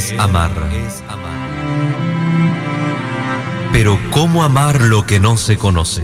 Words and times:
es 0.00 0.14
amar. 0.18 0.50
Pero 3.72 3.98
¿cómo 4.10 4.42
amar 4.42 4.80
lo 4.80 5.04
que 5.04 5.20
no 5.20 5.36
se 5.36 5.58
conoce? 5.58 6.02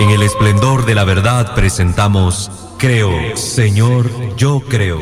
En 0.00 0.10
el 0.10 0.22
esplendor 0.22 0.84
de 0.84 0.96
la 0.96 1.04
verdad 1.04 1.54
presentamos 1.54 2.50
Creo, 2.78 3.36
Señor, 3.36 4.10
yo 4.36 4.60
creo. 4.68 4.98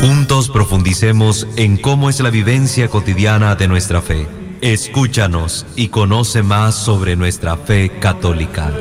Juntos 0.00 0.48
profundicemos 0.48 1.48
en 1.56 1.76
cómo 1.76 2.08
es 2.08 2.20
la 2.20 2.30
vivencia 2.30 2.88
cotidiana 2.88 3.56
de 3.56 3.66
nuestra 3.66 4.00
fe. 4.00 4.41
Escúchanos 4.62 5.66
y 5.74 5.88
conoce 5.88 6.44
más 6.44 6.76
sobre 6.76 7.16
nuestra 7.16 7.56
fe 7.56 7.98
católica. 7.98 8.72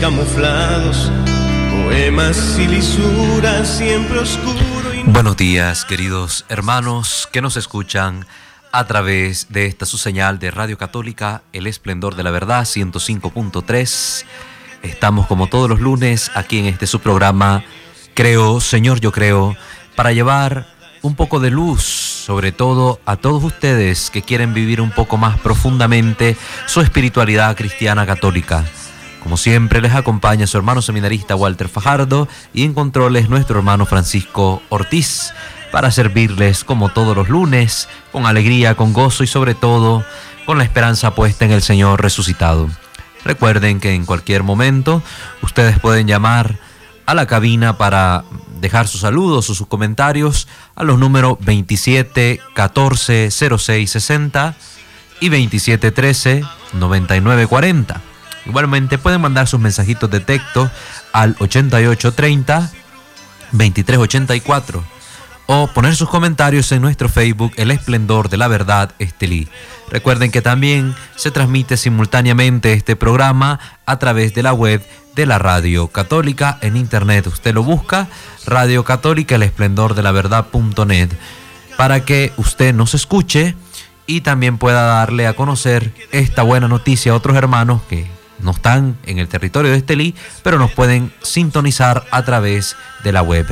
Camuflados, 0.00 1.10
poemas 1.70 2.56
y 2.58 2.68
lisuras 2.68 3.68
siempre 3.68 4.18
oscuro 4.20 4.94
y 4.94 5.02
Buenos 5.10 5.36
días, 5.36 5.84
queridos 5.84 6.44
hermanos 6.48 7.28
que 7.32 7.42
nos 7.42 7.56
escuchan 7.56 8.24
a 8.70 8.86
través 8.86 9.48
de 9.50 9.66
esta 9.66 9.86
su 9.86 9.98
señal 9.98 10.38
de 10.38 10.50
Radio 10.50 10.78
Católica, 10.78 11.42
El 11.52 11.66
Esplendor 11.66 12.14
de 12.14 12.22
la 12.22 12.30
Verdad 12.30 12.62
105.3. 12.64 14.24
Estamos 14.82 15.26
como 15.26 15.48
todos 15.48 15.68
los 15.68 15.80
lunes 15.80 16.30
aquí 16.34 16.58
en 16.58 16.66
este 16.66 16.86
su 16.86 17.00
programa, 17.00 17.64
Creo, 18.14 18.60
Señor, 18.60 19.00
yo 19.00 19.12
creo, 19.12 19.56
para 19.96 20.12
llevar 20.12 20.66
un 21.02 21.14
poco 21.14 21.40
de 21.40 21.50
luz, 21.50 21.82
sobre 21.82 22.52
todo 22.52 23.00
a 23.04 23.16
todos 23.16 23.42
ustedes 23.42 24.10
que 24.10 24.22
quieren 24.22 24.54
vivir 24.54 24.80
un 24.80 24.90
poco 24.90 25.16
más 25.16 25.38
profundamente 25.38 26.36
su 26.66 26.80
espiritualidad 26.80 27.56
cristiana 27.56 28.06
católica. 28.06 28.64
Como 29.28 29.36
siempre 29.36 29.82
les 29.82 29.94
acompaña 29.94 30.46
su 30.46 30.56
hermano 30.56 30.80
seminarista 30.80 31.36
Walter 31.36 31.68
Fajardo 31.68 32.28
y 32.54 32.64
en 32.64 32.72
controles 32.72 33.28
nuestro 33.28 33.58
hermano 33.58 33.84
Francisco 33.84 34.62
Ortiz 34.70 35.34
para 35.70 35.90
servirles 35.90 36.64
como 36.64 36.88
todos 36.88 37.14
los 37.14 37.28
lunes, 37.28 37.90
con 38.10 38.24
alegría, 38.24 38.74
con 38.74 38.94
gozo 38.94 39.24
y 39.24 39.26
sobre 39.26 39.54
todo 39.54 40.02
con 40.46 40.56
la 40.56 40.64
esperanza 40.64 41.14
puesta 41.14 41.44
en 41.44 41.50
el 41.50 41.60
Señor 41.60 42.00
resucitado. 42.00 42.70
Recuerden 43.22 43.80
que 43.80 43.92
en 43.92 44.06
cualquier 44.06 44.44
momento 44.44 45.02
ustedes 45.42 45.78
pueden 45.78 46.06
llamar 46.06 46.58
a 47.04 47.12
la 47.12 47.26
cabina 47.26 47.76
para 47.76 48.24
dejar 48.62 48.88
sus 48.88 49.02
saludos 49.02 49.50
o 49.50 49.54
sus 49.54 49.66
comentarios 49.66 50.48
a 50.74 50.84
los 50.84 50.98
números 50.98 51.36
27 51.40 52.40
14 52.54 53.30
06 53.30 53.90
60 53.90 54.56
y 55.20 55.28
27 55.28 55.90
13 55.90 56.44
99 56.72 57.46
40. 57.46 58.00
Igualmente 58.48 58.96
pueden 58.96 59.20
mandar 59.20 59.46
sus 59.46 59.60
mensajitos 59.60 60.10
de 60.10 60.20
texto 60.20 60.70
al 61.12 61.36
88 61.38 62.12
30 62.12 62.70
23 63.52 63.98
84 63.98 64.84
o 65.46 65.66
poner 65.68 65.94
sus 65.96 66.08
comentarios 66.08 66.72
en 66.72 66.82
nuestro 66.82 67.08
Facebook 67.08 67.52
El 67.56 67.70
Esplendor 67.70 68.28
de 68.28 68.36
la 68.36 68.48
Verdad 68.48 68.92
Estelí. 68.98 69.48
Recuerden 69.90 70.30
que 70.30 70.42
también 70.42 70.94
se 71.16 71.30
transmite 71.30 71.76
simultáneamente 71.76 72.72
este 72.72 72.96
programa 72.96 73.60
a 73.86 73.98
través 73.98 74.34
de 74.34 74.42
la 74.42 74.52
web 74.52 74.82
de 75.14 75.26
la 75.26 75.38
Radio 75.38 75.88
Católica 75.88 76.58
en 76.60 76.76
internet. 76.76 77.26
Usted 77.26 77.54
lo 77.54 77.62
busca, 77.62 78.08
Radio 78.46 78.84
Católica 78.84 79.36
El 79.36 79.42
Esplendor 79.42 79.94
de 79.94 80.02
la 80.02 80.12
Verdad.net, 80.12 81.10
para 81.76 82.04
que 82.04 82.32
usted 82.36 82.74
nos 82.74 82.94
escuche 82.94 83.56
y 84.06 84.20
también 84.22 84.58
pueda 84.58 84.82
darle 84.82 85.26
a 85.26 85.34
conocer 85.34 85.94
esta 86.12 86.42
buena 86.42 86.68
noticia 86.68 87.12
a 87.12 87.14
otros 87.14 87.36
hermanos 87.36 87.80
que 87.88 88.17
no 88.40 88.52
están 88.52 88.96
en 89.04 89.18
el 89.18 89.28
territorio 89.28 89.70
de 89.70 89.78
Estelí, 89.78 90.14
pero 90.42 90.58
nos 90.58 90.72
pueden 90.72 91.12
sintonizar 91.22 92.04
a 92.10 92.24
través 92.24 92.76
de 93.04 93.12
la 93.12 93.22
web. 93.22 93.46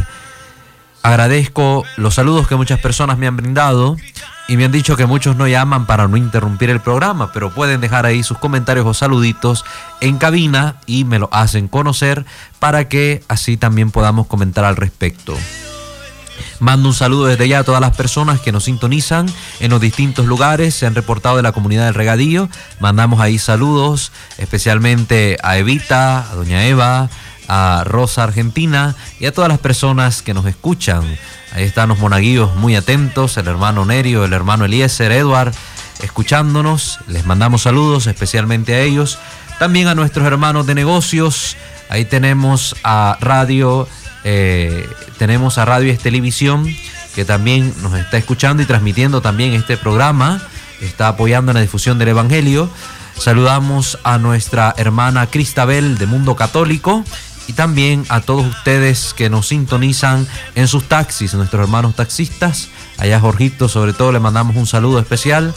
Agradezco 1.03 1.85
los 1.97 2.15
saludos 2.15 2.49
que 2.49 2.57
muchas 2.57 2.81
personas 2.81 3.17
me 3.17 3.27
han 3.27 3.37
brindado 3.37 3.97
y 4.49 4.57
me 4.57 4.65
han 4.65 4.73
dicho 4.73 4.97
que 4.97 5.07
muchos 5.07 5.37
no 5.37 5.47
llaman 5.47 5.87
para 5.87 6.09
no 6.09 6.17
interrumpir 6.17 6.71
el 6.71 6.81
programa, 6.81 7.33
pero 7.33 7.51
pueden 7.51 7.81
dejar 7.81 8.07
ahí 8.07 8.23
sus 8.23 8.39
comentarios 8.39 8.87
o 8.87 8.95
saluditos 8.95 9.65
en 10.01 10.19
cabina 10.19 10.77
y 10.87 11.05
me 11.05 11.19
lo 11.19 11.29
hacen 11.33 11.69
conocer 11.69 12.25
para 12.59 12.89
que 12.89 13.23
así 13.29 13.57
también 13.57 13.91
podamos 13.91 14.27
comentar 14.27 14.65
al 14.65 14.77
respecto. 14.77 15.37
Mando 16.61 16.89
un 16.89 16.95
saludo 16.95 17.27
desde 17.27 17.49
ya 17.49 17.61
a 17.61 17.65
todas 17.65 17.81
las 17.81 17.97
personas 17.97 18.41
que 18.41 18.53
nos 18.53 18.65
sintonizan 18.65 19.27
en 19.61 19.71
los 19.71 19.81
distintos 19.81 20.27
lugares, 20.27 20.75
se 20.75 20.87
han 20.87 20.95
reportado 20.95 21.37
de 21.37 21.43
la 21.43 21.53
comunidad 21.53 21.87
del 21.87 21.95
regadío. 21.95 22.49
Mandamos 22.81 23.21
ahí 23.21 23.39
saludos, 23.39 24.13
especialmente 24.39 25.37
a 25.43 25.59
Evita, 25.59 26.31
a 26.31 26.35
Doña 26.35 26.67
Eva, 26.67 27.09
a 27.49 27.85
Rosa 27.85 28.25
Argentina 28.25 28.95
y 29.21 29.27
a 29.27 29.33
todas 29.33 29.49
las 29.49 29.59
personas 29.59 30.23
que 30.23 30.35
nos 30.35 30.47
escuchan. 30.47 31.05
Ahí 31.53 31.65
están 31.65 31.89
los 31.89 31.99
monaguillos 31.99 32.55
muy 32.57 32.77
atentos, 32.77 33.37
el 33.37 33.49
hermano 33.49 33.85
Nerio, 33.85 34.25
el 34.25 34.33
hermano 34.33 34.65
Eliezer, 34.65 35.13
Edward, 35.13 35.55
escuchándonos. 36.03 36.99
Les 37.07 37.25
mandamos 37.25 37.63
saludos 37.63 38.07
especialmente 38.07 38.75
a 38.75 38.81
ellos. 38.81 39.19
También 39.59 39.89
a 39.89 39.95
nuestros 39.95 40.27
hermanos 40.27 40.67
de 40.67 40.75
negocios. 40.75 41.57
Ahí 41.89 42.05
tenemos 42.05 42.77
a 42.85 43.17
Radio, 43.21 43.89
eh, 44.29 44.89
tenemos 45.19 45.57
a 45.57 45.65
Radio 45.65 45.93
y 45.93 45.97
Televisión, 45.97 46.67
que 47.15 47.25
también 47.25 47.73
nos 47.81 47.95
está 47.95 48.17
escuchando 48.17 48.61
y 48.61 48.67
transmitiendo 48.67 49.21
también 49.21 49.53
este 49.53 49.77
programa. 49.77 50.43
Está 50.81 51.07
apoyando 51.07 51.53
en 51.53 51.55
la 51.55 51.61
difusión 51.61 51.97
del 52.01 52.09
Evangelio. 52.09 52.69
Saludamos 53.17 54.01
a 54.03 54.19
nuestra 54.19 54.75
hermana 54.79 55.29
Cristabel 55.29 55.97
de 55.97 56.07
Mundo 56.07 56.35
Católico 56.35 57.05
y 57.47 57.53
también 57.53 58.05
a 58.09 58.21
todos 58.21 58.45
ustedes 58.45 59.15
que 59.15 59.31
nos 59.31 59.47
sintonizan 59.47 60.27
en 60.57 60.67
sus 60.67 60.89
taxis, 60.89 61.33
nuestros 61.35 61.63
hermanos 61.63 61.95
taxistas. 61.95 62.69
Allá 62.99 63.21
Jorgito, 63.21 63.69
sobre 63.69 63.93
todo, 63.93 64.11
le 64.11 64.19
mandamos 64.19 64.57
un 64.57 64.67
saludo 64.67 64.99
especial 64.99 65.55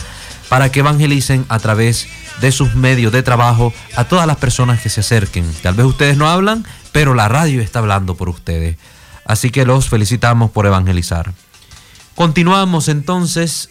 para 0.48 0.72
que 0.72 0.82
evangelicen 0.82 1.44
a 1.50 1.58
través 1.58 2.08
de 2.40 2.52
sus 2.52 2.76
medios 2.76 3.12
de 3.12 3.24
trabajo 3.24 3.74
a 3.96 4.06
todas 4.06 4.28
las 4.28 4.38
personas 4.38 4.80
que 4.80 4.90
se 4.90 5.00
acerquen. 5.00 5.52
Tal 5.64 5.74
vez 5.74 5.88
ustedes 5.88 6.18
no 6.18 6.30
hablan, 6.30 6.66
pero 6.92 7.14
la 7.14 7.28
radio 7.28 7.62
está 7.62 7.80
hablando 7.80 8.16
por 8.16 8.30
ustedes. 8.30 8.78
Así 9.26 9.52
que 9.52 9.66
los 9.66 9.90
felicitamos 9.90 10.52
por 10.52 10.66
evangelizar. 10.66 11.34
Continuamos 12.16 12.88
entonces 12.88 13.70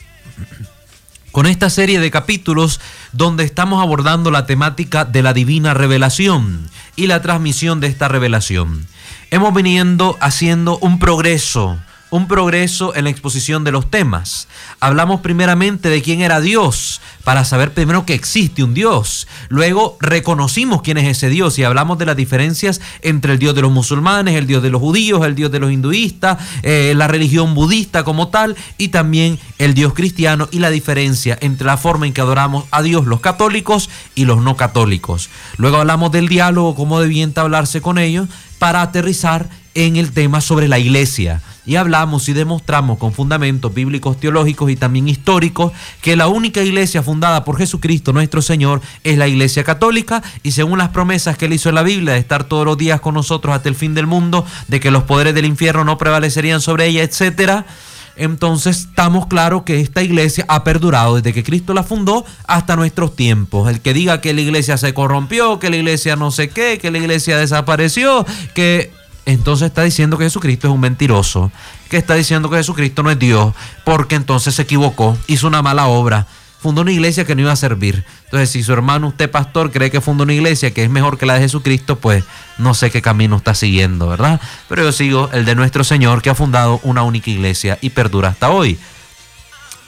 con 1.32 1.46
esta 1.46 1.70
serie 1.70 2.00
de 2.00 2.10
capítulos 2.10 2.80
donde 3.12 3.44
estamos 3.44 3.82
abordando 3.82 4.30
la 4.30 4.46
temática 4.46 5.04
de 5.04 5.22
la 5.22 5.32
divina 5.32 5.74
revelación 5.74 6.70
y 6.96 7.06
la 7.06 7.22
transmisión 7.22 7.80
de 7.80 7.88
esta 7.88 8.08
revelación. 8.08 8.86
Hemos 9.30 9.52
venido 9.52 10.16
haciendo 10.20 10.78
un 10.78 10.98
progreso, 10.98 11.78
un 12.10 12.26
progreso 12.26 12.94
en 12.94 13.04
la 13.04 13.10
exposición 13.10 13.64
de 13.64 13.72
los 13.72 13.90
temas. 13.90 14.48
Hablamos 14.80 15.20
primeramente 15.20 15.88
de 15.88 16.02
quién 16.02 16.20
era 16.22 16.40
Dios, 16.40 17.00
para 17.24 17.44
saber 17.44 17.74
primero 17.74 18.06
que 18.06 18.14
existe 18.14 18.62
un 18.62 18.72
Dios. 18.72 19.28
Luego 19.50 19.98
reconocimos 20.00 20.80
quién 20.80 20.96
es 20.96 21.08
ese 21.08 21.28
Dios 21.28 21.58
y 21.58 21.64
hablamos 21.64 21.98
de 21.98 22.06
las 22.06 22.16
diferencias 22.16 22.80
entre 23.02 23.34
el 23.34 23.38
Dios 23.38 23.54
de 23.54 23.62
los 23.62 23.70
musulmanes, 23.70 24.36
el 24.36 24.46
Dios 24.46 24.62
de 24.62 24.70
los 24.70 24.80
judíos, 24.80 25.26
el 25.26 25.34
Dios 25.34 25.52
de 25.52 25.60
los 25.60 25.70
hinduistas, 25.70 26.38
eh, 26.62 26.94
la 26.96 27.06
religión 27.06 27.54
budista 27.54 28.02
como 28.04 28.28
tal 28.28 28.56
y 28.78 28.88
también 28.88 29.38
el 29.58 29.74
Dios 29.74 29.92
cristiano 29.92 30.48
y 30.50 30.60
la 30.60 30.70
diferencia 30.70 31.36
entre 31.42 31.66
la 31.66 31.76
forma 31.76 32.06
en 32.06 32.14
que 32.14 32.22
adoramos 32.22 32.64
a 32.70 32.80
Dios 32.80 33.04
los 33.06 33.20
católicos 33.20 33.90
y 34.14 34.24
los 34.24 34.42
no 34.42 34.56
católicos. 34.56 35.28
Luego 35.58 35.76
hablamos 35.76 36.10
del 36.12 36.28
diálogo, 36.28 36.74
cómo 36.74 37.00
debía 37.00 37.18
hablarse 37.36 37.80
con 37.80 37.98
ellos 37.98 38.28
para 38.58 38.82
aterrizar 38.82 39.48
en 39.74 39.96
el 39.96 40.12
tema 40.12 40.40
sobre 40.40 40.68
la 40.68 40.78
iglesia. 40.78 41.42
Y 41.68 41.76
hablamos 41.76 42.26
y 42.30 42.32
demostramos 42.32 42.96
con 42.96 43.12
fundamentos 43.12 43.74
bíblicos, 43.74 44.18
teológicos 44.18 44.70
y 44.70 44.76
también 44.76 45.06
históricos 45.06 45.72
que 46.00 46.16
la 46.16 46.26
única 46.26 46.62
iglesia 46.62 47.02
fundada 47.02 47.44
por 47.44 47.58
Jesucristo 47.58 48.14
nuestro 48.14 48.40
Señor 48.40 48.80
es 49.04 49.18
la 49.18 49.28
iglesia 49.28 49.64
católica 49.64 50.22
y 50.42 50.52
según 50.52 50.78
las 50.78 50.88
promesas 50.88 51.36
que 51.36 51.44
él 51.44 51.52
hizo 51.52 51.68
en 51.68 51.74
la 51.74 51.82
Biblia 51.82 52.14
de 52.14 52.20
estar 52.20 52.44
todos 52.44 52.64
los 52.64 52.78
días 52.78 53.02
con 53.02 53.12
nosotros 53.12 53.54
hasta 53.54 53.68
el 53.68 53.74
fin 53.74 53.92
del 53.92 54.06
mundo, 54.06 54.46
de 54.68 54.80
que 54.80 54.90
los 54.90 55.02
poderes 55.02 55.34
del 55.34 55.44
infierno 55.44 55.84
no 55.84 55.98
prevalecerían 55.98 56.62
sobre 56.62 56.86
ella, 56.86 57.02
etcétera. 57.02 57.66
entonces 58.16 58.86
estamos 58.88 59.26
claros 59.26 59.64
que 59.64 59.82
esta 59.82 60.02
iglesia 60.02 60.46
ha 60.48 60.64
perdurado 60.64 61.16
desde 61.16 61.34
que 61.34 61.44
Cristo 61.44 61.74
la 61.74 61.82
fundó 61.82 62.24
hasta 62.46 62.76
nuestros 62.76 63.14
tiempos. 63.14 63.68
El 63.68 63.82
que 63.82 63.92
diga 63.92 64.22
que 64.22 64.32
la 64.32 64.40
iglesia 64.40 64.78
se 64.78 64.94
corrompió, 64.94 65.58
que 65.58 65.68
la 65.68 65.76
iglesia 65.76 66.16
no 66.16 66.30
sé 66.30 66.48
qué, 66.48 66.78
que 66.78 66.90
la 66.90 66.96
iglesia 66.96 67.36
desapareció, 67.36 68.24
que 68.54 68.90
entonces 69.32 69.66
está 69.66 69.82
diciendo 69.82 70.18
que 70.18 70.24
Jesucristo 70.24 70.68
es 70.68 70.74
un 70.74 70.80
mentiroso, 70.80 71.52
que 71.88 71.96
está 71.96 72.14
diciendo 72.14 72.50
que 72.50 72.56
Jesucristo 72.56 73.02
no 73.02 73.10
es 73.10 73.18
Dios, 73.18 73.54
porque 73.84 74.16
entonces 74.16 74.54
se 74.54 74.62
equivocó, 74.62 75.16
hizo 75.26 75.46
una 75.46 75.62
mala 75.62 75.86
obra 75.86 76.26
fundó 76.60 76.82
una 76.82 76.92
iglesia 76.92 77.24
que 77.24 77.34
no 77.34 77.42
iba 77.42 77.52
a 77.52 77.56
servir. 77.56 78.04
Entonces, 78.24 78.50
si 78.50 78.62
su 78.62 78.72
hermano, 78.72 79.08
usted 79.08 79.30
pastor, 79.30 79.70
cree 79.70 79.90
que 79.90 80.00
fundó 80.00 80.24
una 80.24 80.34
iglesia 80.34 80.72
que 80.72 80.84
es 80.84 80.90
mejor 80.90 81.18
que 81.18 81.26
la 81.26 81.34
de 81.34 81.40
Jesucristo, 81.40 81.96
pues 81.96 82.24
no 82.58 82.74
sé 82.74 82.90
qué 82.90 83.00
camino 83.00 83.36
está 83.36 83.54
siguiendo, 83.54 84.08
¿verdad? 84.08 84.40
Pero 84.68 84.82
yo 84.82 84.92
sigo 84.92 85.30
el 85.32 85.44
de 85.44 85.54
nuestro 85.54 85.84
Señor 85.84 86.20
que 86.20 86.30
ha 86.30 86.34
fundado 86.34 86.80
una 86.82 87.02
única 87.02 87.30
iglesia 87.30 87.78
y 87.80 87.90
perdura 87.90 88.30
hasta 88.30 88.50
hoy. 88.50 88.78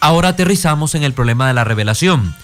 Ahora 0.01 0.29
aterrizamos 0.31 0.95
en 0.95 1.03
el 1.03 1.13
problema 1.13 1.49
de 1.49 1.55
la 1.55 1.65
revelación, 1.65 2.35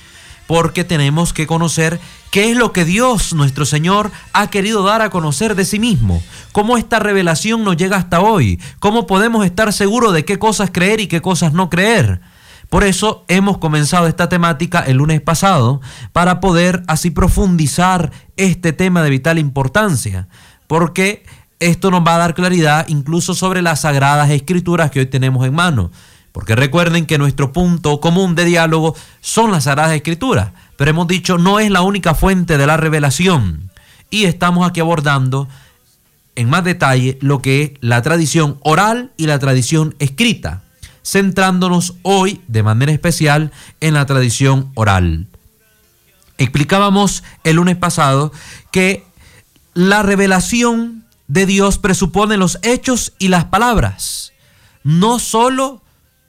porque 0.46 0.84
tenemos 0.84 1.32
que 1.32 1.46
conocer 1.46 2.00
qué 2.30 2.50
es 2.50 2.56
lo 2.56 2.72
que 2.72 2.84
Dios, 2.84 3.32
nuestro 3.34 3.64
Señor, 3.64 4.10
ha 4.32 4.48
querido 4.48 4.82
dar 4.82 5.02
a 5.02 5.10
conocer 5.10 5.54
de 5.54 5.64
sí 5.64 5.78
mismo, 5.78 6.22
cómo 6.52 6.76
esta 6.76 6.98
revelación 6.98 7.64
nos 7.64 7.76
llega 7.76 7.96
hasta 7.96 8.20
hoy, 8.20 8.60
cómo 8.78 9.06
podemos 9.06 9.44
estar 9.44 9.72
seguros 9.72 10.12
de 10.12 10.24
qué 10.24 10.38
cosas 10.38 10.70
creer 10.72 11.00
y 11.00 11.06
qué 11.06 11.20
cosas 11.20 11.52
no 11.52 11.70
creer. 11.70 12.20
Por 12.68 12.82
eso 12.82 13.24
hemos 13.28 13.58
comenzado 13.58 14.08
esta 14.08 14.28
temática 14.28 14.80
el 14.80 14.96
lunes 14.96 15.20
pasado 15.20 15.80
para 16.12 16.40
poder 16.40 16.82
así 16.88 17.10
profundizar 17.10 18.10
este 18.36 18.72
tema 18.72 19.02
de 19.02 19.10
vital 19.10 19.38
importancia, 19.38 20.28
porque 20.66 21.24
esto 21.60 21.90
nos 21.90 22.06
va 22.06 22.16
a 22.16 22.18
dar 22.18 22.34
claridad 22.34 22.86
incluso 22.88 23.34
sobre 23.34 23.62
las 23.62 23.82
sagradas 23.82 24.30
escrituras 24.30 24.90
que 24.90 25.00
hoy 25.00 25.06
tenemos 25.06 25.46
en 25.46 25.54
mano. 25.54 25.90
Porque 26.36 26.54
recuerden 26.54 27.06
que 27.06 27.16
nuestro 27.16 27.50
punto 27.50 27.98
común 27.98 28.34
de 28.34 28.44
diálogo 28.44 28.94
son 29.22 29.52
las 29.52 29.64
sagradas 29.64 29.94
escrituras, 29.96 30.50
pero 30.76 30.90
hemos 30.90 31.08
dicho 31.08 31.38
no 31.38 31.60
es 31.60 31.70
la 31.70 31.80
única 31.80 32.14
fuente 32.14 32.58
de 32.58 32.66
la 32.66 32.76
revelación. 32.76 33.70
Y 34.10 34.26
estamos 34.26 34.68
aquí 34.68 34.80
abordando 34.80 35.48
en 36.34 36.50
más 36.50 36.62
detalle 36.62 37.16
lo 37.22 37.40
que 37.40 37.62
es 37.62 37.70
la 37.80 38.02
tradición 38.02 38.58
oral 38.60 39.12
y 39.16 39.24
la 39.24 39.38
tradición 39.38 39.94
escrita 39.98 40.60
centrándonos 41.02 41.94
hoy 42.02 42.42
de 42.48 42.62
manera 42.62 42.92
especial 42.92 43.50
en 43.80 43.94
la 43.94 44.04
tradición 44.04 44.70
oral. 44.74 45.28
Explicábamos 46.36 47.24
el 47.44 47.56
lunes 47.56 47.78
pasado 47.78 48.30
que 48.70 49.06
la 49.72 50.02
revelación 50.02 51.06
de 51.28 51.46
Dios 51.46 51.78
presupone 51.78 52.36
los 52.36 52.58
hechos 52.60 53.14
y 53.18 53.28
las 53.28 53.46
palabras, 53.46 54.34
no 54.84 55.18
solo 55.18 55.80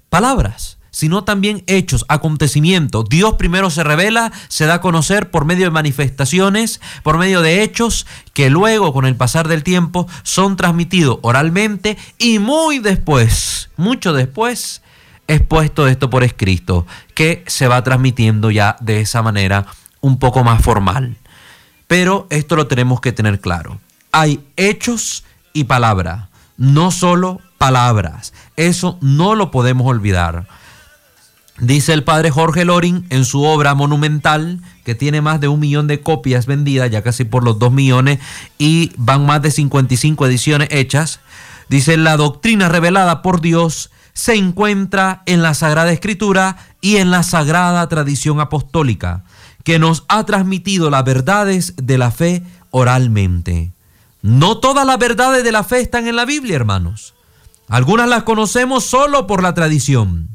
palabras 0.09 0.77
sino 0.97 1.23
también 1.23 1.63
hechos, 1.67 2.05
acontecimientos. 2.07 3.05
Dios 3.07 3.35
primero 3.35 3.69
se 3.69 3.83
revela, 3.83 4.31
se 4.47 4.65
da 4.65 4.75
a 4.75 4.81
conocer 4.81 5.29
por 5.29 5.45
medio 5.45 5.65
de 5.65 5.69
manifestaciones, 5.69 6.81
por 7.03 7.19
medio 7.19 7.43
de 7.43 7.61
hechos 7.61 8.07
que 8.33 8.49
luego 8.49 8.93
con 8.93 9.05
el 9.05 9.15
pasar 9.15 9.47
del 9.47 9.61
tiempo 9.61 10.07
son 10.23 10.57
transmitidos 10.57 11.19
oralmente 11.21 11.99
y 12.17 12.39
muy 12.39 12.79
después, 12.79 13.69
mucho 13.77 14.11
después, 14.11 14.81
es 15.27 15.41
puesto 15.41 15.87
esto 15.87 16.09
por 16.09 16.23
escrito, 16.23 16.87
que 17.13 17.43
se 17.45 17.67
va 17.67 17.83
transmitiendo 17.83 18.49
ya 18.49 18.75
de 18.79 18.99
esa 19.01 19.21
manera 19.21 19.67
un 20.01 20.17
poco 20.17 20.43
más 20.43 20.63
formal. 20.63 21.15
Pero 21.85 22.25
esto 22.31 22.55
lo 22.55 22.65
tenemos 22.65 23.01
que 23.01 23.11
tener 23.11 23.39
claro. 23.39 23.79
Hay 24.11 24.43
hechos 24.55 25.23
y 25.53 25.65
palabra, 25.65 26.29
no 26.57 26.89
solo 26.89 27.39
palabras. 27.59 28.33
Eso 28.57 28.97
no 29.01 29.35
lo 29.35 29.51
podemos 29.51 29.87
olvidar. 29.87 30.47
Dice 31.59 31.93
el 31.93 32.03
padre 32.03 32.29
Jorge 32.29 32.65
Loring 32.65 33.07
en 33.09 33.25
su 33.25 33.43
obra 33.43 33.73
monumental, 33.73 34.61
que 34.83 34.93
tiene 34.93 35.21
más 35.21 35.39
de 35.39 35.47
un 35.47 35.59
millón 35.59 35.87
de 35.87 36.01
copias 36.01 36.45
vendidas, 36.45 36.91
ya 36.91 37.01
casi 37.01 37.23
por 37.23 37.43
los 37.43 37.57
dos 37.57 37.71
millones, 37.71 38.19
y 38.59 38.91
van 38.97 39.25
más 39.25 39.41
de 39.41 39.49
55 39.49 40.27
ediciones 40.27 40.67
hechas. 40.71 41.19
Dice, 41.67 41.97
la 41.97 42.15
doctrina 42.15 42.69
revelada 42.69 43.23
por 43.23 43.41
Dios 43.41 43.89
se 44.13 44.35
encuentra 44.35 45.23
en 45.25 45.41
la 45.41 45.55
Sagrada 45.55 45.91
Escritura 45.91 46.57
y 46.79 46.97
en 46.97 47.09
la 47.09 47.23
Sagrada 47.23 47.87
Tradición 47.89 48.39
Apostólica, 48.39 49.23
que 49.63 49.79
nos 49.79 50.05
ha 50.09 50.25
transmitido 50.25 50.91
las 50.91 51.03
verdades 51.03 51.73
de 51.77 51.97
la 51.97 52.11
fe 52.11 52.43
oralmente. 52.69 53.71
No 54.21 54.59
todas 54.59 54.85
las 54.85 54.99
verdades 54.99 55.43
de 55.43 55.51
la 55.51 55.63
fe 55.63 55.81
están 55.81 56.07
en 56.07 56.15
la 56.15 56.25
Biblia, 56.25 56.55
hermanos. 56.55 57.15
Algunas 57.69 58.07
las 58.07 58.23
conocemos 58.23 58.85
solo 58.85 59.27
por 59.27 59.43
la 59.43 59.53
tradición. 59.53 60.29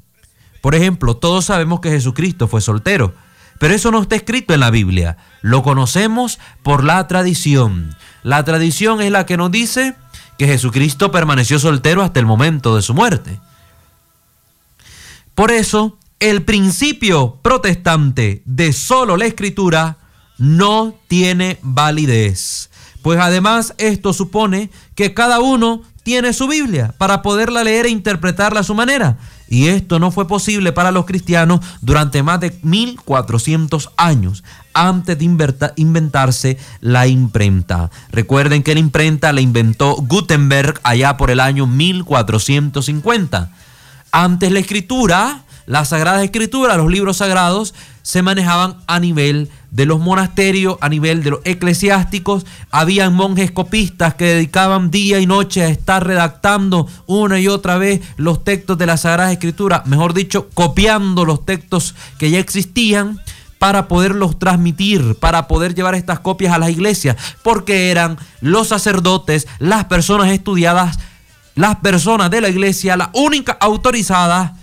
Por 0.61 0.75
ejemplo, 0.75 1.17
todos 1.17 1.47
sabemos 1.47 1.81
que 1.81 1.91
Jesucristo 1.91 2.47
fue 2.47 2.61
soltero, 2.61 3.15
pero 3.59 3.75
eso 3.75 3.91
no 3.91 4.03
está 4.03 4.17
escrito 4.17 4.55
en 4.55 4.61
la 4.61 4.71
Biblia. 4.71 5.17
Lo 5.41 5.63
conocemos 5.63 6.39
por 6.63 6.85
la 6.85 7.07
tradición. 7.09 7.97
La 8.23 8.45
tradición 8.45 9.01
es 9.01 9.11
la 9.11 9.25
que 9.25 9.37
nos 9.37 9.51
dice 9.51 9.97
que 10.39 10.47
Jesucristo 10.47 11.11
permaneció 11.11 11.59
soltero 11.59 12.03
hasta 12.03 12.21
el 12.21 12.27
momento 12.27 12.77
de 12.77 12.83
su 12.83 12.95
muerte. 12.95 13.41
Por 15.35 15.51
eso, 15.51 15.99
el 16.21 16.43
principio 16.43 17.39
protestante 17.43 18.43
de 18.45 18.73
solo 18.73 19.17
la 19.17 19.27
escritura 19.27 19.97
no 20.39 20.95
tiene 21.09 21.59
validez. 21.63 22.71
Pues 23.03 23.19
además 23.19 23.75
esto 23.79 24.13
supone 24.13 24.71
que 24.95 25.15
cada 25.15 25.41
uno 25.41 25.83
tiene 26.03 26.33
su 26.33 26.49
Biblia 26.49 26.95
para 26.99 27.23
poderla 27.23 27.65
leer 27.65 27.87
e 27.87 27.91
interpretarla 27.91 28.61
a 28.61 28.65
su 28.65 28.75
manera. 28.75 29.19
Y 29.49 29.69
esto 29.69 29.99
no 29.99 30.11
fue 30.11 30.27
posible 30.27 30.73
para 30.73 30.91
los 30.91 31.05
cristianos 31.05 31.61
durante 31.83 32.23
más 32.23 32.41
de 32.41 32.59
1400 32.63 33.91
años 33.97 34.43
antes 34.73 35.19
de 35.19 35.25
inventarse 35.77 36.59
la 36.81 37.07
imprenta. 37.07 37.91
Recuerden 38.11 38.63
que 38.63 38.75
la 38.75 38.81
imprenta 38.81 39.33
la 39.33 39.43
inventó 39.43 39.97
Gutenberg 39.97 40.81
allá 40.83 41.17
por 41.17 41.31
el 41.31 41.41
año 41.41 41.67
1450. 41.67 43.53
Antes 44.11 44.53
la 44.53 44.59
escritura, 44.59 45.43
la 45.67 45.85
Sagrada 45.85 46.25
Escritura, 46.25 46.77
los 46.77 46.91
libros 46.91 47.19
sagrados, 47.19 47.75
se 48.03 48.23
manejaban 48.23 48.77
a 48.87 49.01
nivel 49.01 49.51
de 49.73 49.87
los 49.87 49.99
monasterios, 49.99 50.77
a 50.81 50.89
nivel 50.89 51.25
de 51.25 51.31
los 51.31 51.41
eclesiásticos. 51.45 52.47
Habían 52.71 53.15
monjes 53.15 53.51
copistas 53.51 54.15
que 54.15 54.27
dedicaban 54.27 54.91
día 54.91 55.19
y 55.19 55.27
noche 55.27 55.63
a 55.63 55.69
estar 55.69 56.07
redactando 56.07 56.87
una 57.07 57.41
y 57.41 57.49
otra 57.49 57.79
vez 57.79 58.03
los 58.17 58.45
textos 58.45 58.79
de 58.79 58.87
la 58.87 58.99
Sagrada 58.99 59.33
Escritura, 59.33 59.83
mejor 59.87 60.13
dicho, 60.13 60.49
copiando 60.55 61.25
los 61.25 61.45
textos 61.45 61.95
que 62.19 62.31
ya 62.31 62.39
existían 62.39 63.19
para 63.59 63.89
poderlos 63.89 64.39
transmitir, 64.39 65.15
para 65.15 65.49
poder 65.49 65.75
llevar 65.75 65.95
estas 65.95 66.21
copias 66.21 66.53
a 66.53 66.59
las 66.59 66.71
iglesias, 66.71 67.17
porque 67.43 67.91
eran 67.91 68.19
los 68.41 68.69
sacerdotes, 68.69 69.49
las 69.59 69.87
personas 69.87 70.31
estudiadas, 70.33 70.99
las 71.55 71.77
personas 71.77 72.31
de 72.31 72.43
la 72.43 72.51
iglesia, 72.51 72.97
la 72.97 73.11
única 73.15 73.57
autorizada 73.59 74.57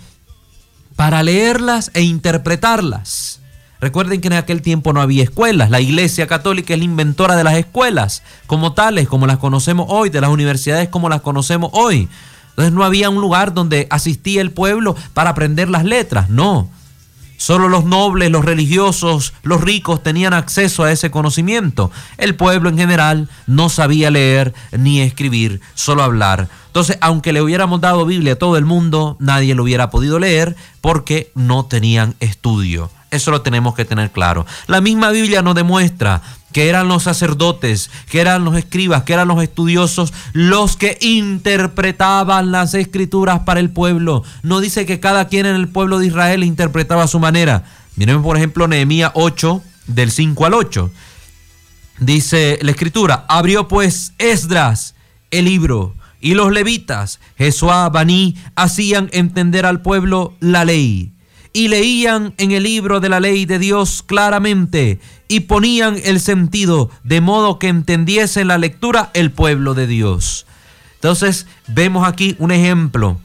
para 0.94 1.22
leerlas 1.22 1.90
e 1.94 2.02
interpretarlas. 2.02 3.39
Recuerden 3.80 4.20
que 4.20 4.28
en 4.28 4.34
aquel 4.34 4.60
tiempo 4.60 4.92
no 4.92 5.00
había 5.00 5.22
escuelas. 5.22 5.70
La 5.70 5.80
Iglesia 5.80 6.26
Católica 6.26 6.74
es 6.74 6.78
la 6.78 6.84
inventora 6.84 7.34
de 7.34 7.44
las 7.44 7.54
escuelas, 7.54 8.22
como 8.46 8.74
tales, 8.74 9.08
como 9.08 9.26
las 9.26 9.38
conocemos 9.38 9.86
hoy, 9.88 10.10
de 10.10 10.20
las 10.20 10.30
universidades 10.30 10.88
como 10.90 11.08
las 11.08 11.22
conocemos 11.22 11.70
hoy. 11.72 12.08
Entonces 12.50 12.72
no 12.74 12.84
había 12.84 13.08
un 13.08 13.22
lugar 13.22 13.54
donde 13.54 13.86
asistía 13.90 14.42
el 14.42 14.50
pueblo 14.50 14.96
para 15.14 15.30
aprender 15.30 15.70
las 15.70 15.84
letras, 15.84 16.28
no. 16.28 16.68
Solo 17.38 17.70
los 17.70 17.86
nobles, 17.86 18.30
los 18.30 18.44
religiosos, 18.44 19.32
los 19.42 19.62
ricos 19.62 20.02
tenían 20.02 20.34
acceso 20.34 20.84
a 20.84 20.92
ese 20.92 21.10
conocimiento. 21.10 21.90
El 22.18 22.34
pueblo 22.34 22.68
en 22.68 22.76
general 22.76 23.30
no 23.46 23.70
sabía 23.70 24.10
leer 24.10 24.52
ni 24.72 25.00
escribir, 25.00 25.62
solo 25.74 26.02
hablar. 26.02 26.50
Entonces, 26.66 26.98
aunque 27.00 27.32
le 27.32 27.40
hubiéramos 27.40 27.80
dado 27.80 28.04
Biblia 28.04 28.34
a 28.34 28.36
todo 28.36 28.58
el 28.58 28.66
mundo, 28.66 29.16
nadie 29.20 29.54
lo 29.54 29.62
hubiera 29.62 29.88
podido 29.88 30.18
leer 30.18 30.54
porque 30.82 31.32
no 31.34 31.64
tenían 31.64 32.14
estudio. 32.20 32.90
Eso 33.10 33.30
lo 33.30 33.42
tenemos 33.42 33.74
que 33.74 33.84
tener 33.84 34.10
claro. 34.12 34.46
La 34.66 34.80
misma 34.80 35.10
Biblia 35.10 35.42
nos 35.42 35.56
demuestra 35.56 36.22
que 36.52 36.68
eran 36.68 36.88
los 36.88 37.04
sacerdotes, 37.04 37.90
que 38.08 38.20
eran 38.20 38.44
los 38.44 38.56
escribas, 38.56 39.02
que 39.02 39.12
eran 39.12 39.28
los 39.28 39.42
estudiosos, 39.42 40.12
los 40.32 40.76
que 40.76 40.96
interpretaban 41.00 42.52
las 42.52 42.74
escrituras 42.74 43.40
para 43.40 43.60
el 43.60 43.70
pueblo. 43.70 44.22
No 44.42 44.60
dice 44.60 44.86
que 44.86 45.00
cada 45.00 45.28
quien 45.28 45.46
en 45.46 45.56
el 45.56 45.68
pueblo 45.68 45.98
de 45.98 46.06
Israel 46.06 46.44
interpretaba 46.44 47.04
a 47.04 47.08
su 47.08 47.18
manera. 47.18 47.64
Miren 47.96 48.22
por 48.22 48.36
ejemplo 48.36 48.68
Nehemías 48.68 49.12
8, 49.14 49.62
del 49.86 50.10
5 50.10 50.46
al 50.46 50.54
8. 50.54 50.90
Dice 51.98 52.58
la 52.62 52.70
escritura, 52.70 53.24
abrió 53.28 53.68
pues 53.68 54.14
Esdras 54.18 54.94
el 55.30 55.44
libro 55.46 55.94
y 56.20 56.34
los 56.34 56.52
levitas, 56.52 57.18
Jesuá, 57.36 57.88
Baní, 57.88 58.36
hacían 58.54 59.08
entender 59.12 59.66
al 59.66 59.82
pueblo 59.82 60.34
la 60.40 60.64
ley 60.64 61.12
y 61.52 61.68
leían 61.68 62.34
en 62.38 62.52
el 62.52 62.62
libro 62.62 63.00
de 63.00 63.08
la 63.08 63.20
ley 63.20 63.46
de 63.46 63.58
Dios 63.58 64.02
claramente 64.02 65.00
y 65.28 65.40
ponían 65.40 66.00
el 66.04 66.20
sentido 66.20 66.90
de 67.04 67.20
modo 67.20 67.58
que 67.58 67.68
entendiese 67.68 68.44
la 68.44 68.58
lectura 68.58 69.10
el 69.14 69.30
pueblo 69.30 69.74
de 69.74 69.86
Dios. 69.86 70.46
Entonces 70.94 71.46
vemos 71.66 72.06
aquí 72.06 72.36
un 72.38 72.50
ejemplo 72.50 73.18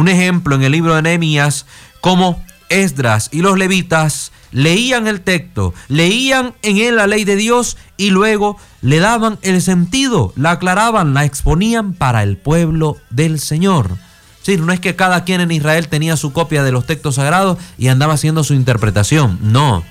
un 0.00 0.08
ejemplo 0.08 0.54
en 0.56 0.62
el 0.62 0.72
libro 0.72 0.94
de 0.94 1.02
Nehemías, 1.02 1.66
como 2.00 2.42
Esdras 2.70 3.28
y 3.32 3.42
los 3.42 3.58
levitas 3.58 4.32
leían 4.52 5.06
el 5.06 5.20
texto, 5.20 5.74
leían 5.88 6.54
en 6.62 6.78
él 6.78 6.96
la 6.96 7.06
ley 7.06 7.24
de 7.24 7.36
Dios 7.36 7.76
y 7.96 8.10
luego 8.10 8.56
le 8.80 8.98
daban 8.98 9.38
el 9.42 9.60
sentido, 9.60 10.32
la 10.36 10.52
aclaraban, 10.52 11.14
la 11.14 11.24
exponían 11.24 11.92
para 11.92 12.22
el 12.22 12.36
pueblo 12.36 12.96
del 13.10 13.40
Señor. 13.40 13.98
Sí, 14.42 14.56
no 14.56 14.72
es 14.72 14.80
que 14.80 14.96
cada 14.96 15.24
quien 15.24 15.40
en 15.40 15.50
Israel 15.50 15.88
tenía 15.88 16.16
su 16.16 16.32
copia 16.32 16.62
de 16.62 16.72
los 16.72 16.86
textos 16.86 17.16
sagrados 17.16 17.58
y 17.76 17.88
andaba 17.88 18.14
haciendo 18.14 18.42
su 18.42 18.54
interpretación. 18.54 19.38
No, 19.42 19.84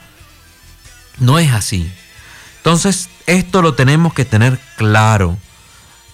no 1.20 1.40
es 1.40 1.52
así. 1.52 1.92
Entonces, 2.58 3.10
esto 3.28 3.62
lo 3.62 3.74
tenemos 3.74 4.14
que 4.14 4.26
tener 4.26 4.60
claro. 4.76 5.38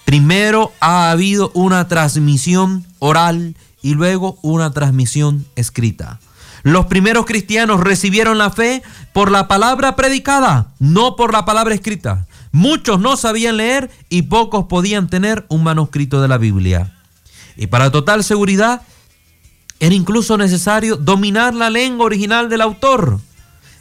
Primero 0.04 0.72
ha 0.80 1.10
habido 1.10 1.50
una 1.54 1.88
transmisión 1.88 2.86
oral 2.98 3.56
y 3.82 3.94
luego 3.94 4.38
una 4.42 4.70
transmisión 4.70 5.46
escrita. 5.56 6.20
Los 6.62 6.86
primeros 6.86 7.26
cristianos 7.26 7.80
recibieron 7.80 8.38
la 8.38 8.50
fe 8.50 8.82
por 9.12 9.30
la 9.30 9.48
palabra 9.48 9.96
predicada, 9.96 10.68
no 10.78 11.16
por 11.16 11.32
la 11.32 11.44
palabra 11.44 11.74
escrita. 11.74 12.26
Muchos 12.52 13.00
no 13.00 13.16
sabían 13.16 13.56
leer 13.58 13.90
y 14.08 14.22
pocos 14.22 14.66
podían 14.66 15.08
tener 15.08 15.46
un 15.48 15.62
manuscrito 15.62 16.20
de 16.20 16.28
la 16.28 16.38
Biblia. 16.38 16.95
Y 17.56 17.66
para 17.68 17.90
total 17.90 18.22
seguridad, 18.24 18.82
era 19.80 19.94
incluso 19.94 20.36
necesario 20.36 20.96
dominar 20.96 21.54
la 21.54 21.70
lengua 21.70 22.06
original 22.06 22.48
del 22.48 22.60
autor. 22.62 23.20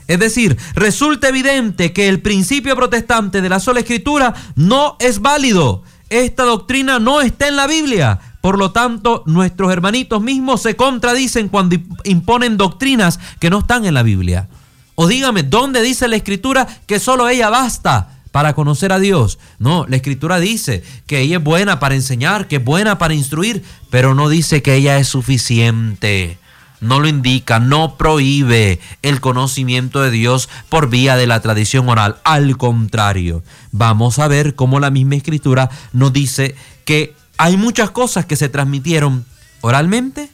Es 0.08 0.20
decir, 0.20 0.58
resulta 0.76 1.30
evidente 1.30 1.92
que 1.92 2.08
el 2.08 2.22
principio 2.22 2.76
protestante 2.76 3.42
de 3.42 3.50
la 3.50 3.60
sola 3.60 3.80
escritura 3.80 4.34
no 4.56 4.98
es 5.00 5.20
válido. 5.20 5.84
Esta 6.10 6.44
doctrina 6.44 7.00
no 7.00 7.22
está 7.22 7.48
en 7.48 7.56
la 7.56 7.66
Biblia. 7.66 8.20
Por 8.42 8.60
lo 8.60 8.72
tanto, 8.72 9.24
nuestros 9.26 9.72
hermanitos 9.72 10.22
mismos 10.22 10.62
se 10.62 10.76
contradicen 10.76 11.50
cuando 11.50 11.78
imponen 12.04 12.58
doctrinas 12.58 13.20
que 13.40 13.50
no 13.50 13.60
están 13.60 13.86
en 13.86 13.96
la 13.96 14.04
Biblia. 14.04 14.48
O 14.94 15.08
dígame, 15.08 15.42
¿dónde 15.44 15.82
dice 15.82 16.08
la 16.08 16.16
escritura 16.16 16.68
que 16.86 17.00
solo 17.00 17.28
ella 17.28 17.50
basta 17.50 18.15
para 18.36 18.54
conocer 18.54 18.92
a 18.92 19.00
Dios? 19.00 19.40
No, 19.60 19.86
la 19.88 19.96
escritura 19.96 20.42
dice 20.42 20.84
que 21.08 21.22
ella 21.22 21.38
es 21.38 21.44
buena 21.46 21.80
para 21.80 21.96
enseñar, 21.96 22.50
que 22.50 22.58
es 22.58 22.66
buena 22.66 22.98
para 22.98 23.14
instruir, 23.14 23.64
pero 23.90 24.14
no 24.14 24.28
dice 24.28 24.62
que 24.62 24.76
ella 24.76 24.98
es 24.98 25.08
suficiente. 25.08 26.38
No 26.82 27.00
lo 27.00 27.08
indica, 27.08 27.62
no 27.62 27.96
prohíbe 27.96 28.82
el 29.04 29.22
conocimiento 29.22 30.02
de 30.02 30.12
Dios 30.12 30.50
por 30.68 30.90
vía 30.90 31.16
de 31.16 31.28
la 31.28 31.40
tradición 31.40 31.88
oral. 31.88 32.18
Al 32.26 32.58
contrario, 32.58 33.42
vamos 33.72 34.20
a 34.20 34.28
ver 34.28 34.54
cómo 34.54 34.82
la 34.82 34.92
misma 34.92 35.16
escritura 35.16 35.70
nos 35.94 36.12
dice 36.12 36.56
que 36.84 37.16
hay 37.38 37.56
muchas 37.56 37.92
cosas 37.92 38.26
que 38.26 38.36
se 38.36 38.50
transmitieron 38.50 39.26
oralmente 39.62 40.30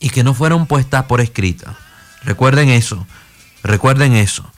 y 0.00 0.08
que 0.08 0.24
no 0.24 0.32
fueron 0.32 0.64
puestas 0.64 1.04
por 1.04 1.20
escrita. 1.20 1.76
Recuerden 2.24 2.70
eso, 2.70 3.06
recuerden 3.62 4.14
eso. 4.14 4.50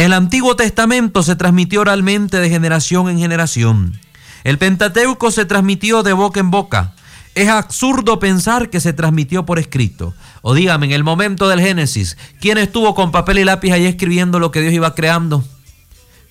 El 0.00 0.14
Antiguo 0.14 0.56
Testamento 0.56 1.22
se 1.22 1.36
transmitió 1.36 1.82
oralmente 1.82 2.38
de 2.38 2.48
generación 2.48 3.10
en 3.10 3.18
generación. 3.18 4.00
El 4.44 4.56
Pentateuco 4.56 5.30
se 5.30 5.44
transmitió 5.44 6.02
de 6.02 6.14
boca 6.14 6.40
en 6.40 6.50
boca. 6.50 6.94
Es 7.34 7.50
absurdo 7.50 8.18
pensar 8.18 8.70
que 8.70 8.80
se 8.80 8.94
transmitió 8.94 9.44
por 9.44 9.58
escrito. 9.58 10.14
O 10.40 10.54
dígame, 10.54 10.86
en 10.86 10.92
el 10.92 11.04
momento 11.04 11.50
del 11.50 11.60
Génesis, 11.60 12.16
¿quién 12.40 12.56
estuvo 12.56 12.94
con 12.94 13.12
papel 13.12 13.40
y 13.40 13.44
lápiz 13.44 13.72
ahí 13.72 13.84
escribiendo 13.84 14.38
lo 14.38 14.50
que 14.50 14.62
Dios 14.62 14.72
iba 14.72 14.94
creando? 14.94 15.44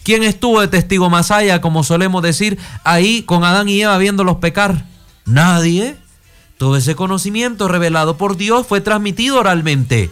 ¿Quién 0.02 0.24
estuvo 0.24 0.62
de 0.62 0.68
testigo 0.68 1.12
más 1.12 1.30
allá, 1.30 1.62
como 1.62 1.84
solemos 1.84 2.24
decir, 2.24 2.58
ahí 2.84 3.22
con 3.22 3.44
Adán 3.44 3.70
y 3.70 3.84
Eva 3.84 4.00
viéndolos 4.00 4.38
pecar? 4.38 4.88
Nadie. 5.26 5.96
Todo 6.58 6.76
ese 6.76 6.96
conocimiento 6.96 7.68
revelado 7.68 8.18
por 8.18 8.36
Dios 8.36 8.66
fue 8.66 8.82
transmitido 8.82 9.38
oralmente 9.38 10.10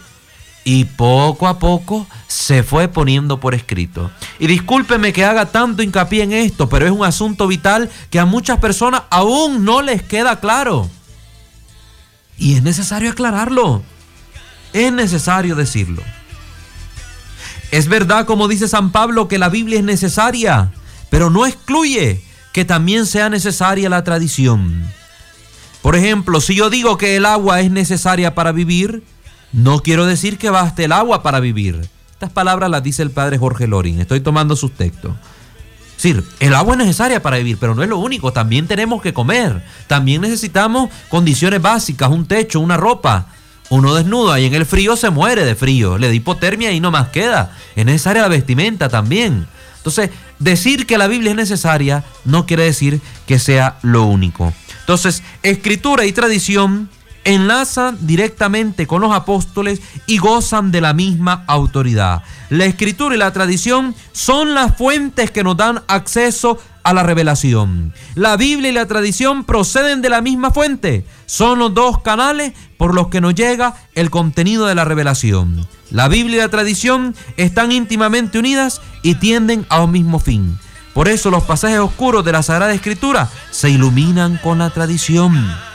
y 0.70 0.84
poco 0.84 1.48
a 1.48 1.60
poco 1.60 2.06
se 2.28 2.62
fue 2.62 2.90
poniendo 2.90 3.40
por 3.40 3.56
escrito. 3.56 4.12
Y 4.38 4.48
discúlpeme 4.48 5.14
que 5.14 5.24
haga 5.24 5.46
tanto 5.46 5.82
hincapié 5.82 6.24
en 6.24 6.34
esto, 6.34 6.68
pero 6.68 6.86
es 6.86 6.92
un 6.92 7.06
asunto 7.06 7.48
vital 7.48 7.90
que 8.10 8.20
a 8.20 8.26
muchas 8.26 8.60
personas 8.60 9.04
aún 9.10 9.64
no 9.64 9.82
les 9.82 10.04
queda 10.04 10.42
claro. 10.42 10.90
Y 12.38 12.56
es 12.56 12.64
necesario 12.64 13.12
aclararlo. 13.12 13.82
Es 14.74 14.92
necesario 14.92 15.56
decirlo. 15.56 16.04
Es 17.72 17.88
verdad, 17.88 18.26
como 18.26 18.50
dice 18.50 18.68
San 18.68 18.92
Pablo, 18.92 19.30
que 19.30 19.38
la 19.38 19.48
Biblia 19.48 19.80
es 19.80 19.86
necesaria, 19.86 20.74
pero 21.10 21.30
no 21.30 21.46
excluye 21.46 22.22
que 22.52 22.66
también 22.66 23.06
sea 23.06 23.30
necesaria 23.30 23.88
la 23.88 24.04
tradición. 24.04 24.86
Por 25.82 25.96
ejemplo, 25.96 26.42
si 26.42 26.56
yo 26.56 26.70
digo 26.70 26.98
que 26.98 27.16
el 27.16 27.26
agua 27.26 27.62
es 27.62 27.72
necesaria 27.72 28.36
para 28.36 28.52
vivir, 28.52 29.02
no 29.58 29.80
quiero 29.80 30.06
decir 30.06 30.38
que 30.38 30.52
baste 30.52 30.84
el 30.84 30.92
agua 30.92 31.24
para 31.24 31.40
vivir. 31.40 31.90
Estas 32.12 32.30
palabras 32.30 32.70
las 32.70 32.84
dice 32.84 33.02
el 33.02 33.10
padre 33.10 33.40
Jorge 33.40 33.66
Lorin. 33.66 34.00
Estoy 34.00 34.20
tomando 34.20 34.56
sus 34.56 34.72
textos. 34.72 35.14
Es 35.98 36.16
el 36.40 36.54
agua 36.54 36.76
es 36.76 36.78
necesaria 36.78 37.24
para 37.24 37.38
vivir, 37.38 37.58
pero 37.60 37.74
no 37.74 37.82
es 37.82 37.90
lo 37.90 37.98
único. 37.98 38.32
También 38.32 38.68
tenemos 38.68 39.02
que 39.02 39.16
comer. 39.16 39.64
También 39.88 40.22
necesitamos 40.22 40.92
condiciones 41.10 41.60
básicas, 41.60 42.12
un 42.12 42.28
techo, 42.28 42.60
una 42.60 42.78
ropa. 42.78 43.30
Uno 43.72 43.96
desnudo 43.96 44.32
ahí 44.32 44.46
en 44.46 44.54
el 44.54 44.68
frío 44.68 44.96
se 44.96 45.10
muere 45.10 45.44
de 45.44 45.56
frío, 45.56 45.98
le 45.98 46.08
da 46.08 46.14
hipotermia 46.14 46.72
y 46.72 46.80
no 46.80 46.92
más 46.92 47.08
queda. 47.08 47.58
Es 47.76 47.84
necesaria 47.84 48.22
la 48.22 48.28
vestimenta 48.28 48.90
también. 48.90 49.48
Entonces, 49.78 50.12
decir 50.38 50.86
que 50.86 51.00
la 51.00 51.08
Biblia 51.08 51.32
es 51.32 51.36
necesaria 51.36 52.04
no 52.26 52.46
quiere 52.46 52.64
decir 52.64 53.02
que 53.26 53.40
sea 53.40 53.80
lo 53.82 54.04
único. 54.04 54.54
Entonces, 54.82 55.24
escritura 55.42 56.06
y 56.06 56.12
tradición 56.12 56.90
enlazan 57.28 57.98
directamente 58.08 58.88
con 58.88 59.02
los 59.02 59.14
apóstoles 59.14 59.82
y 60.06 60.18
gozan 60.18 60.72
de 60.72 60.80
la 60.80 60.94
misma 60.94 61.44
autoridad. 61.48 62.24
La 62.50 62.64
escritura 62.64 63.16
y 63.16 63.18
la 63.18 63.34
tradición 63.34 63.94
son 64.14 64.54
las 64.54 64.78
fuentes 64.78 65.30
que 65.30 65.44
nos 65.44 65.58
dan 65.58 65.84
acceso 65.88 66.58
a 66.84 66.94
la 66.94 67.04
revelación. 67.04 67.94
La 68.16 68.38
Biblia 68.38 68.70
y 68.70 68.74
la 68.74 68.86
tradición 68.86 69.44
proceden 69.44 70.02
de 70.02 70.08
la 70.08 70.22
misma 70.22 70.52
fuente. 70.52 71.06
Son 71.26 71.60
los 71.60 71.74
dos 71.74 72.02
canales 72.02 72.54
por 72.78 72.96
los 72.96 73.10
que 73.10 73.20
nos 73.20 73.36
llega 73.36 73.76
el 73.94 74.10
contenido 74.10 74.66
de 74.66 74.76
la 74.76 74.86
revelación. 74.86 75.68
La 75.92 76.08
Biblia 76.08 76.38
y 76.38 76.40
la 76.40 76.50
tradición 76.50 77.14
están 77.36 77.74
íntimamente 77.74 78.40
unidas 78.40 78.82
y 79.04 79.16
tienden 79.16 79.66
a 79.68 79.84
un 79.84 79.92
mismo 79.92 80.20
fin. 80.20 80.58
Por 80.94 81.10
eso 81.10 81.30
los 81.30 81.44
pasajes 81.44 81.80
oscuros 81.80 82.24
de 82.24 82.32
la 82.32 82.42
Sagrada 82.42 82.74
Escritura 82.74 83.30
se 83.52 83.70
iluminan 83.70 84.40
con 84.42 84.60
la 84.60 84.70
tradición. 84.70 85.67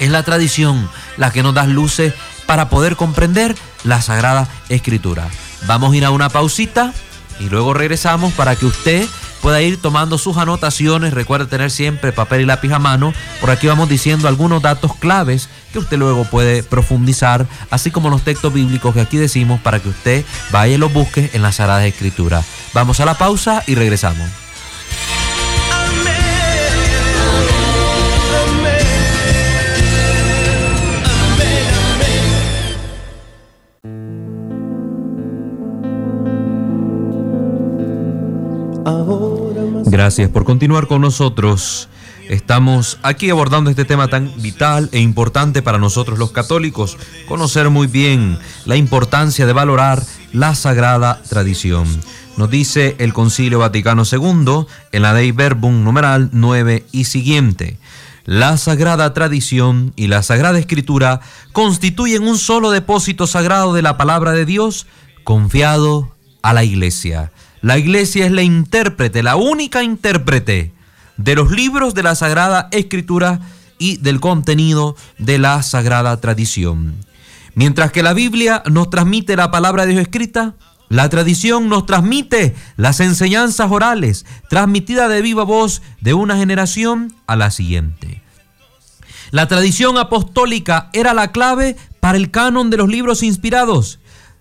Es 0.00 0.10
la 0.10 0.24
tradición 0.24 0.90
la 1.16 1.30
que 1.30 1.44
nos 1.44 1.54
da 1.54 1.64
luces 1.66 2.14
para 2.46 2.68
poder 2.68 2.96
comprender 2.96 3.54
la 3.84 4.02
Sagrada 4.02 4.48
Escritura. 4.68 5.28
Vamos 5.66 5.92
a 5.92 5.96
ir 5.96 6.04
a 6.04 6.10
una 6.10 6.30
pausita 6.30 6.92
y 7.38 7.48
luego 7.48 7.74
regresamos 7.74 8.32
para 8.32 8.56
que 8.56 8.66
usted 8.66 9.06
pueda 9.42 9.60
ir 9.60 9.80
tomando 9.80 10.18
sus 10.18 10.38
anotaciones. 10.38 11.12
Recuerde 11.12 11.46
tener 11.46 11.70
siempre 11.70 12.12
papel 12.12 12.40
y 12.40 12.46
lápiz 12.46 12.72
a 12.72 12.78
mano. 12.78 13.12
Por 13.40 13.50
aquí 13.50 13.66
vamos 13.66 13.88
diciendo 13.88 14.26
algunos 14.26 14.62
datos 14.62 14.96
claves 14.96 15.48
que 15.72 15.78
usted 15.78 15.98
luego 15.98 16.24
puede 16.24 16.62
profundizar, 16.62 17.46
así 17.70 17.90
como 17.90 18.10
los 18.10 18.22
textos 18.22 18.52
bíblicos 18.52 18.94
que 18.94 19.02
aquí 19.02 19.16
decimos 19.16 19.60
para 19.60 19.80
que 19.80 19.90
usted 19.90 20.24
vaya 20.50 20.74
y 20.74 20.78
los 20.78 20.92
busque 20.92 21.30
en 21.34 21.42
la 21.42 21.52
Sagrada 21.52 21.86
Escritura. 21.86 22.42
Vamos 22.72 23.00
a 23.00 23.04
la 23.04 23.14
pausa 23.18 23.62
y 23.66 23.74
regresamos. 23.74 24.28
Gracias 39.90 40.30
por 40.30 40.44
continuar 40.44 40.86
con 40.86 41.00
nosotros. 41.00 41.88
Estamos 42.28 43.00
aquí 43.02 43.28
abordando 43.28 43.70
este 43.70 43.84
tema 43.84 44.06
tan 44.06 44.32
vital 44.40 44.88
e 44.92 45.00
importante 45.00 45.62
para 45.62 45.78
nosotros 45.78 46.16
los 46.16 46.30
católicos, 46.30 46.96
conocer 47.26 47.70
muy 47.70 47.88
bien 47.88 48.38
la 48.66 48.76
importancia 48.76 49.46
de 49.46 49.52
valorar 49.52 50.00
la 50.32 50.54
sagrada 50.54 51.20
tradición. 51.28 51.88
Nos 52.36 52.48
dice 52.50 52.94
el 53.00 53.12
Concilio 53.12 53.58
Vaticano 53.58 54.04
II 54.04 54.66
en 54.92 55.02
la 55.02 55.12
Dei 55.12 55.32
Verbum 55.32 55.82
numeral 55.82 56.30
9 56.30 56.86
y 56.92 57.06
siguiente. 57.06 57.76
La 58.24 58.58
sagrada 58.58 59.12
tradición 59.12 59.92
y 59.96 60.06
la 60.06 60.22
sagrada 60.22 60.60
escritura 60.60 61.20
constituyen 61.50 62.28
un 62.28 62.38
solo 62.38 62.70
depósito 62.70 63.26
sagrado 63.26 63.74
de 63.74 63.82
la 63.82 63.96
palabra 63.96 64.30
de 64.30 64.46
Dios 64.46 64.86
confiado 65.24 66.14
a 66.42 66.52
la 66.52 66.62
iglesia. 66.62 67.32
La 67.62 67.78
iglesia 67.78 68.24
es 68.24 68.32
la 68.32 68.42
intérprete, 68.42 69.22
la 69.22 69.36
única 69.36 69.82
intérprete 69.82 70.72
de 71.18 71.34
los 71.34 71.50
libros 71.50 71.94
de 71.94 72.02
la 72.02 72.14
Sagrada 72.14 72.68
Escritura 72.70 73.40
y 73.78 73.98
del 73.98 74.20
contenido 74.20 74.96
de 75.18 75.38
la 75.38 75.62
Sagrada 75.62 76.18
Tradición. 76.20 76.96
Mientras 77.54 77.92
que 77.92 78.02
la 78.02 78.14
Biblia 78.14 78.62
nos 78.70 78.88
transmite 78.88 79.36
la 79.36 79.50
palabra 79.50 79.84
de 79.84 79.92
Dios 79.92 80.02
escrita, 80.02 80.54
la 80.88 81.08
tradición 81.08 81.68
nos 81.68 81.84
transmite 81.84 82.54
las 82.76 83.00
enseñanzas 83.00 83.70
orales, 83.70 84.24
transmitidas 84.48 85.10
de 85.10 85.20
viva 85.20 85.44
voz 85.44 85.82
de 86.00 86.14
una 86.14 86.36
generación 86.36 87.14
a 87.26 87.36
la 87.36 87.50
siguiente. 87.50 88.22
La 89.30 89.46
tradición 89.46 89.98
apostólica 89.98 90.88
era 90.92 91.14
la 91.14 91.30
clave 91.30 91.76
para 92.00 92.16
el 92.16 92.30
canon 92.30 92.70
de 92.70 92.78
los 92.78 92.88
libros 92.88 93.22
inspirados, 93.22 94.00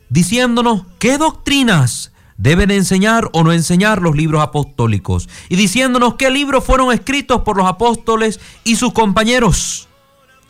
diciéndonos 0.10 0.84
qué 0.98 1.18
doctrinas 1.18 2.12
deben 2.40 2.72
enseñar 2.72 3.30
o 3.34 3.44
no 3.44 3.52
enseñar 3.52 4.02
los 4.02 4.16
libros 4.16 4.42
apostólicos 4.42 5.30
y 5.50 5.58
diciéndonos 5.58 6.16
qué 6.16 6.32
libros 6.32 6.64
fueron 6.64 6.92
escritos 6.92 7.42
por 7.42 7.58
los 7.58 7.68
apóstoles 7.68 8.40
y 8.64 8.78
sus 8.78 8.94
compañeros. 8.94 9.88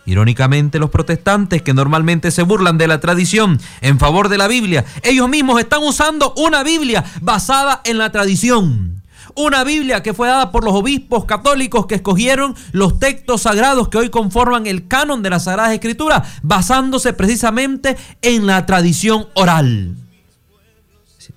Irónicamente, 0.06 0.80
los 0.80 0.92
protestantes 0.92 1.62
que 1.62 1.74
normalmente 1.74 2.32
se 2.32 2.44
burlan 2.44 2.78
de 2.78 2.88
la 2.88 3.00
tradición 3.00 3.60
en 3.82 4.00
favor 4.00 4.30
de 4.30 4.38
la 4.38 4.48
Biblia, 4.48 4.86
ellos 5.04 5.28
mismos 5.28 5.60
están 5.60 5.84
usando 5.84 6.34
una 6.38 6.64
Biblia 6.64 7.04
basada 7.22 7.82
en 7.84 7.98
la 7.98 8.12
tradición. 8.12 9.04
Una 9.36 9.64
Biblia 9.64 10.02
que 10.02 10.14
fue 10.14 10.28
dada 10.28 10.52
por 10.52 10.64
los 10.64 10.74
obispos 10.74 11.26
católicos 11.26 11.86
que 11.86 11.96
escogieron 11.96 12.56
los 12.72 13.00
textos 13.00 13.44
sagrados 13.44 13.90
que 13.90 13.98
hoy 13.98 14.10
conforman 14.10 14.66
el 14.66 14.88
canon 14.88 15.22
de 15.22 15.30
la 15.30 15.40
Sagrada 15.40 15.74
Escritura, 15.74 16.24
basándose 16.42 17.14
precisamente 17.14 17.96
en 18.22 18.48
la 18.48 18.66
tradición 18.66 19.28
oral. 19.36 19.96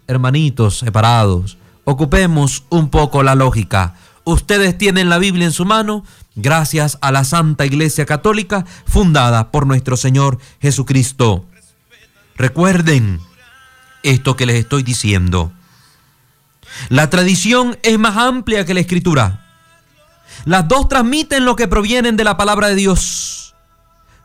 Hermanitos 0.07 0.79
separados, 0.79 1.59
ocupemos 1.85 2.65
un 2.71 2.89
poco 2.89 3.23
la 3.23 3.35
lógica. 3.35 3.95
Ustedes 4.25 4.77
tienen 4.79 5.09
la 5.09 5.19
Biblia 5.19 5.47
en 5.47 5.53
su 5.53 5.65
mano 5.65 6.05
gracias 6.35 6.99
a 7.01 7.13
la 7.13 7.25
Santa 7.25 7.67
Iglesia 7.67 8.07
Católica 8.07 8.65
fundada 8.87 9.51
por 9.51 9.67
nuestro 9.67 9.97
Señor 9.97 10.39
Jesucristo. 10.61 11.45
Recuerden 12.37 13.21
esto 14.03 14.37
que 14.37 14.47
les 14.47 14.57
estoy 14.57 14.83
diciendo. 14.83 15.53
La 16.89 17.11
tradición 17.11 17.79
es 17.83 17.99
más 17.99 18.17
amplia 18.17 18.65
que 18.65 18.75
la 18.75 18.81
escritura. 18.81 19.47
Las 20.45 20.67
dos 20.69 20.89
transmiten 20.89 21.45
lo 21.45 21.57
que 21.57 21.69
provienen 21.69 22.17
de 22.17 22.25
la 22.25 22.37
palabra 22.37 22.69
de 22.69 22.75
Dios. 22.75 23.55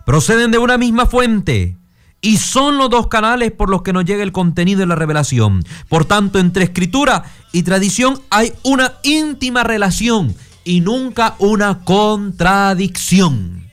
Proceden 0.06 0.52
de 0.52 0.58
una 0.58 0.78
misma 0.78 1.06
fuente 1.06 1.76
y 2.22 2.38
son 2.38 2.78
los 2.78 2.90
dos 2.90 3.08
canales 3.08 3.52
por 3.52 3.70
los 3.70 3.82
que 3.84 3.94
nos 3.94 4.06
llega 4.06 4.24
el 4.24 4.32
contenido 4.32 4.80
de 4.80 4.88
la 4.88 4.96
revelación. 4.96 5.64
Por 5.88 6.06
tanto, 6.06 6.40
entre 6.40 6.64
escritura 6.64 7.24
y 7.52 7.64
tradición 7.64 8.20
hay 8.30 8.54
una 8.64 8.94
íntima 9.04 9.64
relación 9.64 10.36
y 10.64 10.82
nunca 10.82 11.36
una 11.40 11.80
contradicción. 11.80 13.68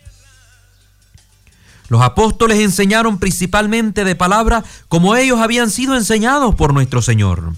Los 1.87 2.01
apóstoles 2.01 2.59
enseñaron 2.59 3.19
principalmente 3.19 4.03
de 4.03 4.15
palabra 4.15 4.63
como 4.87 5.15
ellos 5.15 5.39
habían 5.39 5.69
sido 5.69 5.95
enseñados 5.95 6.55
por 6.55 6.73
nuestro 6.73 7.01
Señor. 7.01 7.53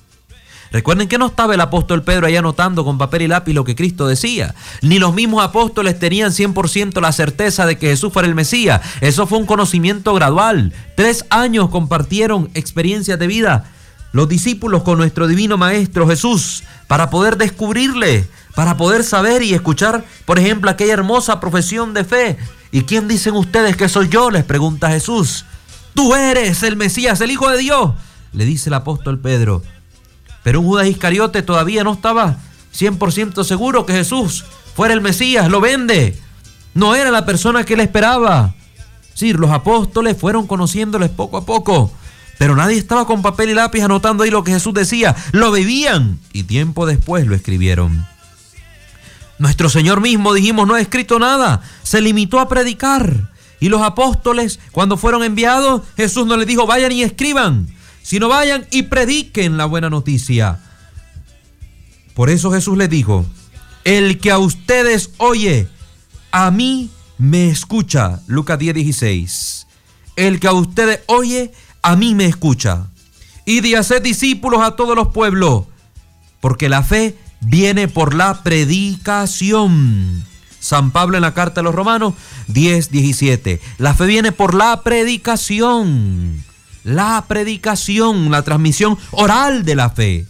Recuerden 0.71 1.07
que 1.07 1.17
no 1.17 1.27
estaba 1.27 1.53
el 1.53 1.61
apóstol 1.61 2.03
Pedro 2.03 2.27
ahí 2.27 2.35
anotando 2.35 2.83
con 2.83 2.97
papel 2.97 3.23
y 3.23 3.27
lápiz 3.27 3.53
lo 3.53 3.63
que 3.63 3.75
Cristo 3.75 4.07
decía. 4.07 4.55
Ni 4.81 4.99
los 4.99 5.13
mismos 5.13 5.43
apóstoles 5.43 5.99
tenían 5.99 6.31
100% 6.31 7.01
la 7.01 7.11
certeza 7.11 7.65
de 7.65 7.77
que 7.77 7.87
Jesús 7.87 8.11
fuera 8.11 8.27
el 8.27 8.35
Mesías. 8.35 8.81
Eso 9.01 9.27
fue 9.27 9.37
un 9.37 9.45
conocimiento 9.45 10.13
gradual. 10.13 10.73
Tres 10.95 11.25
años 11.29 11.69
compartieron 11.69 12.49
experiencias 12.53 13.17
de 13.19 13.27
vida 13.27 13.71
los 14.11 14.29
discípulos 14.29 14.83
con 14.83 14.97
nuestro 14.97 15.27
divino 15.27 15.57
Maestro 15.57 16.07
Jesús 16.07 16.63
para 16.87 17.09
poder 17.09 17.37
descubrirle, 17.37 18.27
para 18.55 18.77
poder 18.77 19.03
saber 19.03 19.43
y 19.43 19.53
escuchar, 19.53 20.05
por 20.25 20.39
ejemplo, 20.39 20.71
aquella 20.71 20.93
hermosa 20.93 21.39
profesión 21.39 21.93
de 21.93 22.03
fe. 22.03 22.37
¿Y 22.71 22.81
quién 22.81 23.07
dicen 23.07 23.35
ustedes 23.35 23.77
que 23.77 23.89
soy 23.89 24.09
yo? 24.09 24.31
Les 24.31 24.43
pregunta 24.43 24.89
Jesús. 24.89 25.45
Tú 25.93 26.15
eres 26.15 26.63
el 26.63 26.77
Mesías, 26.77 27.21
el 27.21 27.31
Hijo 27.31 27.49
de 27.49 27.57
Dios, 27.57 27.91
le 28.33 28.45
dice 28.45 28.69
el 28.69 28.75
apóstol 28.75 29.19
Pedro. 29.19 29.61
Pero 30.47 30.61
un 30.61 30.67
Judas 30.67 30.87
Iscariote 30.87 31.41
todavía 31.41 31.83
no 31.83 31.91
estaba 31.91 32.37
100% 32.73 33.43
seguro 33.43 33.85
que 33.85 33.91
Jesús 33.91 34.45
fuera 34.77 34.93
el 34.93 35.01
Mesías, 35.01 35.49
lo 35.49 35.59
vende. 35.59 36.17
No 36.73 36.95
era 36.95 37.11
la 37.11 37.25
persona 37.25 37.65
que 37.65 37.73
él 37.73 37.81
esperaba. 37.81 38.55
Sí, 39.13 39.33
los 39.33 39.51
apóstoles 39.51 40.15
fueron 40.15 40.47
conociéndoles 40.47 41.09
poco 41.09 41.35
a 41.35 41.45
poco, 41.45 41.91
pero 42.37 42.55
nadie 42.55 42.77
estaba 42.77 43.05
con 43.05 43.21
papel 43.21 43.49
y 43.49 43.55
lápiz 43.55 43.81
anotando 43.81 44.23
ahí 44.23 44.29
lo 44.29 44.45
que 44.45 44.53
Jesús 44.53 44.73
decía. 44.73 45.17
Lo 45.33 45.51
bebían 45.51 46.17
y 46.31 46.43
tiempo 46.43 46.85
después 46.85 47.27
lo 47.27 47.35
escribieron. 47.35 48.07
Nuestro 49.39 49.67
Señor 49.67 49.99
mismo, 49.99 50.33
dijimos, 50.33 50.65
no 50.65 50.75
ha 50.75 50.79
escrito 50.79 51.19
nada, 51.19 51.59
se 51.83 51.99
limitó 51.99 52.39
a 52.39 52.47
predicar. 52.47 53.33
Y 53.59 53.67
los 53.67 53.81
apóstoles, 53.81 54.61
cuando 54.71 54.95
fueron 54.95 55.25
enviados, 55.25 55.81
Jesús 55.97 56.25
no 56.25 56.37
les 56.37 56.47
dijo, 56.47 56.65
vayan 56.65 56.93
y 56.93 57.03
escriban, 57.03 57.67
sino 58.07 58.29
vayan 58.29 58.65
y 58.71 58.83
prediquen 58.83 59.57
la 59.57 59.65
buena 59.65 59.89
noticia. 59.89 60.59
Por 62.13 62.29
eso 62.29 62.53
Jesús 62.53 62.77
les 62.77 62.89
dijo, 62.89 63.25
el 63.83 64.19
que 64.19 64.31
a 64.31 64.37
ustedes 64.37 65.09
oye, 65.17 65.67
a 66.31 66.49
mí 66.49 66.89
me 67.17 67.49
escucha. 67.49 68.21
Lucas 68.27 68.59
10, 68.59 68.75
16. 68.75 69.67
El 70.15 70.39
que 70.39 70.47
a 70.47 70.53
ustedes 70.53 71.01
oye, 71.07 71.51
a 71.81 71.97
mí 71.97 72.15
me 72.15 72.27
escucha. 72.27 72.87
Y 73.43 73.59
de 73.59 73.75
hacer 73.75 74.01
discípulos 74.01 74.61
a 74.61 74.77
todos 74.77 74.95
los 74.95 75.09
pueblos, 75.09 75.65
porque 76.39 76.69
la 76.69 76.83
fe 76.83 77.17
viene 77.41 77.89
por 77.89 78.13
la 78.13 78.41
predicación. 78.41 80.23
San 80.61 80.91
Pablo 80.91 81.17
en 81.17 81.23
la 81.23 81.33
carta 81.33 81.59
a 81.59 81.63
los 81.65 81.75
Romanos 81.75 82.13
10, 82.47 82.89
17. 82.89 83.59
La 83.79 83.93
fe 83.93 84.05
viene 84.05 84.31
por 84.31 84.53
la 84.53 84.81
predicación 84.81 86.46
la 86.87 87.25
predicación, 87.27 88.31
la 88.31 88.43
transmisión 88.43 88.97
oral 89.11 89.65
de 89.65 89.75
la 89.75 89.89
fe. 89.89 90.25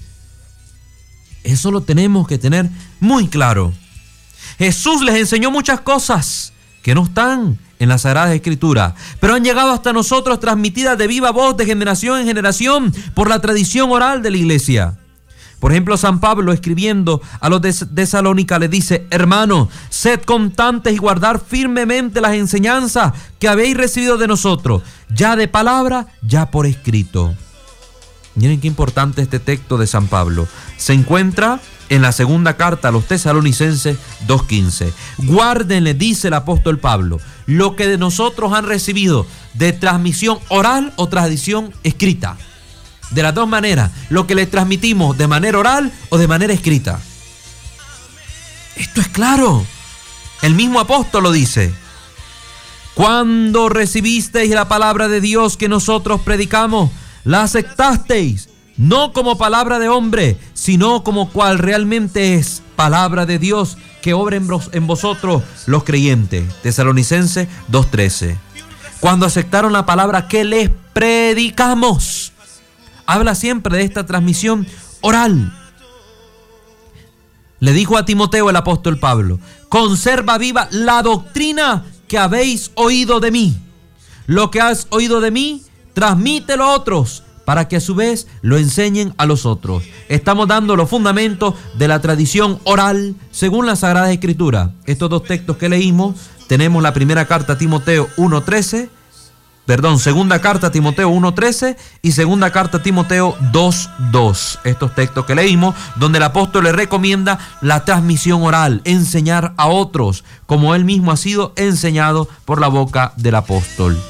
Eso 1.44 1.70
lo 1.70 1.82
tenemos 1.82 2.28
que 2.28 2.40
tener 2.40 2.68
muy 3.00 3.28
claro. 3.28 3.74
Jesús 4.58 5.04
les 5.04 5.16
enseñó 5.16 5.52
muchas 5.52 5.82
cosas 5.82 6.54
que 6.82 6.96
no 6.96 7.04
están 7.04 7.60
en 7.78 7.90
la 7.90 8.00
Sagrada 8.00 8.34
Escritura, 8.34 8.96
pero 9.20 9.36
han 9.36 9.44
llegado 9.44 9.72
hasta 9.72 9.94
nosotros 9.94 10.40
transmitidas 10.40 10.98
de 10.98 11.06
viva 11.06 11.32
voz 11.32 11.56
de 11.58 11.66
generación 11.68 12.20
en 12.20 12.26
generación 12.26 12.92
por 13.14 13.30
la 13.30 13.40
tradición 13.40 13.92
oral 13.92 14.24
de 14.24 14.32
la 14.32 14.38
iglesia. 14.38 14.98
Por 15.60 15.72
ejemplo, 15.72 15.98
San 15.98 16.20
Pablo 16.20 16.54
escribiendo 16.54 17.22
a 17.40 17.50
los 17.50 17.62
de 17.62 18.06
Salónica 18.06 18.60
le 18.60 18.68
dice, 18.68 19.08
hermano, 19.10 19.70
sed 19.90 20.22
constantes 20.22 20.94
y 20.94 20.98
guardar 20.98 21.40
firmemente 21.40 22.22
las 22.22 22.34
enseñanzas 22.34 23.14
que 23.40 23.48
habéis 23.48 23.76
recibido 23.76 24.18
de 24.18 24.28
nosotros, 24.28 24.84
ya 25.10 25.36
de 25.36 25.48
palabra, 25.48 26.08
ya 26.22 26.52
por 26.52 26.68
escrito. 26.68 27.34
Miren 28.36 28.62
qué 28.62 28.68
importante 28.68 29.24
este 29.24 29.40
texto 29.40 29.80
de 29.80 29.88
San 29.88 30.08
Pablo. 30.08 30.48
Se 30.78 30.94
encuentra 30.94 31.60
en 31.90 32.04
la 32.04 32.12
segunda 32.12 32.56
carta 32.56 32.90
a 32.90 32.92
los 32.92 33.06
tesalonicenses 33.06 33.98
2.15. 34.28 34.92
Guárdenle, 35.18 35.96
dice 35.96 36.28
el 36.28 36.36
apóstol 36.36 36.78
Pablo, 36.78 37.20
lo 37.48 37.76
que 37.76 37.88
de 37.88 37.98
nosotros 37.98 38.54
han 38.54 38.68
recibido 38.68 39.26
de 39.56 39.74
transmisión 39.74 40.38
oral 40.50 40.94
o 40.98 41.10
tradición 41.10 41.74
escrita 41.84 42.38
de 43.12 43.24
las 43.24 43.34
dos 43.34 43.48
maneras, 43.48 43.92
lo 44.10 44.28
que 44.28 44.36
le 44.36 44.46
transmitimos 44.46 45.18
de 45.18 45.28
manera 45.28 45.60
oral 45.60 45.92
o 46.10 46.18
de 46.18 46.28
manera 46.28 46.54
escrita. 46.54 47.00
Esto 48.76 49.02
es 49.02 49.08
claro. 49.08 49.66
El 50.42 50.54
mismo 50.54 50.80
apóstol 50.80 51.24
lo 51.24 51.32
dice. 51.32 51.74
Cuando 52.94 53.70
recibisteis 53.70 54.52
la 54.52 54.68
palabra 54.68 55.08
de 55.08 55.22
Dios 55.22 55.58
que 55.58 55.70
nosotros 55.70 56.22
predicamos, 56.22 56.92
la 57.24 57.44
aceptasteis, 57.44 58.50
no 58.78 59.14
como 59.14 59.38
palabra 59.38 59.80
de 59.80 59.90
hombre, 59.90 60.38
sino 60.54 61.04
como 61.04 61.30
cual 61.30 61.60
realmente 61.60 62.36
es 62.36 62.62
palabra 62.76 63.26
de 63.26 63.40
Dios 63.40 63.78
que 64.02 64.14
obra 64.14 64.38
en 64.38 64.88
vosotros 64.88 65.44
los 65.66 65.84
creyentes. 65.84 66.46
Tesalonicense 66.62 67.48
2.13. 67.72 68.38
Cuando 69.00 69.26
aceptaron 69.26 69.74
la 69.74 69.86
palabra 69.86 70.28
que 70.28 70.44
les 70.44 70.72
predicamos, 70.94 72.34
habla 73.08 73.34
siempre 73.34 73.78
de 73.78 73.84
esta 73.84 74.06
transmisión 74.06 74.68
oral. 75.02 75.54
Le 77.60 77.74
dijo 77.74 77.98
a 77.98 78.06
Timoteo 78.06 78.52
el 78.52 78.56
apóstol 78.56 79.00
Pablo, 79.00 79.40
conserva 79.70 80.38
viva 80.38 80.68
la 80.70 81.02
doctrina 81.02 81.86
que 82.08 82.20
habéis 82.20 82.72
oído 82.76 83.20
de 83.20 83.32
mí. 83.32 83.58
Lo 84.28 84.52
que 84.52 84.62
has 84.62 84.86
oído 84.92 85.22
de 85.22 85.32
mí, 85.32 85.64
transmítelo 85.94 86.66
a 86.66 86.74
otros 86.74 87.24
para 87.46 87.70
que 87.70 87.78
a 87.78 87.82
su 87.82 87.96
vez 87.96 88.28
lo 88.42 88.58
enseñen 88.58 89.14
a 89.18 89.26
los 89.26 89.46
otros. 89.46 89.84
Estamos 90.10 90.50
dando 90.50 90.76
los 90.76 90.90
fundamentos 90.90 91.56
de 91.76 91.88
la 91.88 92.02
tradición 92.02 92.60
oral 92.66 93.16
según 93.32 93.66
la 93.66 93.78
Sagrada 93.78 94.12
Escritura. 94.12 94.74
Estos 94.86 95.10
dos 95.10 95.24
textos 95.24 95.56
que 95.56 95.70
leímos, 95.70 96.16
tenemos 96.48 96.84
la 96.84 96.94
primera 96.94 97.26
carta 97.26 97.54
a 97.54 97.58
Timoteo 97.58 98.10
1.13 98.18 98.90
perdón, 99.68 100.00
segunda 100.00 100.40
carta 100.40 100.72
Timoteo 100.72 101.12
1.13 101.12 101.76
y 102.02 102.14
segunda 102.14 102.52
carta 102.52 102.82
Timoteo 102.82 103.38
2.2. 103.52 104.60
Estos 104.64 104.96
textos 104.96 105.26
que 105.26 105.36
leímos, 105.36 105.76
donde 105.98 106.18
el 106.18 106.24
apóstol 106.24 106.64
le 106.64 106.72
recomienda 106.72 107.38
la 107.62 107.84
transmisión 107.84 108.42
oral, 108.42 108.82
enseñar 108.86 109.54
a 109.58 109.68
otros, 109.68 110.24
como 110.46 110.74
él 110.74 110.86
mismo 110.86 111.12
ha 111.12 111.18
sido 111.18 111.54
enseñado 111.58 112.30
por 112.46 112.62
la 112.62 112.70
boca 112.70 113.14
del 113.18 113.36
apóstol. 113.36 114.02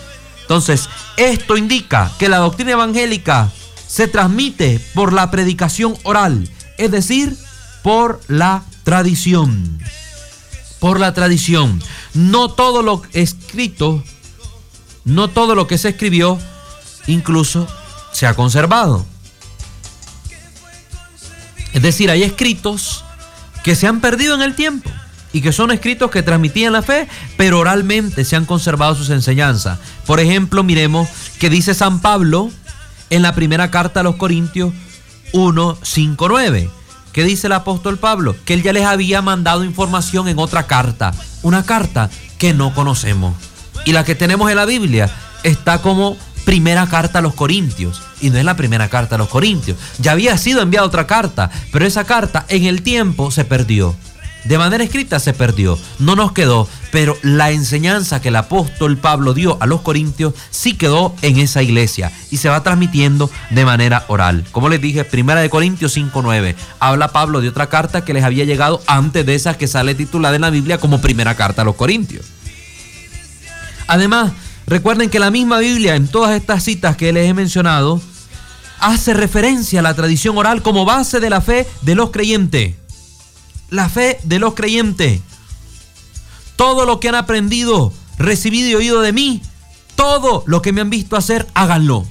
Entonces, 0.42 0.90
esto 1.18 1.58
indica 1.58 2.12
que 2.20 2.30
la 2.30 2.38
doctrina 2.38 2.74
evangélica 2.74 3.52
se 3.88 4.08
transmite 4.08 4.80
por 4.94 5.12
la 5.12 5.32
predicación 5.32 5.96
oral, 6.04 6.48
es 6.78 6.92
decir, 6.92 7.36
por 7.82 8.22
la 8.28 8.64
tradición 8.84 9.80
por 10.80 11.00
la 11.00 11.14
tradición. 11.14 11.82
No 12.14 12.50
todo 12.50 12.82
lo 12.82 13.02
escrito, 13.14 14.04
no 15.08 15.30
todo 15.30 15.56
lo 15.56 15.68
que 15.68 15.78
se 15.78 15.90
escribió, 15.90 16.38
incluso 17.08 17.66
se 18.12 18.28
ha 18.28 18.34
conservado. 18.34 19.06
Es 21.74 21.82
decir, 21.82 22.12
hay 22.12 22.24
escritos 22.24 23.06
que 23.64 23.76
se 23.76 23.88
han 23.88 24.02
perdido 24.02 24.36
en 24.36 24.42
el 24.42 24.54
tiempo 24.54 24.90
y 25.32 25.42
que 25.42 25.54
son 25.54 25.72
escritos 25.72 26.12
que 26.12 26.24
transmitían 26.24 26.74
la 26.74 26.82
fe, 26.82 27.08
pero 27.38 27.60
oralmente 27.60 28.26
se 28.26 28.36
han 28.36 28.46
conservado 28.46 28.96
sus 28.96 29.10
enseñanzas. 29.10 29.80
Por 30.06 30.20
ejemplo, 30.20 30.64
miremos 30.64 31.08
que 31.40 31.50
dice 31.50 31.74
San 31.74 32.02
Pablo 32.02 32.52
en 33.10 33.22
la 33.22 33.34
primera 33.34 33.72
carta 33.72 34.02
a 34.02 34.04
los 34.04 34.18
Corintios 34.18 34.74
1, 35.32 35.78
5, 35.82 36.28
9. 36.28 36.70
¿Qué 37.14 37.24
dice 37.24 37.48
el 37.48 37.54
apóstol 37.54 37.98
Pablo? 37.98 38.36
Que 38.44 38.56
él 38.56 38.64
ya 38.64 38.74
les 38.74 38.84
había 38.84 39.22
mandado 39.22 39.64
información 39.64 40.28
en 40.28 40.38
otra 40.38 40.68
carta, 40.68 41.14
una 41.44 41.64
carta 41.64 42.10
que 42.38 42.54
no 42.54 42.74
conocemos. 42.74 43.47
Y 43.88 43.94
la 43.94 44.04
que 44.04 44.16
tenemos 44.16 44.52
en 44.52 44.58
la 44.58 44.66
Biblia 44.66 45.10
está 45.44 45.82
como 45.82 46.18
primera 46.44 46.88
carta 46.88 47.20
a 47.20 47.22
los 47.22 47.34
Corintios. 47.34 48.02
Y 48.20 48.32
no 48.32 48.38
es 48.38 48.44
la 48.44 48.58
primera 48.58 48.90
carta 48.90 49.16
a 49.16 49.18
los 49.18 49.30
Corintios. 49.30 49.78
Ya 50.00 50.12
había 50.12 50.38
sido 50.38 50.62
enviada 50.62 50.86
otra 50.86 51.08
carta, 51.08 51.50
pero 51.72 51.86
esa 51.86 52.04
carta 52.04 52.46
en 52.50 52.66
el 52.66 52.82
tiempo 52.82 53.32
se 53.32 53.46
perdió 53.46 53.96
de 54.48 54.58
manera 54.58 54.84
escrita 54.84 55.20
se 55.20 55.34
perdió, 55.34 55.78
no 56.00 56.16
nos 56.16 56.32
quedó, 56.32 56.70
pero 56.92 57.18
la 57.22 57.52
enseñanza 57.52 58.22
que 58.22 58.30
el 58.30 58.36
apóstol 58.38 58.96
Pablo 58.98 59.34
dio 59.34 59.58
a 59.62 59.66
los 59.66 59.82
corintios 59.82 60.36
sí 60.52 60.76
quedó 60.76 61.14
en 61.22 61.38
esa 61.38 61.62
iglesia 61.64 62.14
y 62.32 62.38
se 62.38 62.48
va 62.48 62.64
transmitiendo 62.64 63.30
de 63.50 63.66
manera 63.66 64.06
oral. 64.08 64.46
Como 64.54 64.70
les 64.70 64.80
dije, 64.80 65.04
primera 65.04 65.42
de 65.42 65.50
Corintios 65.50 65.98
5.9, 65.98 66.56
habla 66.80 67.10
Pablo 67.10 67.42
de 67.42 67.50
otra 67.50 67.68
carta 67.68 68.06
que 68.06 68.14
les 68.14 68.24
había 68.24 68.46
llegado 68.46 68.82
antes 68.88 69.26
de 69.26 69.36
esa 69.36 69.58
que 69.58 69.68
sale 69.68 69.96
titulada 69.96 70.36
en 70.38 70.44
la 70.44 70.50
Biblia 70.50 70.78
como 70.78 71.02
primera 71.02 71.36
carta 71.36 71.64
a 71.64 71.66
los 71.66 71.76
corintios. 71.76 72.37
Además, 73.88 74.34
recuerden 74.66 75.10
que 75.10 75.20
la 75.20 75.32
misma 75.32 75.60
Biblia 75.60 75.96
en 75.96 76.08
todas 76.08 76.36
estas 76.36 76.64
citas 76.64 76.98
que 76.98 77.14
les 77.14 77.30
he 77.30 77.34
mencionado 77.34 78.02
hace 78.80 79.14
referencia 79.14 79.80
a 79.80 79.84
la 79.84 79.96
tradición 79.96 80.38
oral 80.38 80.62
como 80.62 80.86
base 80.86 81.20
de 81.20 81.30
la 81.30 81.42
fe 81.42 81.66
de 81.82 81.96
los 81.96 82.12
creyentes 82.12 82.76
la 83.70 83.90
fe 83.90 84.20
de 84.24 84.40
los 84.40 84.54
creyentes. 84.54 85.22
Todo 86.56 86.86
lo 86.86 87.00
que 87.00 87.10
han 87.10 87.16
aprendido, 87.16 87.94
recibido 88.18 88.70
y 88.70 88.76
oído 88.76 89.02
de 89.02 89.14
mí, 89.14 89.42
todo 89.96 90.44
lo 90.48 90.62
que 90.62 90.74
me 90.74 90.82
han 90.82 90.90
visto 90.90 91.16
hacer, 91.16 91.48
háganlo. 91.54 92.06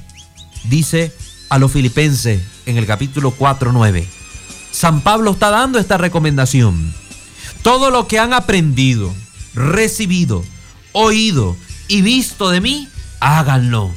Dice 0.64 1.12
a 1.48 1.58
los 1.58 1.72
filipenses 1.72 2.42
en 2.66 2.76
el 2.76 2.86
capítulo 2.86 3.32
4, 3.32 3.72
9. 3.72 4.06
San 4.70 5.00
Pablo 5.00 5.32
está 5.32 5.50
dando 5.50 5.78
esta 5.78 5.96
recomendación. 5.96 6.94
Todo 7.62 7.90
lo 7.90 8.06
que 8.06 8.18
han 8.18 8.32
aprendido, 8.32 9.12
recibido, 9.54 10.44
oído 10.92 11.56
y 11.88 12.02
visto 12.02 12.50
de 12.50 12.60
mí, 12.60 12.88
háganlo. 13.20 13.90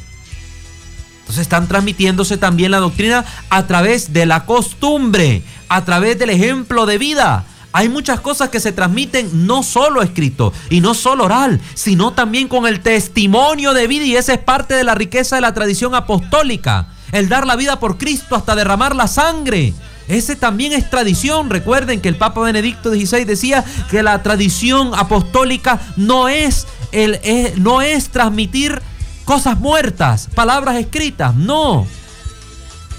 Entonces 1.21 1.43
están 1.43 1.67
transmitiéndose 1.67 2.38
también 2.38 2.71
la 2.71 2.80
doctrina 2.80 3.23
a 3.49 3.67
través 3.67 4.13
de 4.13 4.25
la 4.25 4.45
costumbre, 4.45 5.43
a 5.67 5.86
través 5.86 6.17
del 6.17 6.32
ejemplo 6.32 6.86
de 6.86 6.97
vida. 6.97 7.45
Hay 7.71 7.88
muchas 7.88 8.19
cosas 8.19 8.49
que 8.49 8.60
se 8.60 8.71
transmiten 8.71 9.45
no 9.45 9.62
solo 9.62 10.02
escrito 10.02 10.54
y 10.71 10.82
no 10.82 10.95
solo 10.95 11.25
oral, 11.25 11.62
sino 11.75 12.13
también 12.13 12.47
con 12.47 12.65
el 12.65 12.80
testimonio 12.80 13.73
de 13.73 13.86
vida 13.86 14.06
y 14.06 14.15
esa 14.15 14.34
es 14.34 14.39
parte 14.39 14.73
de 14.73 14.84
la 14.84 14.95
riqueza 14.95 15.36
de 15.36 15.41
la 15.41 15.54
tradición 15.54 15.93
apostólica. 15.93 16.88
El 17.12 17.30
dar 17.30 17.45
la 17.45 17.56
vida 17.56 17.80
por 17.80 17.99
Cristo 17.99 18.36
hasta 18.36 18.56
derramar 18.56 18.95
la 18.95 19.08
sangre. 19.08 19.73
Ese 20.10 20.36
también 20.36 20.74
es 20.74 20.89
tradición. 20.89 21.50
Recuerden 21.50 22.02
que 22.02 22.10
el 22.10 22.15
Papa 22.15 22.41
Benedicto 22.41 22.89
XVI 22.89 23.26
decía 23.26 23.63
que 23.89 24.04
la 24.04 24.22
tradición 24.24 24.91
apostólica 24.95 25.80
no 25.95 26.28
es, 26.28 26.65
el, 26.91 27.19
no 27.58 27.82
es 27.82 28.10
transmitir 28.10 28.82
cosas 29.24 29.60
muertas, 29.60 30.28
palabras 30.34 30.78
escritas, 30.78 31.36
no. 31.36 31.86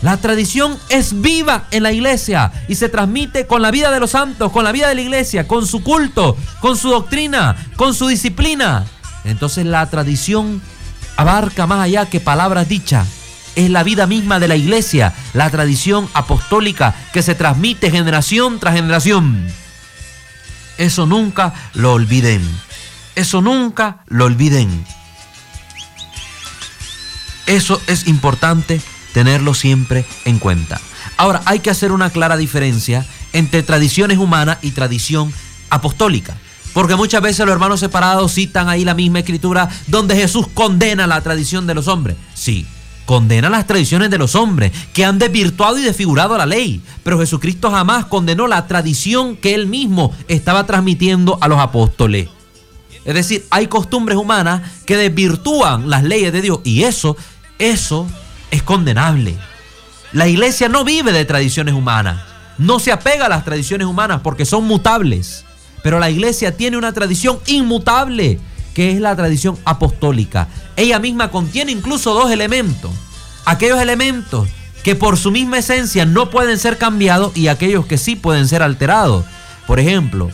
La 0.03 0.17
tradición 0.17 0.79
es 0.89 1.21
viva 1.21 1.65
en 1.73 1.83
la 1.83 1.93
iglesia 1.93 2.53
y 2.69 2.77
se 2.77 2.89
transmite 2.89 3.47
con 3.49 3.61
la 3.61 3.73
vida 3.73 3.91
de 3.91 3.99
los 3.99 4.13
santos, 4.13 4.53
con 4.53 4.63
la 4.63 4.73
vida 4.73 4.89
de 4.89 4.95
la 4.95 5.01
iglesia, 5.03 5.49
con 5.49 5.67
su 5.67 5.83
culto, 5.83 6.37
con 6.61 6.77
su 6.77 6.91
doctrina, 6.91 7.57
con 7.77 7.93
su 7.93 8.07
disciplina. 8.07 8.87
Entonces 9.25 9.67
la 9.67 9.85
tradición 9.91 10.63
abarca 11.17 11.67
más 11.67 11.81
allá 11.81 12.07
que 12.07 12.21
palabras 12.21 12.69
dichas. 12.69 13.20
Es 13.57 13.71
la 13.71 13.83
vida 13.83 14.07
misma 14.07 14.39
de 14.39 14.49
la 14.49 14.57
iglesia, 14.57 15.13
la 15.35 15.51
tradición 15.51 16.09
apostólica 16.15 16.95
que 17.13 17.23
se 17.23 17.35
transmite 17.35 17.91
generación 17.91 18.59
tras 18.61 18.75
generación. 18.75 19.47
Eso 20.79 21.07
nunca 21.07 21.53
lo 21.75 21.93
olviden. 21.93 22.43
Eso 23.15 23.43
nunca 23.43 24.05
lo 24.07 24.25
olviden. 24.25 24.85
Eso 27.47 27.83
es 27.87 28.07
importante 28.07 28.81
tenerlo 29.13 29.55
siempre 29.55 30.07
en 30.25 30.39
cuenta. 30.39 30.81
Ahora, 31.17 31.43
hay 31.45 31.59
que 31.59 31.71
hacer 31.71 31.93
una 31.93 32.11
clara 32.11 32.37
diferencia 32.37 33.05
entre 33.33 33.63
tradiciones 33.63 34.19
humanas 34.19 34.59
y 34.63 34.71
tradición 34.71 35.33
apostólica. 35.69 36.37
Porque 36.73 36.97
muchas 36.97 37.21
veces 37.21 37.45
los 37.45 37.53
hermanos 37.53 37.81
separados 37.81 38.33
citan 38.33 38.69
ahí 38.69 38.85
la 38.85 38.95
misma 38.95 39.19
escritura 39.19 39.69
donde 39.89 40.15
Jesús 40.15 40.47
condena 40.55 41.07
la 41.07 41.21
tradición 41.21 41.67
de 41.67 41.75
los 41.75 41.89
hombres. 41.89 42.17
Sí, 42.35 42.67
condena 43.07 43.51
las 43.51 43.67
tradiciones 43.67 44.11
de 44.11 44.19
los 44.19 44.35
hombres 44.35 44.73
que 44.93 45.05
han 45.05 45.19
desvirtuado 45.19 45.79
y 45.79 45.83
desfigurado 45.83 46.37
la 46.39 46.47
ley. 46.47 46.81
Pero 47.03 47.19
Jesucristo 47.19 47.71
jamás 47.71 48.07
condenó 48.07 48.47
la 48.47 48.67
tradición 48.67 49.37
que 49.37 49.55
él 49.55 49.67
mismo 49.67 50.15
estaba 50.29 50.67
transmitiendo 50.67 51.39
a 51.41 51.49
los 51.49 51.59
apóstoles. 51.59 52.29
Es 53.05 53.15
decir, 53.15 53.47
hay 53.51 53.67
costumbres 53.67 54.19
humanas 54.19 54.63
que 54.85 54.97
desvirtúan 54.97 55.89
las 55.89 56.05
leyes 56.05 56.33
de 56.33 56.43
Dios 56.43 56.61
y 56.65 56.83
eso, 56.83 57.17
eso 57.59 58.07
es 58.51 58.63
condenable. 58.63 59.37
La 60.13 60.29
iglesia 60.29 60.69
no 60.69 60.85
vive 60.85 61.13
de 61.13 61.25
tradiciones 61.25 61.75
humanas, 61.75 62.21
no 62.59 62.79
se 62.79 62.93
apega 62.93 63.27
a 63.27 63.29
las 63.29 63.45
tradiciones 63.45 63.87
humanas 63.87 64.21
porque 64.23 64.45
son 64.45 64.65
mutables, 64.65 65.45
pero 65.83 65.99
la 65.99 66.11
iglesia 66.11 66.57
tiene 66.57 66.77
una 66.77 66.93
tradición 66.93 67.39
inmutable, 67.47 68.39
que 68.75 68.93
es 68.93 69.01
la 69.01 69.17
tradición 69.17 69.59
apostólica. 69.65 70.49
Ella 70.81 70.99
misma 70.99 71.31
contiene 71.31 71.73
incluso 71.73 72.15
dos 72.15 72.31
elementos, 72.31 72.91
aquellos 73.45 73.81
elementos 73.81 74.49
que 74.83 74.95
por 74.95 75.19
su 75.19 75.31
misma 75.31 75.59
esencia 75.59 76.07
no 76.07 76.31
pueden 76.31 76.59
ser 76.59 76.79
cambiados 76.79 77.37
y 77.37 77.49
aquellos 77.49 77.85
que 77.85 77.99
sí 77.99 78.17
pueden 78.17 78.49
ser 78.49 78.63
alterados. 78.63 79.27
Por 79.67 79.79
ejemplo, 79.79 80.31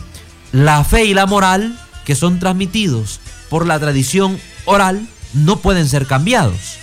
la 0.53 0.85
fe 0.85 1.03
y 1.03 1.13
la 1.13 1.25
moral 1.25 1.77
que 2.05 2.15
son 2.15 2.39
transmitidos 2.39 3.19
por 3.49 3.67
la 3.67 3.77
tradición 3.77 4.39
oral 4.63 5.05
no 5.33 5.57
pueden 5.57 5.89
ser 5.89 6.05
cambiados 6.07 6.77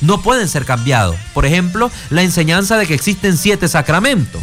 no 0.00 0.22
pueden 0.22 0.48
ser 0.48 0.64
cambiados. 0.64 1.16
Por 1.34 1.46
ejemplo, 1.46 1.90
la 2.08 2.22
enseñanza 2.22 2.78
de 2.78 2.86
que 2.86 2.94
existen 2.94 3.36
siete 3.36 3.68
sacramentos. 3.68 4.42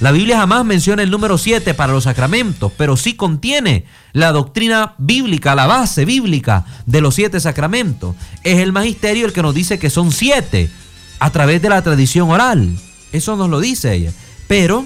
La 0.00 0.12
Biblia 0.12 0.38
jamás 0.38 0.64
menciona 0.64 1.02
el 1.02 1.10
número 1.10 1.38
siete 1.38 1.74
para 1.74 1.92
los 1.92 2.04
sacramentos, 2.04 2.70
pero 2.76 2.96
sí 2.96 3.14
contiene 3.14 3.84
la 4.12 4.30
doctrina 4.30 4.94
bíblica, 4.98 5.56
la 5.56 5.66
base 5.66 6.04
bíblica 6.04 6.64
de 6.86 7.00
los 7.00 7.16
siete 7.16 7.40
sacramentos. 7.40 8.14
Es 8.44 8.58
el 8.58 8.72
magisterio 8.72 9.26
el 9.26 9.32
que 9.32 9.42
nos 9.42 9.56
dice 9.56 9.80
que 9.80 9.90
son 9.90 10.12
siete 10.12 10.70
a 11.18 11.30
través 11.30 11.60
de 11.62 11.68
la 11.68 11.82
tradición 11.82 12.30
oral. 12.30 12.78
Eso 13.12 13.34
nos 13.34 13.50
lo 13.50 13.58
dice 13.58 13.92
ella. 13.92 14.12
Pero 14.46 14.84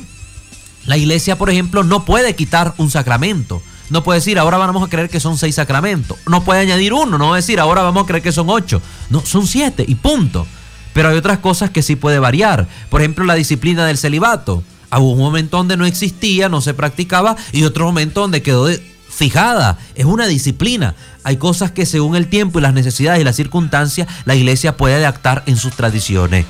la 0.86 0.96
iglesia, 0.96 1.36
por 1.36 1.50
ejemplo, 1.50 1.84
no 1.84 2.06
puede 2.06 2.34
quitar 2.34 2.72
un 2.78 2.90
sacramento. 2.90 3.62
No 3.90 4.02
puede 4.02 4.20
decir, 4.20 4.38
ahora 4.38 4.56
vamos 4.56 4.82
a 4.82 4.88
creer 4.88 5.10
que 5.10 5.20
son 5.20 5.36
seis 5.36 5.56
sacramentos. 5.56 6.16
No 6.26 6.42
puede 6.42 6.60
añadir 6.60 6.94
uno, 6.94 7.18
no 7.18 7.28
va 7.28 7.34
a 7.34 7.36
decir, 7.36 7.60
ahora 7.60 7.82
vamos 7.82 8.04
a 8.04 8.06
creer 8.06 8.22
que 8.22 8.32
son 8.32 8.48
ocho. 8.48 8.80
No, 9.10 9.20
son 9.26 9.46
siete 9.46 9.84
y 9.86 9.96
punto. 9.96 10.46
Pero 10.94 11.10
hay 11.10 11.18
otras 11.18 11.38
cosas 11.40 11.68
que 11.68 11.82
sí 11.82 11.96
puede 11.96 12.18
variar. 12.18 12.66
Por 12.88 13.02
ejemplo, 13.02 13.26
la 13.26 13.34
disciplina 13.34 13.84
del 13.84 13.98
celibato. 13.98 14.62
Hubo 14.98 15.12
un 15.12 15.18
momento 15.18 15.56
donde 15.56 15.76
no 15.76 15.86
existía, 15.86 16.48
no 16.48 16.60
se 16.60 16.74
practicaba, 16.74 17.36
y 17.52 17.64
otro 17.64 17.86
momento 17.86 18.20
donde 18.20 18.42
quedó 18.42 18.68
fijada. 19.08 19.78
Es 19.94 20.04
una 20.04 20.26
disciplina. 20.26 20.94
Hay 21.24 21.36
cosas 21.36 21.70
que 21.70 21.86
según 21.86 22.16
el 22.16 22.28
tiempo 22.28 22.58
y 22.58 22.62
las 22.62 22.74
necesidades 22.74 23.20
y 23.20 23.24
las 23.24 23.36
circunstancias, 23.36 24.08
la 24.24 24.34
iglesia 24.34 24.76
puede 24.76 24.96
adaptar 24.96 25.42
en 25.46 25.56
sus 25.56 25.74
tradiciones. 25.74 26.46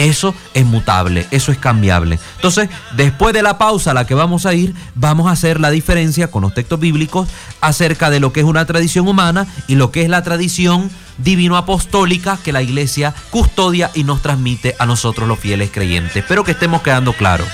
Eso 0.00 0.34
es 0.54 0.64
mutable, 0.64 1.26
eso 1.30 1.52
es 1.52 1.58
cambiable. 1.58 2.18
Entonces, 2.36 2.70
después 2.96 3.34
de 3.34 3.42
la 3.42 3.58
pausa 3.58 3.90
a 3.90 3.94
la 3.94 4.06
que 4.06 4.14
vamos 4.14 4.46
a 4.46 4.54
ir, 4.54 4.74
vamos 4.94 5.26
a 5.26 5.32
hacer 5.32 5.60
la 5.60 5.70
diferencia 5.70 6.30
con 6.30 6.40
los 6.40 6.54
textos 6.54 6.80
bíblicos 6.80 7.28
acerca 7.60 8.08
de 8.08 8.18
lo 8.18 8.32
que 8.32 8.40
es 8.40 8.46
una 8.46 8.64
tradición 8.64 9.06
humana 9.06 9.46
y 9.68 9.74
lo 9.74 9.90
que 9.90 10.02
es 10.02 10.08
la 10.08 10.22
tradición 10.22 10.90
divino-apostólica 11.18 12.38
que 12.42 12.50
la 12.50 12.62
iglesia 12.62 13.14
custodia 13.28 13.90
y 13.94 14.04
nos 14.04 14.22
transmite 14.22 14.74
a 14.78 14.86
nosotros 14.86 15.28
los 15.28 15.38
fieles 15.38 15.70
creyentes. 15.70 16.16
Espero 16.16 16.44
que 16.44 16.52
estemos 16.52 16.80
quedando 16.80 17.12
claros. 17.12 17.46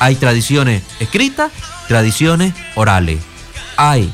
Hay 0.00 0.16
tradiciones 0.16 0.82
escritas, 0.98 1.52
tradiciones 1.86 2.54
orales. 2.74 3.20
Hay 3.76 4.12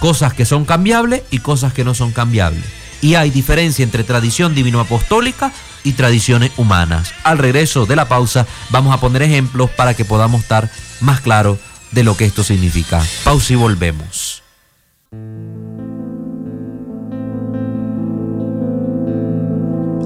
cosas 0.00 0.34
que 0.34 0.44
son 0.44 0.64
cambiables 0.64 1.22
y 1.30 1.38
cosas 1.38 1.72
que 1.72 1.84
no 1.84 1.94
son 1.94 2.10
cambiables. 2.12 2.64
Y 3.00 3.14
hay 3.14 3.30
diferencia 3.30 3.84
entre 3.84 4.02
tradición 4.02 4.54
divino-apostólica 4.54 5.52
y 5.84 5.92
tradiciones 5.92 6.50
humanas. 6.56 7.14
Al 7.22 7.38
regreso 7.38 7.86
de 7.86 7.96
la 7.96 8.08
pausa 8.08 8.46
vamos 8.70 8.92
a 8.92 8.98
poner 8.98 9.22
ejemplos 9.22 9.70
para 9.70 9.94
que 9.94 10.04
podamos 10.04 10.42
estar 10.42 10.68
más 11.00 11.20
claros 11.20 11.58
de 11.92 12.02
lo 12.02 12.16
que 12.16 12.24
esto 12.24 12.42
significa. 12.42 13.00
Pausa 13.22 13.52
y 13.52 13.56
volvemos. 13.56 14.42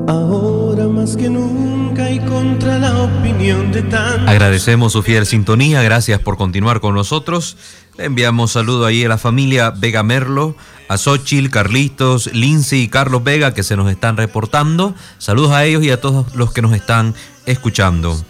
Ahora 0.06 0.57
más 0.98 1.16
que 1.16 1.30
nunca 1.30 2.11
y 2.11 2.18
contra 2.18 2.78
la 2.78 3.02
opinión 3.02 3.70
de 3.70 3.82
tantos. 3.82 4.28
Agradecemos 4.28 4.92
su 4.92 5.02
fiel 5.02 5.26
sintonía, 5.26 5.82
gracias 5.82 6.20
por 6.20 6.37
continuar 6.37 6.80
con 6.80 6.94
nosotros. 6.94 7.56
Le 7.96 8.06
enviamos 8.06 8.52
saludo 8.52 8.84
ahí 8.84 9.04
a 9.04 9.08
la 9.08 9.18
familia 9.18 9.70
Vega 9.70 10.02
Merlo, 10.02 10.56
a 10.88 10.98
Xochil, 10.98 11.50
Carlitos, 11.50 12.32
Lindsay 12.32 12.82
y 12.82 12.88
Carlos 12.88 13.22
Vega 13.22 13.54
que 13.54 13.62
se 13.62 13.76
nos 13.76 13.90
están 13.90 14.16
reportando. 14.16 14.94
Saludos 15.18 15.52
a 15.52 15.64
ellos 15.64 15.84
y 15.84 15.90
a 15.90 16.00
todos 16.00 16.34
los 16.34 16.52
que 16.52 16.62
nos 16.62 16.72
están 16.72 17.14
escuchando. 17.46 18.20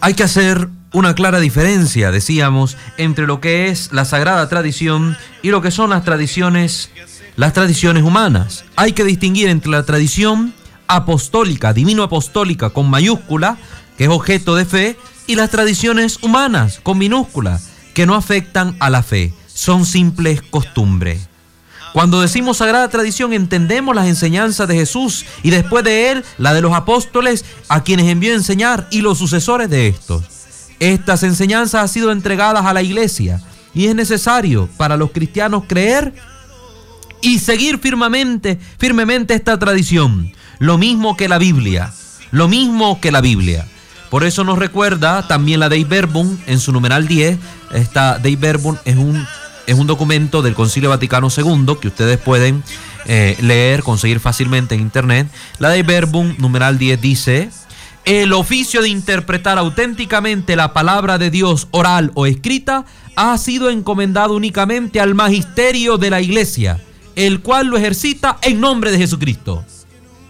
Hay 0.00 0.14
que 0.14 0.22
hacer 0.22 0.68
una 0.92 1.14
clara 1.14 1.40
diferencia, 1.40 2.10
decíamos, 2.10 2.76
entre 2.96 3.26
lo 3.26 3.40
que 3.40 3.68
es 3.68 3.92
la 3.92 4.06
sagrada 4.06 4.48
tradición 4.48 5.16
y 5.42 5.50
lo 5.50 5.60
que 5.60 5.70
son 5.70 5.90
las 5.90 6.04
tradiciones 6.04 6.90
las 7.36 7.52
tradiciones 7.52 8.02
humanas. 8.02 8.64
Hay 8.76 8.92
que 8.92 9.04
distinguir 9.04 9.48
entre 9.48 9.70
la 9.70 9.84
tradición 9.84 10.54
apostólica, 10.88 11.72
divino 11.72 12.02
apostólica 12.02 12.70
con 12.70 12.88
mayúscula, 12.88 13.58
que 13.96 14.04
es 14.04 14.10
objeto 14.10 14.54
de 14.54 14.64
fe, 14.64 14.96
y 15.26 15.34
las 15.34 15.50
tradiciones 15.50 16.22
humanas 16.22 16.80
con 16.82 16.98
minúscula, 16.98 17.60
que 17.94 18.06
no 18.06 18.14
afectan 18.14 18.76
a 18.78 18.90
la 18.90 19.02
fe, 19.02 19.32
son 19.46 19.86
simples 19.86 20.42
costumbres. 20.42 21.28
Cuando 21.92 22.20
decimos 22.20 22.58
sagrada 22.58 22.88
tradición 22.90 23.32
entendemos 23.32 23.96
las 23.96 24.06
enseñanzas 24.06 24.68
de 24.68 24.74
Jesús 24.74 25.24
y 25.42 25.48
después 25.48 25.82
de 25.82 26.10
él 26.10 26.24
la 26.36 26.52
de 26.52 26.60
los 26.60 26.74
apóstoles 26.74 27.46
a 27.68 27.84
quienes 27.84 28.06
envió 28.08 28.32
a 28.32 28.36
enseñar 28.36 28.86
y 28.90 29.00
los 29.00 29.16
sucesores 29.16 29.70
de 29.70 29.88
estos. 29.88 30.24
Estas 30.78 31.22
enseñanzas 31.22 31.80
han 31.80 31.88
sido 31.88 32.12
entregadas 32.12 32.66
a 32.66 32.74
la 32.74 32.82
iglesia 32.82 33.40
y 33.72 33.86
es 33.86 33.94
necesario 33.94 34.68
para 34.76 34.98
los 34.98 35.10
cristianos 35.10 35.64
creer 35.66 36.12
y 37.22 37.38
seguir 37.38 37.78
firmemente, 37.78 38.60
firmemente 38.78 39.32
esta 39.32 39.58
tradición. 39.58 40.32
Lo 40.58 40.78
mismo 40.78 41.16
que 41.16 41.28
la 41.28 41.38
Biblia, 41.38 41.92
lo 42.30 42.48
mismo 42.48 43.00
que 43.00 43.12
la 43.12 43.20
Biblia. 43.20 43.66
Por 44.10 44.24
eso 44.24 44.44
nos 44.44 44.58
recuerda 44.58 45.26
también 45.26 45.60
la 45.60 45.68
Dei 45.68 45.84
Verbum 45.84 46.38
en 46.46 46.60
su 46.60 46.72
numeral 46.72 47.08
10. 47.08 47.38
Esta 47.72 48.18
Dei 48.18 48.36
Verbum 48.36 48.76
es 48.84 48.96
un, 48.96 49.26
es 49.66 49.76
un 49.76 49.86
documento 49.86 50.42
del 50.42 50.54
Concilio 50.54 50.90
Vaticano 50.90 51.28
II 51.36 51.76
que 51.80 51.88
ustedes 51.88 52.18
pueden 52.18 52.62
eh, 53.06 53.36
leer, 53.40 53.82
conseguir 53.82 54.20
fácilmente 54.20 54.74
en 54.74 54.80
internet. 54.80 55.28
La 55.58 55.70
Dei 55.70 55.82
Verbum 55.82 56.34
numeral 56.38 56.78
10 56.78 57.00
dice, 57.00 57.50
el 58.04 58.32
oficio 58.32 58.82
de 58.82 58.88
interpretar 58.88 59.58
auténticamente 59.58 60.56
la 60.56 60.72
palabra 60.72 61.18
de 61.18 61.30
Dios 61.30 61.68
oral 61.72 62.12
o 62.14 62.26
escrita 62.26 62.84
ha 63.16 63.36
sido 63.38 63.70
encomendado 63.70 64.34
únicamente 64.34 65.00
al 65.00 65.14
magisterio 65.14 65.98
de 65.98 66.10
la 66.10 66.20
iglesia 66.20 66.78
el 67.16 67.40
cual 67.40 67.66
lo 67.66 67.78
ejercita 67.78 68.38
en 68.42 68.60
nombre 68.60 68.92
de 68.92 68.98
Jesucristo. 68.98 69.64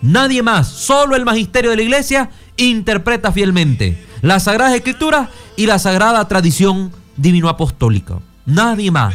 Nadie 0.06 0.40
más, 0.40 0.68
solo 0.68 1.16
el 1.16 1.24
magisterio 1.24 1.70
de 1.70 1.76
la 1.76 1.82
iglesia 1.82 2.30
interpreta 2.56 3.32
fielmente 3.32 4.06
la 4.22 4.38
Sagrada 4.38 4.76
Escritura 4.76 5.30
y 5.56 5.66
la 5.66 5.78
sagrada 5.78 6.26
tradición 6.28 6.92
divino 7.16 7.48
apostólica. 7.48 8.18
Nadie 8.44 8.90
más. 8.90 9.14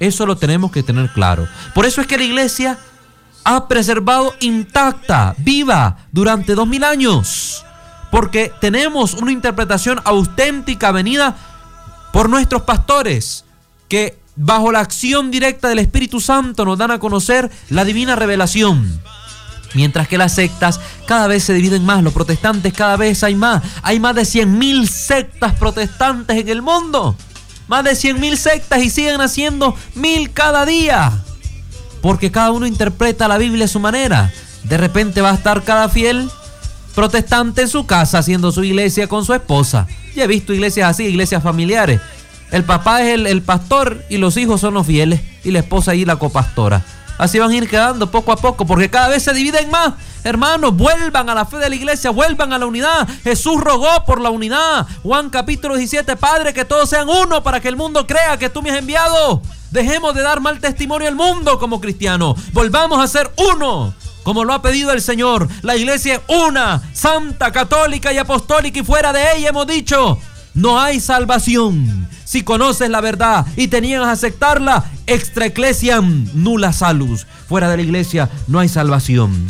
Eso 0.00 0.26
lo 0.26 0.36
tenemos 0.36 0.72
que 0.72 0.82
tener 0.82 1.10
claro. 1.12 1.46
Por 1.74 1.86
eso 1.86 2.00
es 2.00 2.08
que 2.08 2.18
la 2.18 2.24
iglesia 2.24 2.78
ha 3.44 3.68
preservado 3.68 4.34
intacta, 4.40 5.36
viva, 5.38 5.98
durante 6.10 6.54
dos 6.54 6.66
mil 6.66 6.82
años. 6.82 7.64
Porque 8.10 8.52
tenemos 8.60 9.14
una 9.14 9.30
interpretación 9.30 10.00
auténtica 10.04 10.90
venida 10.90 11.36
por 12.12 12.28
nuestros 12.28 12.62
pastores 12.62 13.44
que 13.88 14.18
bajo 14.34 14.72
la 14.72 14.80
acción 14.80 15.30
directa 15.30 15.68
del 15.68 15.78
Espíritu 15.78 16.20
Santo 16.20 16.64
nos 16.64 16.78
dan 16.78 16.90
a 16.90 16.98
conocer 16.98 17.48
la 17.70 17.84
divina 17.84 18.16
revelación. 18.16 19.00
Mientras 19.74 20.08
que 20.08 20.18
las 20.18 20.34
sectas 20.34 20.80
cada 21.06 21.26
vez 21.26 21.44
se 21.44 21.54
dividen 21.54 21.84
más, 21.84 22.02
los 22.02 22.12
protestantes 22.12 22.72
cada 22.72 22.96
vez 22.96 23.22
hay 23.22 23.34
más. 23.34 23.62
Hay 23.82 24.00
más 24.00 24.14
de 24.14 24.22
100.000 24.22 24.86
sectas 24.86 25.54
protestantes 25.54 26.36
en 26.36 26.48
el 26.48 26.62
mundo. 26.62 27.16
Más 27.68 27.84
de 27.84 27.92
100.000 27.92 28.36
sectas 28.36 28.82
y 28.82 28.90
siguen 28.90 29.20
haciendo 29.20 29.74
mil 29.94 30.32
cada 30.32 30.66
día. 30.66 31.12
Porque 32.00 32.30
cada 32.30 32.50
uno 32.50 32.66
interpreta 32.66 33.28
la 33.28 33.38
Biblia 33.38 33.64
a 33.64 33.68
su 33.68 33.80
manera. 33.80 34.32
De 34.64 34.76
repente 34.76 35.20
va 35.20 35.30
a 35.30 35.34
estar 35.34 35.62
cada 35.62 35.88
fiel 35.88 36.30
protestante 36.94 37.62
en 37.62 37.68
su 37.68 37.86
casa 37.86 38.18
haciendo 38.18 38.52
su 38.52 38.64
iglesia 38.64 39.06
con 39.06 39.24
su 39.24 39.32
esposa. 39.34 39.86
Ya 40.14 40.24
he 40.24 40.26
visto 40.26 40.52
iglesias 40.52 40.90
así, 40.90 41.04
iglesias 41.04 41.42
familiares. 41.42 42.00
El 42.50 42.64
papá 42.64 43.02
es 43.02 43.18
el, 43.18 43.42
pastor 43.42 44.04
y 44.10 44.18
los 44.18 44.36
hijos 44.36 44.60
son 44.60 44.74
los 44.74 44.86
fieles 44.86 45.22
y 45.42 45.52
la 45.52 45.60
esposa 45.60 45.94
y 45.94 46.04
la 46.04 46.16
copastora. 46.16 46.84
Así 47.22 47.38
van 47.38 47.52
a 47.52 47.54
ir 47.54 47.70
quedando 47.70 48.10
poco 48.10 48.32
a 48.32 48.36
poco 48.36 48.66
porque 48.66 48.90
cada 48.90 49.06
vez 49.06 49.22
se 49.22 49.32
dividen 49.32 49.70
más. 49.70 49.94
Hermanos, 50.24 50.74
vuelvan 50.76 51.30
a 51.30 51.36
la 51.36 51.46
fe 51.46 51.58
de 51.58 51.68
la 51.68 51.76
iglesia, 51.76 52.10
vuelvan 52.10 52.52
a 52.52 52.58
la 52.58 52.66
unidad. 52.66 53.08
Jesús 53.22 53.60
rogó 53.60 54.04
por 54.04 54.20
la 54.20 54.30
unidad. 54.30 54.88
Juan 55.04 55.30
capítulo 55.30 55.76
17, 55.76 56.16
Padre, 56.16 56.52
que 56.52 56.64
todos 56.64 56.90
sean 56.90 57.08
uno 57.08 57.40
para 57.40 57.60
que 57.60 57.68
el 57.68 57.76
mundo 57.76 58.08
crea 58.08 58.38
que 58.38 58.50
tú 58.50 58.60
me 58.60 58.72
has 58.72 58.78
enviado. 58.78 59.40
Dejemos 59.70 60.16
de 60.16 60.22
dar 60.22 60.40
mal 60.40 60.58
testimonio 60.58 61.06
al 61.06 61.14
mundo 61.14 61.60
como 61.60 61.80
cristianos. 61.80 62.34
Volvamos 62.52 63.00
a 63.00 63.06
ser 63.06 63.30
uno 63.36 63.94
como 64.24 64.44
lo 64.44 64.52
ha 64.52 64.60
pedido 64.60 64.90
el 64.90 65.00
Señor. 65.00 65.46
La 65.62 65.76
iglesia 65.76 66.14
es 66.14 66.20
una, 66.26 66.82
santa, 66.92 67.52
católica 67.52 68.12
y 68.12 68.18
apostólica 68.18 68.80
y 68.80 68.84
fuera 68.84 69.12
de 69.12 69.36
ella 69.36 69.50
hemos 69.50 69.68
dicho, 69.68 70.18
no 70.54 70.80
hay 70.80 71.00
salvación. 71.00 72.08
Si 72.24 72.42
conoces 72.42 72.90
la 72.90 73.00
verdad 73.00 73.46
y 73.56 73.68
te 73.68 73.80
niegas 73.80 74.08
a 74.08 74.12
aceptarla, 74.12 74.84
extra 75.06 75.46
ecclesiam 75.46 76.26
nula 76.34 76.72
salus. 76.72 77.26
Fuera 77.48 77.68
de 77.68 77.76
la 77.76 77.82
iglesia 77.82 78.30
no 78.46 78.58
hay 78.58 78.68
salvación. 78.68 79.46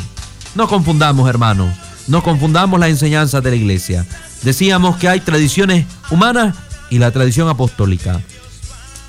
No 0.55 0.67
confundamos, 0.67 1.29
hermanos. 1.29 1.73
No 2.07 2.21
confundamos 2.21 2.79
la 2.79 2.89
enseñanza 2.89 3.41
de 3.41 3.49
la 3.49 3.55
iglesia. 3.55 4.05
Decíamos 4.43 4.97
que 4.97 5.07
hay 5.07 5.21
tradiciones 5.21 5.85
humanas 6.11 6.55
y 6.89 6.99
la 6.99 7.11
tradición 7.11 7.47
apostólica. 7.47 8.21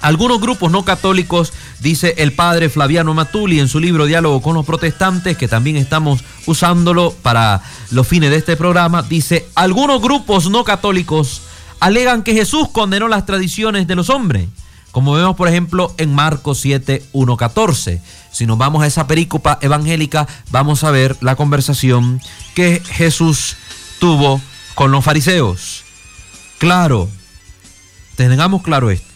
Algunos 0.00 0.38
grupos 0.38 0.70
no 0.70 0.84
católicos, 0.84 1.52
dice 1.80 2.14
el 2.18 2.32
padre 2.32 2.68
Flaviano 2.68 3.14
Matuli 3.14 3.58
en 3.58 3.68
su 3.68 3.80
libro 3.80 4.04
Diálogo 4.04 4.42
con 4.42 4.54
los 4.54 4.66
Protestantes, 4.66 5.36
que 5.38 5.48
también 5.48 5.76
estamos 5.76 6.22
usándolo 6.44 7.14
para 7.22 7.62
los 7.90 8.06
fines 8.06 8.30
de 8.30 8.36
este 8.36 8.56
programa, 8.56 9.02
dice, 9.02 9.48
algunos 9.54 10.02
grupos 10.02 10.50
no 10.50 10.62
católicos 10.62 11.40
alegan 11.84 12.22
que 12.22 12.32
Jesús 12.32 12.70
condenó 12.72 13.08
las 13.08 13.26
tradiciones 13.26 13.86
de 13.86 13.94
los 13.94 14.08
hombres, 14.08 14.48
como 14.90 15.12
vemos 15.12 15.36
por 15.36 15.48
ejemplo 15.48 15.92
en 15.98 16.14
Marcos 16.14 16.58
7, 16.60 17.04
1, 17.12 17.36
14. 17.36 18.00
Si 18.32 18.46
nos 18.46 18.56
vamos 18.56 18.82
a 18.82 18.86
esa 18.86 19.06
perícopa 19.06 19.58
evangélica, 19.60 20.26
vamos 20.50 20.82
a 20.82 20.90
ver 20.90 21.14
la 21.20 21.36
conversación 21.36 22.22
que 22.54 22.80
Jesús 22.86 23.58
tuvo 23.98 24.40
con 24.74 24.92
los 24.92 25.04
fariseos. 25.04 25.84
Claro, 26.56 27.10
tengamos 28.16 28.62
claro 28.62 28.90
esto. 28.90 29.12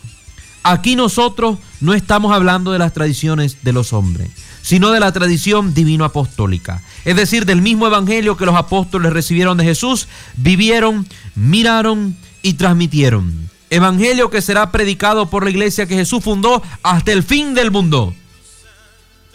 Aquí 0.63 0.95
nosotros 0.95 1.59
no 1.81 1.95
estamos 1.95 2.35
hablando 2.35 2.73
de 2.73 2.81
las 2.81 2.93
tradiciones 2.93 3.63
de 3.63 3.73
los 3.73 3.95
hombres, 3.95 4.29
sino 4.61 4.91
de 4.91 5.01
la 5.01 5.13
tradición 5.13 5.73
divino 5.73 6.05
apostólica. 6.05 6.83
Es 7.07 7.17
decir, 7.17 7.47
del 7.47 7.63
mismo 7.63 7.87
evangelio 7.87 8.37
que 8.37 8.45
los 8.45 8.57
apóstoles 8.57 9.15
recibieron 9.15 9.57
de 9.57 9.65
Jesús, 9.65 10.07
vivieron, 10.37 11.07
miraron, 11.35 12.15
y 12.42 12.55
transmitieron. 12.55 13.51
Evangelio 13.70 14.31
que 14.31 14.40
será 14.40 14.72
predicado 14.72 15.29
por 15.29 15.44
la 15.44 15.51
iglesia 15.51 15.87
que 15.87 15.94
Jesús 15.94 16.24
fundó 16.24 16.62
hasta 16.83 17.12
el 17.12 17.22
fin 17.22 17.55
del 17.55 17.70
mundo. 17.70 18.14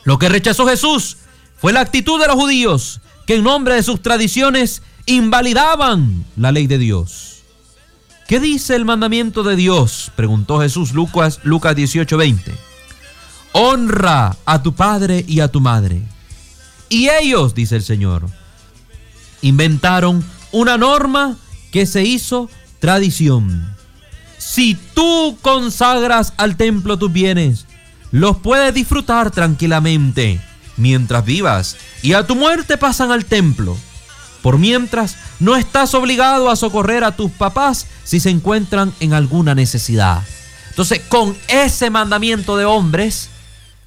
Lo 0.03 0.17
que 0.17 0.29
rechazó 0.29 0.67
Jesús 0.67 1.17
fue 1.57 1.73
la 1.73 1.81
actitud 1.81 2.19
de 2.19 2.27
los 2.27 2.35
judíos 2.35 2.99
que 3.25 3.35
en 3.35 3.43
nombre 3.43 3.75
de 3.75 3.83
sus 3.83 4.01
tradiciones 4.01 4.81
invalidaban 5.05 6.25
la 6.35 6.51
ley 6.51 6.67
de 6.67 6.77
Dios. 6.77 7.43
¿Qué 8.27 8.39
dice 8.39 8.75
el 8.75 8.85
mandamiento 8.85 9.43
de 9.43 9.55
Dios? 9.55 10.11
Preguntó 10.15 10.59
Jesús 10.59 10.93
Lucas, 10.93 11.39
Lucas 11.43 11.75
18:20. 11.75 12.53
Honra 13.51 14.35
a 14.45 14.63
tu 14.63 14.73
padre 14.73 15.23
y 15.27 15.41
a 15.41 15.49
tu 15.49 15.61
madre. 15.61 16.01
Y 16.89 17.09
ellos, 17.09 17.53
dice 17.53 17.75
el 17.75 17.83
Señor, 17.83 18.27
inventaron 19.41 20.23
una 20.51 20.77
norma 20.77 21.37
que 21.71 21.85
se 21.85 22.03
hizo 22.03 22.49
tradición. 22.83 23.65
Si 24.37 24.75
tú 24.93 25.37
consagras 25.41 26.33
al 26.35 26.57
templo 26.57 26.99
tus 26.99 27.13
bienes, 27.13 27.65
los 28.11 28.39
puedes 28.39 28.73
disfrutar 28.73 29.31
tranquilamente 29.31 30.41
mientras 30.75 31.23
vivas 31.23 31.77
y 32.01 32.11
a 32.11 32.27
tu 32.27 32.35
muerte 32.35 32.77
pasan 32.77 33.13
al 33.13 33.23
templo. 33.23 33.77
Por 34.41 34.57
mientras, 34.57 35.15
no 35.39 35.55
estás 35.55 35.93
obligado 35.93 36.49
a 36.49 36.57
socorrer 36.57 37.05
a 37.05 37.15
tus 37.15 37.31
papás 37.31 37.87
si 38.03 38.19
se 38.19 38.31
encuentran 38.31 38.93
en 38.99 39.13
alguna 39.13 39.55
necesidad. 39.55 40.21
Entonces, 40.67 40.99
con 41.07 41.37
ese 41.47 41.89
mandamiento 41.89 42.57
de 42.57 42.65
hombres, 42.65 43.29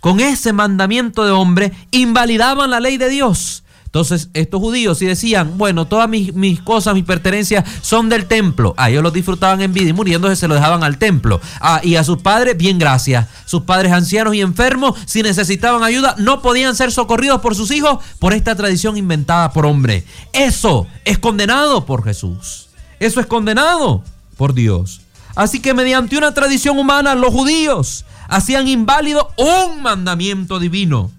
con 0.01 0.21
ese 0.21 0.55
mandamiento 0.55 1.27
de 1.27 1.33
hombre, 1.33 1.71
invalidaban 1.91 2.71
la 2.71 2.81
ley 2.81 2.97
de 2.97 3.11
Dios 3.11 3.63
Entonces, 3.87 4.29
estos 4.35 4.61
judíos 4.61 4.99
sí 4.99 5.07
decían, 5.07 5.57
bueno, 5.57 5.87
todas 5.87 6.09
mis, 6.09 6.35
mis, 6.35 6.61
cosas, 6.61 6.95
mis 6.95 7.05
pertenencias 7.05 7.65
son 7.81 8.09
del 8.09 8.27
templo. 8.27 8.75
Ah, 8.77 8.91
ellos 8.91 9.03
los 9.03 9.13
disfrutaban 9.13 9.63
en 9.63 9.73
vida 9.73 9.89
y 9.89 9.93
muriéndose 9.95 10.37
se 10.37 10.49
lo 10.49 10.55
dejaban 10.55 10.85
al 10.85 10.99
templo. 10.99 11.41
Ah, 11.61 11.81
y 11.83 11.97
a 11.97 12.05
sus 12.05 12.19
padres, 12.19 12.57
bien 12.57 12.79
gracias. 12.79 13.27
Sus 13.47 13.63
padres 13.63 13.93
ancianos 13.93 14.35
y 14.35 14.43
enfermos, 14.43 14.99
si 15.07 15.23
necesitaban 15.23 15.83
ayuda, 15.83 16.15
no 16.19 16.43
podían 16.43 16.77
ser 16.77 16.93
socorridos 16.93 17.41
por 17.41 17.55
sus 17.55 17.71
hijos 17.71 18.05
por 18.19 18.35
esta 18.35 18.55
tradición 18.55 18.97
inventada 18.97 19.53
por 19.53 19.65
hombre. 19.65 20.05
Eso 20.33 20.87
es 21.05 21.19
condenado 21.19 21.87
por 21.87 22.05
Jesús. 22.05 22.69
Eso 23.01 23.21
es 23.21 23.27
condenado 23.27 24.03
por 24.37 24.53
Dios. 24.53 25.01
Así 25.35 25.61
que 25.61 25.75
mediante 25.75 26.17
una 26.17 26.35
tradición 26.35 26.79
humana, 26.79 27.15
los 27.15 27.33
judíos 27.33 28.05
hacían 28.29 28.69
inválido 28.69 29.31
un 29.37 29.83
mandamiento 29.83 30.59
divino. 30.59 31.11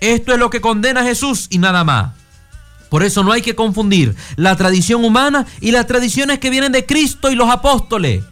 Esto 0.00 0.32
es 0.32 0.38
lo 0.38 0.50
que 0.50 0.60
condena 0.60 1.02
Jesús 1.02 1.46
y 1.50 1.58
nada 1.58 1.84
más. 1.84 2.12
Por 2.88 3.02
eso 3.02 3.22
no 3.22 3.32
hay 3.32 3.42
que 3.42 3.54
confundir 3.54 4.16
la 4.36 4.56
tradición 4.56 5.04
humana 5.04 5.46
y 5.60 5.72
las 5.72 5.86
tradiciones 5.86 6.38
que 6.38 6.50
vienen 6.50 6.72
de 6.72 6.86
Cristo 6.86 7.30
y 7.30 7.34
los 7.34 7.50
apóstoles. 7.50 8.24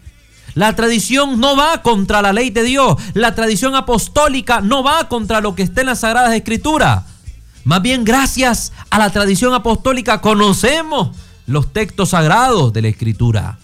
La 0.54 0.74
tradición 0.74 1.38
no 1.38 1.54
va 1.54 1.82
contra 1.82 2.22
la 2.22 2.32
ley 2.32 2.48
de 2.48 2.62
Dios. 2.62 2.96
La 3.12 3.34
tradición 3.34 3.74
apostólica 3.74 4.62
no 4.62 4.82
va 4.82 5.06
contra 5.08 5.42
lo 5.42 5.54
que 5.54 5.62
está 5.62 5.82
en 5.82 5.88
las 5.88 6.00
Sagradas 6.00 6.32
Escrituras. 6.32 7.04
Más 7.64 7.82
bien, 7.82 8.04
gracias 8.04 8.72
a 8.88 8.98
la 8.98 9.10
tradición 9.10 9.52
apostólica 9.52 10.22
conocemos 10.22 11.14
los 11.46 11.72
textos 11.72 12.10
sagrados 12.10 12.72
de 12.72 12.82
la 12.82 12.88
Escritura. 12.88 13.58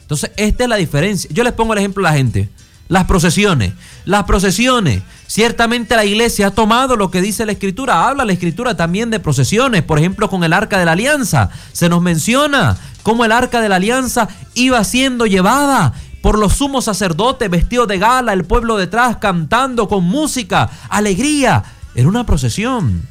Entonces, 0.00 0.30
esta 0.36 0.62
es 0.62 0.70
la 0.70 0.76
diferencia. 0.76 1.28
Yo 1.32 1.44
les 1.44 1.52
pongo 1.52 1.74
el 1.74 1.80
ejemplo 1.80 2.06
a 2.06 2.10
la 2.10 2.16
gente. 2.16 2.48
Las 2.88 3.04
procesiones. 3.04 3.74
Las 4.06 4.24
procesiones. 4.24 5.02
Ciertamente 5.26 5.94
la 5.94 6.06
iglesia 6.06 6.48
ha 6.48 6.50
tomado 6.50 6.96
lo 6.96 7.10
que 7.10 7.20
dice 7.20 7.44
la 7.44 7.52
escritura. 7.52 8.08
Habla 8.08 8.24
la 8.24 8.32
escritura 8.32 8.76
también 8.76 9.10
de 9.10 9.20
procesiones. 9.20 9.82
Por 9.82 9.98
ejemplo, 9.98 10.30
con 10.30 10.42
el 10.42 10.54
arca 10.54 10.78
de 10.78 10.86
la 10.86 10.92
alianza. 10.92 11.50
Se 11.72 11.88
nos 11.90 12.00
menciona 12.00 12.76
cómo 13.02 13.24
el 13.26 13.32
arca 13.32 13.60
de 13.60 13.68
la 13.68 13.76
alianza 13.76 14.28
iba 14.54 14.82
siendo 14.84 15.26
llevada 15.26 15.92
por 16.22 16.38
los 16.38 16.54
sumos 16.54 16.86
sacerdotes 16.86 17.48
vestidos 17.48 17.88
de 17.88 17.98
gala, 17.98 18.32
el 18.32 18.44
pueblo 18.44 18.76
detrás 18.76 19.18
cantando 19.18 19.86
con 19.88 20.04
música, 20.04 20.68
alegría. 20.88 21.62
Era 21.94 22.08
una 22.08 22.24
procesión. 22.24 23.02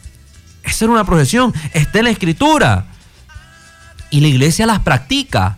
Esa 0.64 0.86
era 0.86 0.94
una 0.94 1.06
procesión. 1.06 1.54
Está 1.74 2.00
en 2.00 2.06
la 2.06 2.12
escritura. 2.12 2.86
Y 4.10 4.22
la 4.22 4.28
iglesia 4.28 4.66
las 4.66 4.80
practica 4.80 5.58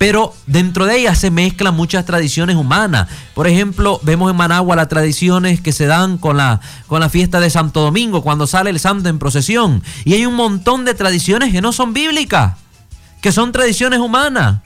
pero 0.00 0.32
dentro 0.46 0.86
de 0.86 0.96
ellas 0.96 1.18
se 1.18 1.30
mezclan 1.30 1.76
muchas 1.76 2.06
tradiciones 2.06 2.56
humanas. 2.56 3.06
Por 3.34 3.46
ejemplo, 3.46 4.00
vemos 4.02 4.30
en 4.30 4.36
Managua 4.38 4.74
las 4.74 4.88
tradiciones 4.88 5.60
que 5.60 5.72
se 5.72 5.84
dan 5.84 6.16
con 6.16 6.38
la, 6.38 6.62
con 6.86 7.00
la 7.00 7.10
fiesta 7.10 7.38
de 7.38 7.50
Santo 7.50 7.82
Domingo, 7.82 8.22
cuando 8.22 8.46
sale 8.46 8.70
el 8.70 8.80
santo 8.80 9.10
en 9.10 9.18
procesión. 9.18 9.82
Y 10.06 10.14
hay 10.14 10.24
un 10.24 10.36
montón 10.36 10.86
de 10.86 10.94
tradiciones 10.94 11.52
que 11.52 11.60
no 11.60 11.72
son 11.72 11.92
bíblicas, 11.92 12.54
que 13.20 13.30
son 13.30 13.52
tradiciones 13.52 13.98
humanas. 13.98 14.62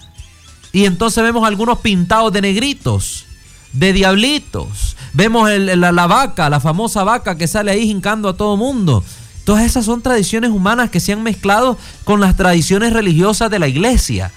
Y 0.70 0.84
entonces 0.84 1.24
vemos 1.24 1.44
algunos 1.44 1.80
pintados 1.80 2.32
de 2.32 2.40
negritos, 2.40 3.24
de 3.72 3.92
diablitos. 3.92 4.96
Vemos 5.14 5.50
la, 5.50 5.90
la, 5.90 6.06
vaca, 6.06 6.48
la 6.48 6.60
famosa 6.60 7.02
vaca 7.02 7.36
que 7.36 7.48
sale 7.48 7.72
ahí 7.72 7.90
hincando 7.90 8.28
a 8.28 8.36
todo 8.36 8.56
mundo. 8.56 9.02
Todas 9.44 9.64
esas 9.64 9.84
son 9.84 10.00
tradiciones 10.00 10.52
humanas 10.52 10.90
que 10.90 11.00
se 11.00 11.12
han 11.12 11.24
mezclado 11.24 11.76
con 12.04 12.20
las 12.20 12.36
tradiciones 12.36 12.92
religiosas 12.92 13.50
de 13.50 13.58
la 13.58 13.66
iglesia 13.66 14.30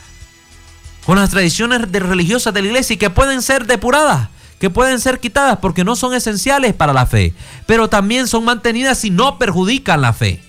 con 1.08 1.18
las 1.18 1.30
tradiciones 1.30 1.90
religiosas 1.90 2.54
de 2.54 2.62
la 2.62 2.68
iglesia 2.68 2.96
y 2.96 2.98
que 2.98 3.10
pueden 3.10 3.42
ser 3.42 3.66
depuradas, 3.66 4.28
que 4.60 4.70
pueden 4.70 5.00
ser 5.00 5.22
quitadas 5.22 5.60
porque 5.62 5.86
no 5.86 5.96
son 5.96 6.14
esenciales 6.14 6.74
para 6.74 6.92
la 6.92 7.06
fe, 7.06 7.34
pero 7.66 7.88
también 7.88 8.28
son 8.28 8.44
mantenidas 8.44 8.98
si 8.98 9.10
no 9.10 9.40
perjudican 9.40 10.02
la 10.02 10.12
fe. 10.12 10.42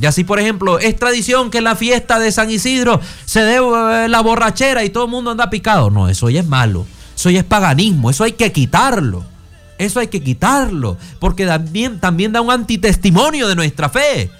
Y 0.00 0.06
así, 0.06 0.24
por 0.24 0.40
ejemplo, 0.40 0.78
es 0.78 0.96
tradición 0.96 1.50
que 1.50 1.58
en 1.58 1.64
la 1.64 1.76
fiesta 1.76 2.18
de 2.18 2.32
San 2.32 2.50
Isidro 2.50 3.02
se 3.26 3.42
dé 3.42 3.56
eh, 3.56 4.08
la 4.08 4.22
borrachera 4.22 4.82
y 4.82 4.88
todo 4.88 5.04
el 5.04 5.10
mundo 5.10 5.30
anda 5.30 5.50
picado. 5.50 5.90
No, 5.90 6.08
eso 6.08 6.30
ya 6.30 6.40
es 6.40 6.46
malo. 6.46 6.86
Eso 7.14 7.28
ya 7.28 7.40
es 7.40 7.44
paganismo. 7.44 8.08
Eso 8.08 8.24
hay 8.24 8.32
que 8.32 8.50
quitarlo. 8.50 9.22
Eso 9.76 10.00
hay 10.00 10.08
que 10.08 10.22
quitarlo. 10.22 10.96
Porque 11.20 11.44
también, 11.44 12.00
también 12.00 12.32
da 12.32 12.40
un 12.40 12.50
antitestimonio 12.50 13.46
de 13.46 13.54
nuestra 13.54 13.90
fe. 13.90 14.30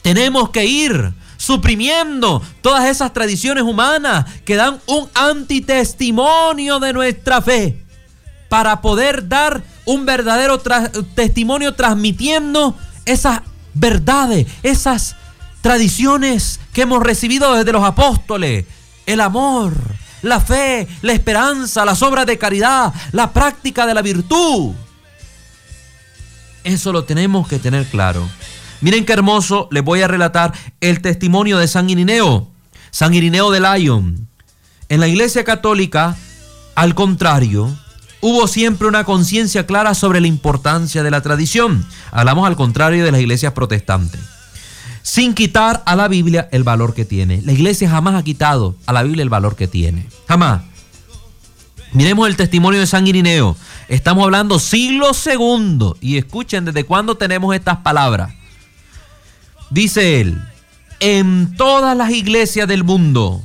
Tenemos 0.00 0.48
que 0.48 0.64
ir 0.64 1.12
suprimiendo 1.46 2.42
todas 2.60 2.86
esas 2.86 3.12
tradiciones 3.12 3.62
humanas 3.62 4.26
que 4.44 4.56
dan 4.56 4.80
un 4.86 5.08
antitestimonio 5.14 6.80
de 6.80 6.92
nuestra 6.92 7.40
fe, 7.40 7.84
para 8.48 8.80
poder 8.80 9.28
dar 9.28 9.62
un 9.84 10.04
verdadero 10.04 10.60
testimonio 11.14 11.74
transmitiendo 11.74 12.76
esas 13.04 13.42
verdades, 13.74 14.48
esas 14.64 15.14
tradiciones 15.60 16.58
que 16.72 16.82
hemos 16.82 17.00
recibido 17.00 17.54
desde 17.54 17.72
los 17.72 17.84
apóstoles, 17.84 18.64
el 19.06 19.20
amor, 19.20 19.74
la 20.22 20.40
fe, 20.40 20.88
la 21.02 21.12
esperanza, 21.12 21.84
las 21.84 22.02
obras 22.02 22.26
de 22.26 22.38
caridad, 22.38 22.92
la 23.12 23.32
práctica 23.32 23.86
de 23.86 23.94
la 23.94 24.02
virtud. 24.02 24.74
Eso 26.64 26.92
lo 26.92 27.04
tenemos 27.04 27.46
que 27.46 27.60
tener 27.60 27.86
claro. 27.86 28.28
Miren 28.80 29.04
qué 29.04 29.14
hermoso, 29.14 29.68
les 29.70 29.82
voy 29.82 30.02
a 30.02 30.08
relatar 30.08 30.52
el 30.80 31.00
testimonio 31.00 31.58
de 31.58 31.68
San 31.68 31.88
Irineo, 31.88 32.48
San 32.90 33.14
Irineo 33.14 33.50
de 33.50 33.60
Lyon. 33.60 34.28
En 34.88 35.00
la 35.00 35.08
Iglesia 35.08 35.44
Católica, 35.44 36.16
al 36.74 36.94
contrario, 36.94 37.74
hubo 38.20 38.46
siempre 38.46 38.86
una 38.86 39.04
conciencia 39.04 39.66
clara 39.66 39.94
sobre 39.94 40.20
la 40.20 40.26
importancia 40.26 41.02
de 41.02 41.10
la 41.10 41.22
tradición. 41.22 41.86
Hablamos 42.10 42.46
al 42.46 42.56
contrario 42.56 43.04
de 43.04 43.12
las 43.12 43.20
iglesias 43.20 43.52
protestantes. 43.52 44.20
Sin 45.02 45.34
quitar 45.34 45.82
a 45.86 45.96
la 45.96 46.08
Biblia 46.08 46.48
el 46.52 46.64
valor 46.64 46.92
que 46.92 47.04
tiene. 47.04 47.40
La 47.44 47.52
iglesia 47.52 47.88
jamás 47.88 48.14
ha 48.14 48.24
quitado 48.24 48.76
a 48.86 48.92
la 48.92 49.04
Biblia 49.04 49.22
el 49.22 49.28
valor 49.28 49.56
que 49.56 49.68
tiene. 49.68 50.06
Jamás. 50.28 50.62
Miremos 51.92 52.28
el 52.28 52.36
testimonio 52.36 52.80
de 52.80 52.86
San 52.86 53.06
Irineo. 53.06 53.56
Estamos 53.88 54.24
hablando 54.24 54.58
siglo 54.58 55.14
segundo. 55.14 55.96
Y 56.00 56.18
escuchen 56.18 56.64
desde 56.64 56.84
cuándo 56.84 57.16
tenemos 57.16 57.54
estas 57.54 57.78
palabras. 57.78 58.34
Dice 59.70 60.20
él, 60.20 60.40
en 61.00 61.54
todas 61.56 61.96
las 61.96 62.10
iglesias 62.10 62.68
del 62.68 62.84
mundo 62.84 63.42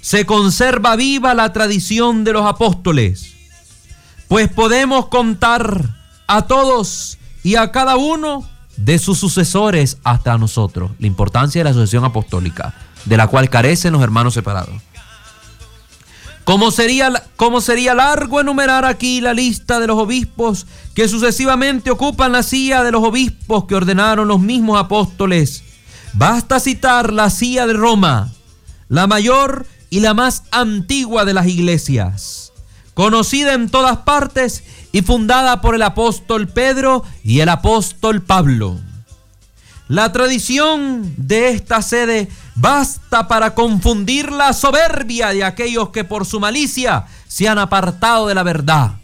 se 0.00 0.26
conserva 0.26 0.96
viva 0.96 1.34
la 1.34 1.52
tradición 1.52 2.24
de 2.24 2.32
los 2.32 2.46
apóstoles, 2.46 3.34
pues 4.28 4.48
podemos 4.48 5.06
contar 5.06 5.96
a 6.26 6.42
todos 6.42 7.18
y 7.42 7.56
a 7.56 7.70
cada 7.70 7.96
uno 7.96 8.48
de 8.76 8.98
sus 8.98 9.18
sucesores 9.18 9.98
hasta 10.04 10.36
nosotros. 10.38 10.90
La 10.98 11.06
importancia 11.06 11.60
de 11.60 11.64
la 11.64 11.72
sucesión 11.72 12.04
apostólica, 12.04 12.74
de 13.04 13.16
la 13.16 13.28
cual 13.28 13.48
carecen 13.48 13.92
los 13.92 14.02
hermanos 14.02 14.34
separados. 14.34 14.74
¿Cómo 16.46 16.70
sería, 16.70 17.12
¿Cómo 17.34 17.60
sería 17.60 17.92
largo 17.92 18.40
enumerar 18.40 18.84
aquí 18.84 19.20
la 19.20 19.34
lista 19.34 19.80
de 19.80 19.88
los 19.88 19.98
obispos 19.98 20.68
que 20.94 21.08
sucesivamente 21.08 21.90
ocupan 21.90 22.30
la 22.30 22.44
silla 22.44 22.84
de 22.84 22.92
los 22.92 23.02
obispos 23.02 23.64
que 23.64 23.74
ordenaron 23.74 24.28
los 24.28 24.38
mismos 24.38 24.78
apóstoles? 24.78 25.64
Basta 26.12 26.60
citar 26.60 27.12
la 27.12 27.30
silla 27.30 27.66
de 27.66 27.72
Roma, 27.72 28.32
la 28.88 29.08
mayor 29.08 29.66
y 29.90 29.98
la 29.98 30.14
más 30.14 30.44
antigua 30.52 31.24
de 31.24 31.34
las 31.34 31.48
iglesias, 31.48 32.52
conocida 32.94 33.54
en 33.54 33.68
todas 33.68 33.96
partes 33.98 34.62
y 34.92 35.02
fundada 35.02 35.60
por 35.60 35.74
el 35.74 35.82
apóstol 35.82 36.46
Pedro 36.46 37.02
y 37.24 37.40
el 37.40 37.48
apóstol 37.48 38.22
Pablo. 38.22 38.78
La 39.88 40.12
tradición 40.12 41.12
de 41.16 41.48
esta 41.48 41.82
sede 41.82 42.28
basta 42.56 43.28
para 43.28 43.54
confundir 43.54 44.32
la 44.32 44.52
soberbia 44.52 45.28
de 45.28 45.44
aquellos 45.44 45.90
que 45.90 46.04
por 46.04 46.26
su 46.26 46.40
malicia 46.40 47.06
se 47.28 47.48
han 47.48 47.58
apartado 47.58 48.26
de 48.26 48.34
la 48.34 48.42
verdad. 48.42 48.96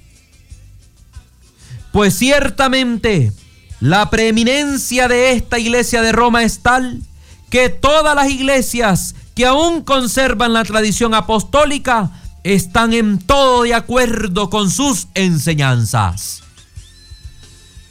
Pues 1.93 2.15
ciertamente 2.19 3.33
la 3.81 4.11
preeminencia 4.11 5.07
de 5.07 5.33
esta 5.33 5.59
iglesia 5.59 6.03
de 6.03 6.13
Roma 6.13 6.43
es 6.43 6.61
tal 6.61 7.03
que 7.51 7.69
todas 7.69 8.17
las 8.17 8.31
iglesias 8.31 9.15
que 9.35 9.47
aún 9.47 9.83
conservan 9.83 10.55
la 10.55 10.65
tradición 10.65 11.15
apostólica 11.15 12.11
están 12.45 12.93
en 12.93 13.19
todo 13.19 13.63
de 13.63 13.75
acuerdo 13.75 14.51
con 14.51 14.71
sus 14.71 15.09
enseñanzas. 15.15 16.43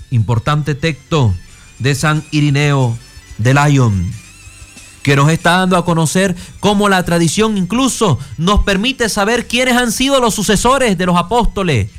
Importante 0.09 0.75
texto 0.75 1.33
de 1.79 1.95
San 1.95 2.23
Irineo 2.31 2.97
de 3.37 3.53
Lyon, 3.53 4.11
que 5.01 5.15
nos 5.15 5.29
está 5.29 5.57
dando 5.57 5.77
a 5.77 5.85
conocer 5.85 6.35
cómo 6.59 6.89
la 6.89 7.03
tradición 7.03 7.57
incluso 7.57 8.19
nos 8.37 8.63
permite 8.63 9.09
saber 9.09 9.47
quiénes 9.47 9.75
han 9.75 9.91
sido 9.91 10.19
los 10.19 10.35
sucesores 10.35 10.97
de 10.97 11.05
los 11.05 11.17
apóstoles. 11.17 11.89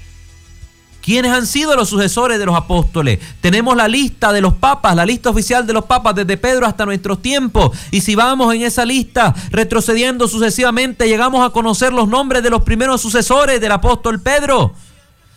¿Quiénes 1.03 1.33
han 1.33 1.49
sido 1.49 1.75
los 1.75 1.89
sucesores 1.89 2.39
de 2.39 2.47
los 2.47 2.55
apóstoles? 2.55 3.19
Tenemos 3.41 3.77
la 3.77 3.89
lista 3.89 4.33
de 4.33 4.41
los 4.41 4.55
papas, 4.55 4.95
la 4.95 5.05
lista 5.05 5.31
oficial 5.31 5.67
de 5.67 5.73
los 5.73 5.85
papas 5.87 6.15
desde 6.15 6.37
Pedro 6.37 6.65
hasta 6.65 6.87
nuestros 6.87 7.21
tiempos. 7.21 7.77
Y 7.91 8.03
si 8.03 8.15
vamos 8.15 8.55
en 8.55 8.63
esa 8.63 8.85
lista 8.85 9.35
retrocediendo 9.51 10.29
sucesivamente, 10.29 11.09
llegamos 11.09 11.45
a 11.45 11.51
conocer 11.51 11.93
los 11.93 12.07
nombres 12.07 12.45
de 12.45 12.51
los 12.51 12.63
primeros 12.63 13.01
sucesores 13.01 13.61
del 13.61 13.73
apóstol 13.73 14.21
Pedro. 14.21 14.75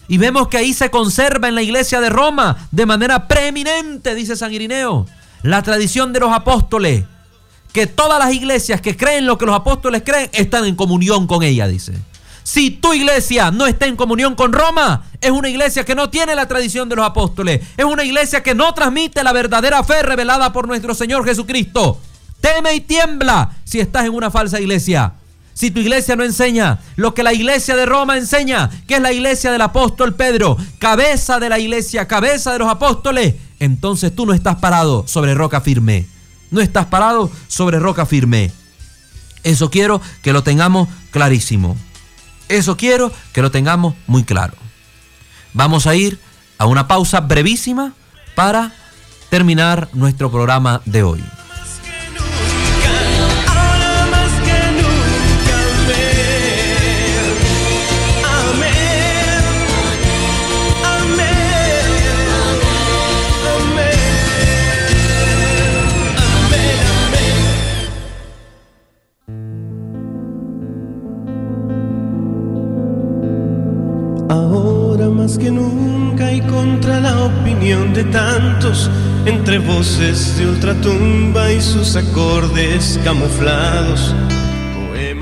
Y 0.08 0.20
vemos 0.20 0.50
que 0.50 0.58
ahí 0.58 0.72
se 0.72 0.92
conserva 0.92 1.48
en 1.48 1.56
la 1.56 1.64
iglesia 1.64 2.00
de 2.00 2.12
Roma 2.12 2.58
de 2.70 2.86
manera 2.86 3.28
preeminente, 3.28 4.14
dice 4.14 4.36
San 4.36 4.54
Irineo, 4.54 5.08
la 5.42 5.64
tradición 5.64 6.14
de 6.14 6.20
los 6.20 6.32
apóstoles, 6.32 7.06
que 7.76 7.88
todas 7.88 8.18
las 8.18 8.34
iglesias 8.34 8.80
que 8.80 8.96
creen 8.96 9.26
lo 9.26 9.38
que 9.38 9.46
los 9.46 9.54
apóstoles 9.54 10.02
creen 10.06 10.30
están 10.32 10.64
en 10.64 10.78
comunión 10.78 11.28
con 11.28 11.44
ella, 11.44 11.68
dice. 11.68 11.92
Si 12.42 12.72
tu 12.72 12.94
iglesia 12.94 13.52
no 13.52 13.68
está 13.68 13.86
en 13.86 13.98
comunión 13.98 14.34
con 14.34 14.54
Roma, 14.54 15.04
es 15.20 15.30
una 15.30 15.50
iglesia 15.50 15.84
que 15.84 15.94
no 15.94 16.10
tiene 16.10 16.36
la 16.36 16.48
tradición 16.48 16.88
de 16.88 16.96
los 16.96 17.06
apóstoles, 17.06 17.60
es 17.76 17.84
una 17.84 18.06
iglesia 18.06 18.42
que 18.42 18.56
no 18.56 18.74
transmite 18.74 19.26
la 19.26 19.34
verdadera 19.34 19.84
fe 19.84 20.04
revelada 20.04 20.54
por 20.54 20.70
nuestro 20.70 20.96
Señor 20.96 21.26
Jesucristo. 21.26 22.00
Teme 22.40 22.76
y 22.76 22.80
tiembla 22.80 23.52
si 23.66 23.82
estás 23.82 24.06
en 24.06 24.14
una 24.14 24.32
falsa 24.32 24.62
iglesia. 24.62 25.12
Si 25.54 25.70
tu 25.70 25.82
iglesia 25.82 26.16
no 26.16 26.24
enseña 26.24 26.80
lo 26.96 27.14
que 27.14 27.24
la 27.24 27.34
iglesia 27.34 27.76
de 27.76 27.86
Roma 27.86 28.16
enseña, 28.16 28.70
que 28.88 28.96
es 28.96 29.02
la 29.02 29.12
iglesia 29.12 29.52
del 29.52 29.62
apóstol 29.62 30.16
Pedro, 30.16 30.56
cabeza 30.80 31.42
de 31.42 31.50
la 31.50 31.60
iglesia, 31.60 32.08
cabeza 32.08 32.54
de 32.54 32.60
los 32.60 32.70
apóstoles, 32.70 33.36
entonces 33.60 34.16
tú 34.16 34.26
no 34.26 34.34
estás 34.34 34.56
parado 34.56 35.04
sobre 35.10 35.34
roca 35.34 35.60
firme. 35.60 36.15
No 36.56 36.62
estás 36.62 36.86
parado 36.86 37.30
sobre 37.50 37.80
roca 37.80 38.06
firme. 38.06 38.50
Eso 39.44 39.70
quiero 39.70 40.00
que 40.22 40.32
lo 40.32 40.42
tengamos 40.42 40.88
clarísimo. 41.12 41.76
Eso 42.48 42.78
quiero 42.78 43.12
que 43.34 43.42
lo 43.42 43.52
tengamos 43.52 43.94
muy 44.08 44.24
claro. 44.24 44.54
Vamos 45.52 45.86
a 45.86 45.96
ir 45.96 46.18
a 46.58 46.66
una 46.66 46.88
pausa 46.88 47.20
brevísima 47.20 47.92
para 48.36 48.72
terminar 49.30 49.90
nuestro 49.92 50.32
programa 50.32 50.82
de 50.86 51.04
hoy. 51.04 51.35
Que 75.40 75.50
nunca 75.50 76.32
y 76.32 76.40
contra 76.42 77.00
la 77.00 77.26
opinión 77.26 77.94
de 77.94 78.04
tantos, 78.06 78.90
entre 79.26 79.58
voces 79.58 80.38
de 80.38 80.48
ultratumba 80.48 81.52
y 81.52 81.60
sus 81.62 81.96
acordes 81.96 83.00
camuflados. 83.04 84.14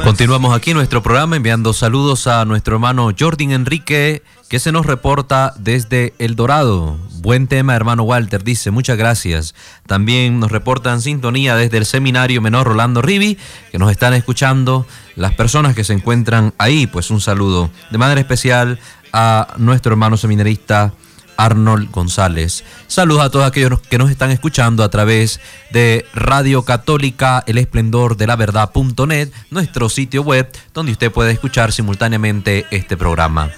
Continuamos 0.04 0.54
aquí 0.54 0.74
nuestro 0.74 1.02
programa 1.02 1.38
enviando 1.38 1.72
saludos 1.72 2.28
a 2.28 2.44
nuestro 2.44 2.76
hermano 2.76 3.12
Jordan 3.18 3.52
Enrique 3.52 4.22
que 4.50 4.60
se 4.60 4.74
nos 4.74 4.86
reporta 4.86 5.54
desde 5.58 6.14
El 6.20 6.36
Dorado. 6.36 6.98
Buen 7.22 7.48
tema, 7.48 7.74
hermano 7.74 8.04
Walter, 8.04 8.44
dice, 8.44 8.70
muchas 8.70 8.98
gracias. 8.98 9.56
También 9.88 10.42
nos 10.42 10.52
reportan 10.52 11.00
sintonía 11.00 11.56
desde 11.56 11.78
el 11.78 11.86
Seminario 11.86 12.42
Menor 12.42 12.68
Rolando 12.68 13.02
Rivi, 13.02 13.38
que 13.72 13.80
nos 13.80 13.92
están 13.92 14.14
escuchando 14.14 14.86
las 15.16 15.36
personas 15.36 15.74
que 15.74 15.86
se 15.86 15.94
encuentran 15.94 16.54
ahí. 16.58 16.86
Pues 16.86 17.10
un 17.10 17.22
saludo 17.22 17.70
de 17.90 17.98
manera 17.98 18.20
especial 18.20 18.80
a 19.14 19.54
nuestro 19.58 19.94
hermano 19.94 20.18
seminarista 20.18 20.92
Arnold 21.38 21.92
González. 21.92 22.64
Saludos 22.88 23.24
a 23.24 23.30
todos 23.30 23.46
aquellos 23.46 23.80
que 23.82 23.98
nos 23.98 24.12
están 24.12 24.32
escuchando 24.32 24.84
a 24.84 24.90
través 24.90 25.40
de 25.72 26.06
Radio 26.14 26.64
Católica 26.64 27.44
El 27.48 27.58
Esplendor 27.58 28.18
de 28.18 28.28
la 28.28 28.36
Verdad.net, 28.36 29.32
nuestro 29.50 29.90
sitio 29.90 30.22
web 30.24 30.52
donde 30.74 30.92
usted 30.92 31.12
puede 31.12 31.32
escuchar 31.32 31.72
simultáneamente 31.72 32.66
este 32.72 32.98
programa. 32.98 33.52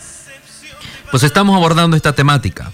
Pues 1.12 1.24
estamos 1.24 1.56
abordando 1.56 1.96
esta 1.96 2.14
temática. 2.14 2.72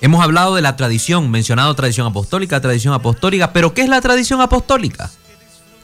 Hemos 0.00 0.22
hablado 0.22 0.54
de 0.54 0.62
la 0.62 0.76
tradición, 0.76 1.30
mencionado 1.30 1.74
tradición 1.74 2.06
apostólica, 2.06 2.60
tradición 2.60 2.92
apostólica, 2.94 3.52
pero 3.52 3.72
¿qué 3.74 3.82
es 3.82 3.88
la 3.88 4.00
tradición 4.00 4.40
apostólica? 4.40 5.10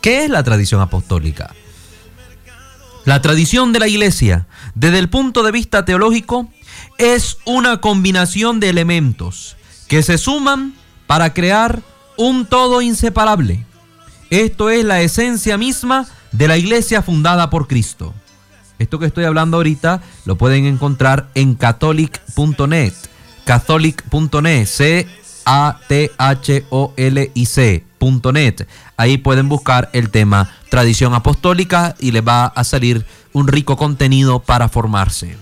¿Qué 0.01 0.25
es 0.25 0.31
la 0.31 0.43
tradición 0.43 0.81
apostólica? 0.81 1.55
La 3.05 3.21
tradición 3.23 3.73
de 3.73 3.81
la 3.81 3.89
iglesia, 3.89 4.47
desde 4.75 4.99
el 4.99 5.09
punto 5.09 5.43
de 5.43 5.51
vista 5.51 5.85
teológico, 5.85 6.49
es 7.03 7.39
una 7.45 7.81
combinación 7.81 8.61
de 8.61 8.69
elementos 8.69 9.57
que 9.89 10.05
se 10.05 10.19
suman 10.19 10.75
para 11.09 11.35
crear 11.35 11.83
un 12.17 12.47
todo 12.47 12.81
inseparable. 12.81 13.67
Esto 14.31 14.71
es 14.71 14.85
la 14.85 15.01
esencia 15.01 15.59
misma 15.59 16.07
de 16.31 16.47
la 16.47 16.57
iglesia 16.57 17.03
fundada 17.03 17.51
por 17.51 17.67
Cristo. 17.67 18.15
Esto 18.79 19.01
que 19.01 19.07
estoy 19.07 19.25
hablando 19.25 19.57
ahorita 19.57 20.01
lo 20.25 20.39
pueden 20.39 20.65
encontrar 20.65 21.29
en 21.35 21.57
catholic.net. 21.57 22.93
Catholic.net, 23.47 24.67
C-A-T-H-O-L-I-C.net. 24.67 25.09
Ahí 28.97 29.19
pueden 29.19 29.49
buscar 29.49 29.91
el 29.93 30.11
tema 30.11 30.55
tradición 30.71 31.15
apostólica 31.15 31.97
y 31.99 32.13
les 32.13 32.27
va 32.27 32.47
a 32.47 32.63
salir 32.63 33.05
un 33.33 33.49
rico 33.49 33.77
contenido 33.77 34.39
para 34.39 34.69
formarse. 34.69 35.37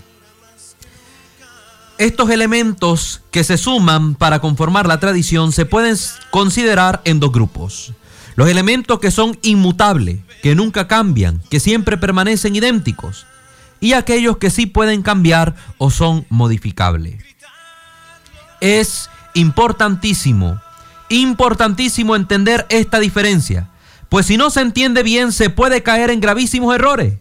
Estos 2.01 2.31
elementos 2.31 3.21
que 3.29 3.43
se 3.43 3.59
suman 3.59 4.15
para 4.15 4.39
conformar 4.39 4.87
la 4.87 4.99
tradición 4.99 5.51
se 5.51 5.67
pueden 5.67 5.95
considerar 6.31 6.99
en 7.05 7.19
dos 7.19 7.31
grupos. 7.31 7.93
Los 8.35 8.49
elementos 8.49 8.99
que 8.99 9.11
son 9.11 9.37
inmutables, 9.43 10.17
que 10.41 10.55
nunca 10.55 10.87
cambian, 10.87 11.43
que 11.51 11.59
siempre 11.59 11.97
permanecen 11.97 12.55
idénticos, 12.55 13.27
y 13.79 13.93
aquellos 13.93 14.37
que 14.37 14.49
sí 14.49 14.65
pueden 14.65 15.03
cambiar 15.03 15.53
o 15.77 15.91
son 15.91 16.25
modificables. 16.29 17.23
Es 18.61 19.07
importantísimo, 19.35 20.59
importantísimo 21.09 22.15
entender 22.15 22.65
esta 22.69 22.99
diferencia, 22.99 23.69
pues 24.09 24.25
si 24.25 24.37
no 24.37 24.49
se 24.49 24.61
entiende 24.61 25.03
bien 25.03 25.31
se 25.31 25.51
puede 25.51 25.83
caer 25.83 26.09
en 26.09 26.19
gravísimos 26.19 26.73
errores. 26.73 27.19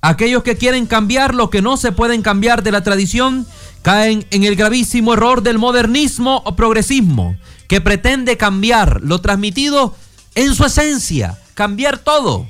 Aquellos 0.00 0.42
que 0.42 0.56
quieren 0.56 0.86
cambiar 0.86 1.34
lo 1.34 1.50
que 1.50 1.60
no 1.60 1.76
se 1.76 1.92
pueden 1.92 2.22
cambiar 2.22 2.62
de 2.62 2.72
la 2.72 2.82
tradición 2.82 3.46
caen 3.82 4.26
en 4.30 4.44
el 4.44 4.56
gravísimo 4.56 5.14
error 5.14 5.42
del 5.42 5.58
modernismo 5.58 6.42
o 6.44 6.56
progresismo, 6.56 7.36
que 7.68 7.80
pretende 7.80 8.36
cambiar 8.36 9.00
lo 9.02 9.20
transmitido 9.20 9.94
en 10.34 10.54
su 10.54 10.64
esencia, 10.64 11.38
cambiar 11.54 11.98
todo. 11.98 12.46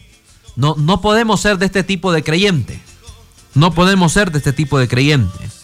No, 0.56 0.74
no 0.76 1.00
podemos 1.00 1.40
ser 1.40 1.58
de 1.58 1.66
este 1.66 1.82
tipo 1.82 2.12
de 2.12 2.22
creyentes. 2.22 2.78
No 3.54 3.72
podemos 3.72 4.12
ser 4.12 4.30
de 4.30 4.38
este 4.38 4.52
tipo 4.52 4.78
de 4.78 4.88
creyentes. 4.88 5.60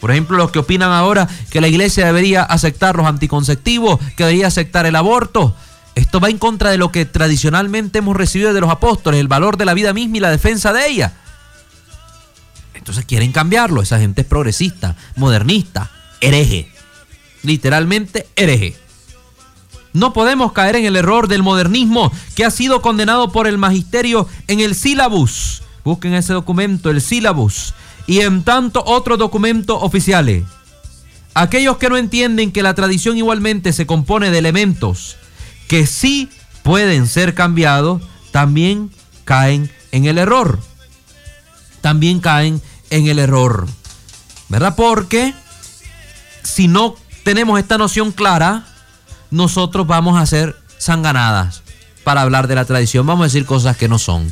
Por 0.00 0.10
ejemplo, 0.10 0.36
los 0.36 0.50
que 0.50 0.58
opinan 0.58 0.92
ahora 0.92 1.28
que 1.50 1.60
la 1.60 1.68
iglesia 1.68 2.06
debería 2.06 2.42
aceptar 2.42 2.96
los 2.96 3.06
anticonceptivos, 3.06 3.98
que 4.16 4.24
debería 4.24 4.46
aceptar 4.46 4.86
el 4.86 4.96
aborto. 4.96 5.54
Esto 5.94 6.20
va 6.20 6.28
en 6.28 6.38
contra 6.38 6.70
de 6.70 6.76
lo 6.76 6.92
que 6.92 7.06
tradicionalmente 7.06 7.98
hemos 7.98 8.16
recibido 8.16 8.52
de 8.52 8.60
los 8.60 8.70
apóstoles, 8.70 9.18
el 9.18 9.28
valor 9.28 9.56
de 9.56 9.64
la 9.64 9.74
vida 9.74 9.94
misma 9.94 10.18
y 10.18 10.20
la 10.20 10.30
defensa 10.30 10.72
de 10.72 10.86
ella. 10.86 11.14
Entonces 12.86 13.04
quieren 13.04 13.32
cambiarlo. 13.32 13.82
Esa 13.82 13.98
gente 13.98 14.20
es 14.20 14.28
progresista, 14.28 14.94
modernista, 15.16 15.90
hereje. 16.20 16.70
Literalmente 17.42 18.28
hereje. 18.36 18.76
No 19.92 20.12
podemos 20.12 20.52
caer 20.52 20.76
en 20.76 20.84
el 20.84 20.94
error 20.94 21.26
del 21.26 21.42
modernismo 21.42 22.12
que 22.36 22.44
ha 22.44 22.50
sido 22.52 22.82
condenado 22.82 23.32
por 23.32 23.48
el 23.48 23.58
magisterio 23.58 24.28
en 24.46 24.60
el 24.60 24.76
sílabus. 24.76 25.62
Busquen 25.82 26.14
ese 26.14 26.32
documento, 26.32 26.88
el 26.90 27.00
sílabus. 27.00 27.74
Y 28.06 28.20
en 28.20 28.44
tanto 28.44 28.84
otros 28.86 29.18
documentos 29.18 29.78
oficiales. 29.80 30.44
Aquellos 31.34 31.78
que 31.78 31.88
no 31.88 31.96
entienden 31.96 32.52
que 32.52 32.62
la 32.62 32.74
tradición 32.74 33.16
igualmente 33.16 33.72
se 33.72 33.84
compone 33.84 34.30
de 34.30 34.38
elementos 34.38 35.16
que 35.66 35.88
sí 35.88 36.30
pueden 36.62 37.08
ser 37.08 37.34
cambiados, 37.34 38.00
también 38.30 38.92
caen 39.24 39.72
en 39.90 40.04
el 40.04 40.18
error. 40.18 40.60
También 41.80 42.20
caen 42.20 42.62
en 42.90 43.06
el 43.06 43.18
error. 43.18 43.66
¿Verdad? 44.48 44.74
Porque 44.76 45.34
si 46.42 46.68
no 46.68 46.94
tenemos 47.24 47.58
esta 47.58 47.78
noción 47.78 48.12
clara, 48.12 48.64
nosotros 49.30 49.86
vamos 49.86 50.18
a 50.18 50.26
ser 50.26 50.56
sanganadas 50.78 51.62
para 52.04 52.22
hablar 52.22 52.46
de 52.46 52.54
la 52.54 52.64
tradición. 52.64 53.06
Vamos 53.06 53.24
a 53.24 53.26
decir 53.26 53.44
cosas 53.46 53.76
que 53.76 53.88
no 53.88 53.98
son. 53.98 54.30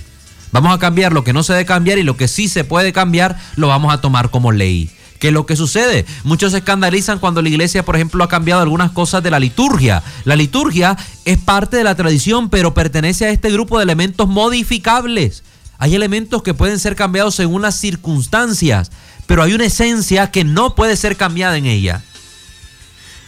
Vamos 0.53 0.73
a 0.73 0.79
cambiar 0.79 1.13
lo 1.13 1.25
que 1.25 1.33
no 1.33 1.43
se 1.43 1.53
debe 1.53 1.65
cambiar 1.65 1.99
y 1.99 2.05
lo 2.05 2.17
que 2.17 2.29
sí 2.29 2.47
se 2.47 2.63
puede 2.63 2.93
cambiar 2.93 3.37
lo 3.57 3.67
vamos 3.67 3.93
a 3.93 4.01
tomar 4.01 4.31
como 4.31 4.53
ley. 4.53 4.91
¿Qué 5.19 5.29
es 5.29 5.35
lo 5.35 5.47
que 5.47 5.57
sucede? 5.57 6.07
Muchos 6.23 6.53
se 6.53 6.59
escandalizan 6.59 7.19
cuando 7.19 7.43
la 7.43 7.49
iglesia, 7.49 7.85
por 7.85 7.97
ejemplo, 7.97 8.23
ha 8.23 8.29
cambiado 8.29 8.63
algunas 8.63 8.93
cosas 8.93 9.23
de 9.23 9.31
la 9.31 9.41
liturgia. 9.41 10.03
La 10.25 10.37
liturgia 10.37 10.97
es 11.25 11.39
parte 11.39 11.77
de 11.77 11.85
la 11.85 11.95
tradición, 11.95 12.51
pero 12.51 12.75
pertenece 12.75 13.25
a 13.25 13.31
este 13.31 13.51
grupo 13.51 13.79
de 13.79 13.85
elementos 13.85 14.29
modificables. 14.29 15.43
Hay 15.79 15.95
elementos 15.95 16.43
que 16.43 16.55
pueden 16.55 16.79
ser 16.79 16.97
cambiados 16.97 17.35
según 17.35 17.63
las 17.63 17.77
circunstancias, 17.77 18.91
pero 19.27 19.43
hay 19.43 19.55
una 19.55 19.67
esencia 19.67 20.31
que 20.31 20.45
no 20.45 20.75
puede 20.75 20.97
ser 20.97 21.17
cambiada 21.17 21.57
en 21.57 21.67
ella. 21.67 22.03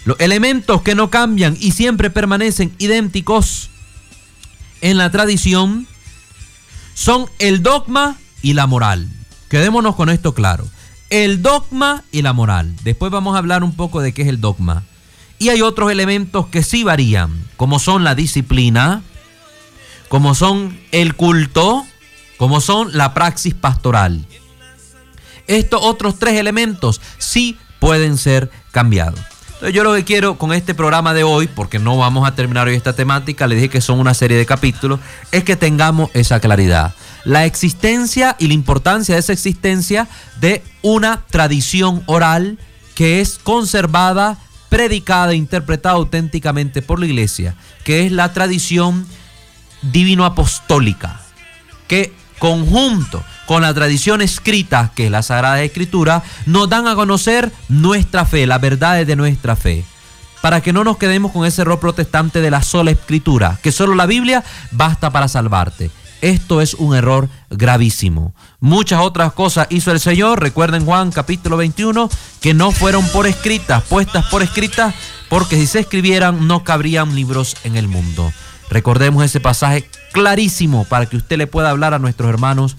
Los 0.04 0.20
elementos 0.20 0.82
que 0.82 0.94
no 0.94 1.10
cambian 1.10 1.56
y 1.58 1.72
siempre 1.72 2.10
permanecen 2.10 2.72
idénticos 2.78 3.70
en 4.80 4.98
la 4.98 5.10
tradición 5.10 5.86
son 6.94 7.26
el 7.38 7.62
dogma 7.62 8.16
y 8.42 8.54
la 8.54 8.66
moral. 8.66 9.08
Quedémonos 9.48 9.96
con 9.96 10.08
esto 10.08 10.34
claro. 10.34 10.66
El 11.10 11.42
dogma 11.42 12.04
y 12.10 12.22
la 12.22 12.32
moral. 12.32 12.74
Después 12.82 13.12
vamos 13.12 13.34
a 13.34 13.38
hablar 13.38 13.64
un 13.64 13.74
poco 13.74 14.00
de 14.00 14.12
qué 14.12 14.22
es 14.22 14.28
el 14.28 14.40
dogma 14.40 14.82
Y 15.38 15.50
hay 15.50 15.62
otros 15.62 15.92
elementos 15.92 16.46
que 16.46 16.62
sí 16.62 16.82
varían, 16.82 17.44
como 17.56 17.78
son 17.78 18.02
la 18.02 18.14
disciplina, 18.14 19.02
como 20.08 20.34
son 20.34 20.78
el 20.92 21.14
culto, 21.14 21.85
como 22.36 22.60
son 22.60 22.96
la 22.96 23.14
praxis 23.14 23.54
pastoral. 23.54 24.24
Estos 25.46 25.80
otros 25.82 26.18
tres 26.18 26.34
elementos 26.34 27.00
sí 27.18 27.58
pueden 27.78 28.18
ser 28.18 28.50
cambiados. 28.72 29.20
Entonces 29.56 29.74
yo 29.74 29.84
lo 29.84 29.94
que 29.94 30.04
quiero 30.04 30.36
con 30.36 30.52
este 30.52 30.74
programa 30.74 31.14
de 31.14 31.24
hoy, 31.24 31.46
porque 31.46 31.78
no 31.78 31.96
vamos 31.96 32.28
a 32.28 32.34
terminar 32.34 32.68
hoy 32.68 32.74
esta 32.74 32.92
temática, 32.92 33.46
le 33.46 33.54
dije 33.54 33.70
que 33.70 33.80
son 33.80 34.00
una 34.00 34.12
serie 34.12 34.36
de 34.36 34.44
capítulos, 34.44 35.00
es 35.32 35.44
que 35.44 35.56
tengamos 35.56 36.10
esa 36.12 36.40
claridad. 36.40 36.94
La 37.24 37.46
existencia 37.46 38.36
y 38.38 38.48
la 38.48 38.54
importancia 38.54 39.14
de 39.14 39.20
esa 39.20 39.32
existencia 39.32 40.08
de 40.40 40.62
una 40.82 41.22
tradición 41.30 42.02
oral 42.04 42.58
que 42.94 43.20
es 43.20 43.38
conservada, 43.38 44.36
predicada 44.68 45.32
e 45.32 45.36
interpretada 45.36 45.94
auténticamente 45.94 46.82
por 46.82 47.00
la 47.00 47.06
iglesia, 47.06 47.54
que 47.82 48.04
es 48.04 48.12
la 48.12 48.32
tradición 48.34 49.06
divino-apostólica, 49.80 51.20
que 51.88 52.12
conjunto 52.38 53.22
con 53.46 53.62
la 53.62 53.72
tradición 53.72 54.22
escrita, 54.22 54.90
que 54.94 55.06
es 55.06 55.10
la 55.10 55.22
Sagrada 55.22 55.62
Escritura, 55.62 56.22
nos 56.46 56.68
dan 56.68 56.88
a 56.88 56.94
conocer 56.94 57.52
nuestra 57.68 58.24
fe, 58.24 58.46
las 58.46 58.60
verdades 58.60 59.06
de 59.06 59.16
nuestra 59.16 59.56
fe. 59.56 59.84
Para 60.42 60.60
que 60.60 60.72
no 60.72 60.84
nos 60.84 60.98
quedemos 60.98 61.32
con 61.32 61.46
ese 61.46 61.62
error 61.62 61.80
protestante 61.80 62.40
de 62.40 62.50
la 62.50 62.62
sola 62.62 62.90
escritura, 62.90 63.58
que 63.62 63.72
solo 63.72 63.94
la 63.94 64.06
Biblia 64.06 64.44
basta 64.70 65.10
para 65.10 65.28
salvarte. 65.28 65.90
Esto 66.22 66.60
es 66.60 66.74
un 66.74 66.94
error 66.96 67.28
gravísimo. 67.50 68.34
Muchas 68.58 69.00
otras 69.00 69.32
cosas 69.32 69.66
hizo 69.70 69.92
el 69.92 70.00
Señor, 70.00 70.40
recuerden 70.40 70.84
Juan 70.84 71.12
capítulo 71.12 71.56
21, 71.56 72.08
que 72.40 72.54
no 72.54 72.72
fueron 72.72 73.06
por 73.08 73.26
escritas, 73.26 73.82
puestas 73.84 74.26
por 74.26 74.42
escritas, 74.42 74.94
porque 75.28 75.56
si 75.56 75.66
se 75.66 75.80
escribieran 75.80 76.46
no 76.46 76.64
cabrían 76.64 77.14
libros 77.14 77.56
en 77.64 77.76
el 77.76 77.86
mundo. 77.86 78.32
Recordemos 78.70 79.24
ese 79.24 79.40
pasaje 79.40 79.88
clarísimo 80.16 80.86
para 80.86 81.04
que 81.04 81.18
usted 81.18 81.36
le 81.36 81.46
pueda 81.46 81.68
hablar 81.68 81.92
a 81.92 81.98
nuestros 81.98 82.30
hermanos 82.30 82.74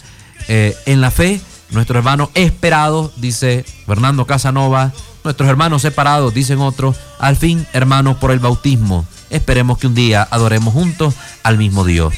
eh, 0.47 0.75
en 0.87 1.01
la 1.01 1.11
fe, 1.11 1.39
nuestros 1.69 1.97
hermanos 1.97 2.29
esperados, 2.33 3.11
dice 3.17 3.63
Fernando 3.85 4.25
Casanova, 4.25 4.91
nuestros 5.23 5.47
hermanos 5.47 5.83
separados, 5.83 6.33
dicen 6.33 6.57
otros, 6.57 6.97
al 7.19 7.35
fin 7.35 7.67
hermanos 7.73 8.17
por 8.17 8.31
el 8.31 8.39
bautismo. 8.39 9.05
Esperemos 9.29 9.77
que 9.77 9.85
un 9.85 9.93
día 9.93 10.27
adoremos 10.31 10.73
juntos 10.73 11.13
al 11.43 11.59
mismo 11.59 11.83
Dios. 11.83 12.15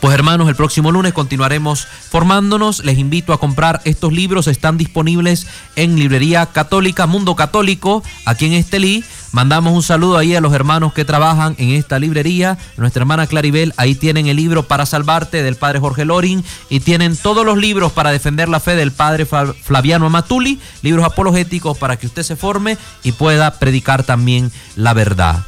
Pues 0.00 0.14
hermanos, 0.14 0.48
el 0.48 0.54
próximo 0.54 0.92
lunes 0.92 1.12
continuaremos 1.12 1.86
formándonos. 2.10 2.84
Les 2.84 2.96
invito 2.96 3.34
a 3.34 3.38
comprar 3.38 3.82
estos 3.84 4.12
libros. 4.12 4.46
Están 4.46 4.78
disponibles 4.78 5.46
en 5.74 5.98
Librería 5.98 6.46
Católica, 6.46 7.06
Mundo 7.06 7.34
Católico, 7.34 8.02
aquí 8.24 8.46
en 8.46 8.52
Estelí. 8.54 9.04
Mandamos 9.32 9.74
un 9.74 9.82
saludo 9.82 10.16
ahí 10.16 10.34
a 10.34 10.40
los 10.40 10.54
hermanos 10.54 10.92
que 10.92 11.04
trabajan 11.04 11.54
en 11.58 11.70
esta 11.70 11.98
librería. 11.98 12.56
Nuestra 12.76 13.02
hermana 13.02 13.26
Claribel, 13.26 13.74
ahí 13.76 13.94
tienen 13.94 14.26
el 14.26 14.36
libro 14.36 14.62
Para 14.62 14.86
Salvarte 14.86 15.42
del 15.42 15.56
padre 15.56 15.78
Jorge 15.78 16.04
Lorin 16.04 16.44
y 16.70 16.80
tienen 16.80 17.16
todos 17.16 17.44
los 17.44 17.58
libros 17.58 17.92
para 17.92 18.12
defender 18.12 18.48
la 18.48 18.60
fe 18.60 18.76
del 18.76 18.92
padre 18.92 19.26
Flaviano 19.26 20.06
Amatuli, 20.06 20.60
libros 20.82 21.04
apologéticos 21.04 21.76
para 21.76 21.96
que 21.96 22.06
usted 22.06 22.22
se 22.22 22.36
forme 22.36 22.78
y 23.02 23.12
pueda 23.12 23.58
predicar 23.58 24.04
también 24.04 24.50
la 24.74 24.94
verdad. 24.94 25.44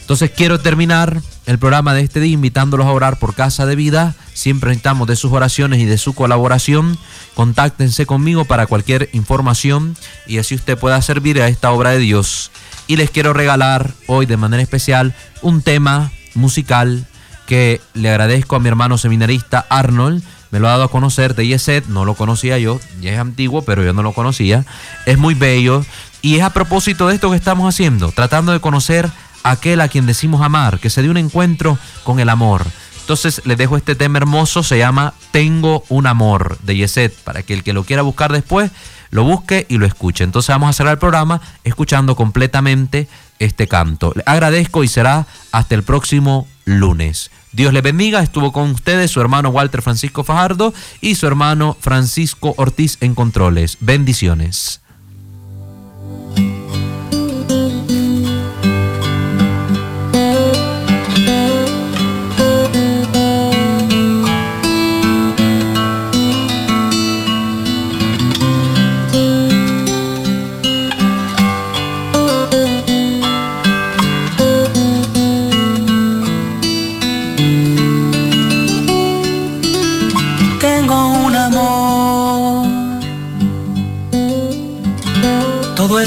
Entonces 0.00 0.32
quiero 0.34 0.58
terminar 0.58 1.22
el 1.46 1.58
programa 1.60 1.94
de 1.94 2.02
este 2.02 2.18
día 2.18 2.34
invitándolos 2.34 2.86
a 2.86 2.90
orar 2.90 3.20
por 3.20 3.34
Casa 3.34 3.64
de 3.64 3.76
Vida. 3.76 4.16
Siempre 4.34 4.70
necesitamos 4.70 5.06
de 5.06 5.14
sus 5.14 5.30
oraciones 5.32 5.78
y 5.78 5.84
de 5.84 5.98
su 5.98 6.14
colaboración. 6.14 6.98
Contáctense 7.34 8.06
conmigo 8.06 8.44
para 8.44 8.66
cualquier 8.66 9.08
información 9.12 9.96
y 10.26 10.38
así 10.38 10.56
usted 10.56 10.76
pueda 10.76 11.00
servir 11.00 11.40
a 11.40 11.46
esta 11.46 11.70
obra 11.70 11.90
de 11.90 12.00
Dios. 12.00 12.50
Y 12.90 12.96
les 12.96 13.12
quiero 13.12 13.32
regalar 13.32 13.92
hoy 14.08 14.26
de 14.26 14.36
manera 14.36 14.60
especial 14.60 15.14
un 15.42 15.62
tema 15.62 16.10
musical 16.34 17.06
que 17.46 17.80
le 17.94 18.10
agradezco 18.10 18.56
a 18.56 18.58
mi 18.58 18.66
hermano 18.66 18.98
seminarista 18.98 19.64
Arnold. 19.70 20.24
Me 20.50 20.58
lo 20.58 20.66
ha 20.66 20.72
dado 20.72 20.82
a 20.82 20.90
conocer 20.90 21.36
de 21.36 21.46
Yeset, 21.46 21.86
no 21.86 22.04
lo 22.04 22.14
conocía 22.16 22.58
yo, 22.58 22.80
ya 23.00 23.12
es 23.12 23.20
antiguo, 23.20 23.62
pero 23.62 23.84
yo 23.84 23.92
no 23.92 24.02
lo 24.02 24.12
conocía. 24.12 24.66
Es 25.06 25.18
muy 25.18 25.34
bello 25.34 25.84
y 26.20 26.38
es 26.38 26.42
a 26.42 26.50
propósito 26.50 27.06
de 27.06 27.14
esto 27.14 27.30
que 27.30 27.36
estamos 27.36 27.72
haciendo, 27.72 28.10
tratando 28.10 28.50
de 28.50 28.58
conocer 28.58 29.08
aquel 29.44 29.82
a 29.82 29.88
quien 29.88 30.06
decimos 30.06 30.42
amar, 30.42 30.80
que 30.80 30.90
se 30.90 31.02
dio 31.02 31.12
un 31.12 31.16
encuentro 31.16 31.78
con 32.02 32.18
el 32.18 32.28
amor. 32.28 32.66
Entonces 33.02 33.42
les 33.44 33.56
dejo 33.56 33.76
este 33.76 33.94
tema 33.94 34.18
hermoso, 34.18 34.64
se 34.64 34.78
llama 34.78 35.14
Tengo 35.30 35.84
un 35.90 36.08
amor 36.08 36.58
de 36.62 36.74
Yeset, 36.74 37.14
para 37.22 37.44
que 37.44 37.54
el 37.54 37.62
que 37.62 37.72
lo 37.72 37.84
quiera 37.84 38.02
buscar 38.02 38.32
después 38.32 38.72
lo 39.10 39.24
busque 39.24 39.66
y 39.68 39.78
lo 39.78 39.86
escuche. 39.86 40.24
Entonces 40.24 40.48
vamos 40.48 40.70
a 40.70 40.72
cerrar 40.72 40.94
el 40.94 40.98
programa 40.98 41.40
escuchando 41.64 42.16
completamente 42.16 43.08
este 43.38 43.66
canto. 43.66 44.12
Le 44.14 44.22
agradezco 44.26 44.84
y 44.84 44.88
será 44.88 45.26
hasta 45.52 45.74
el 45.74 45.82
próximo 45.82 46.46
lunes. 46.64 47.30
Dios 47.52 47.72
le 47.72 47.80
bendiga, 47.80 48.22
estuvo 48.22 48.52
con 48.52 48.70
ustedes 48.70 49.10
su 49.10 49.20
hermano 49.20 49.48
Walter 49.48 49.82
Francisco 49.82 50.22
Fajardo 50.22 50.72
y 51.00 51.16
su 51.16 51.26
hermano 51.26 51.76
Francisco 51.80 52.54
Ortiz 52.56 52.96
en 53.00 53.14
Controles. 53.14 53.76
Bendiciones. 53.80 54.80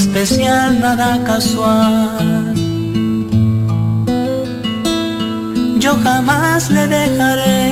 Especial, 0.03 0.79
nada 0.79 1.09
casual. 1.23 2.53
Yo 5.83 5.91
jamás 6.03 6.69
le 6.69 6.83
dejaré, 6.87 7.63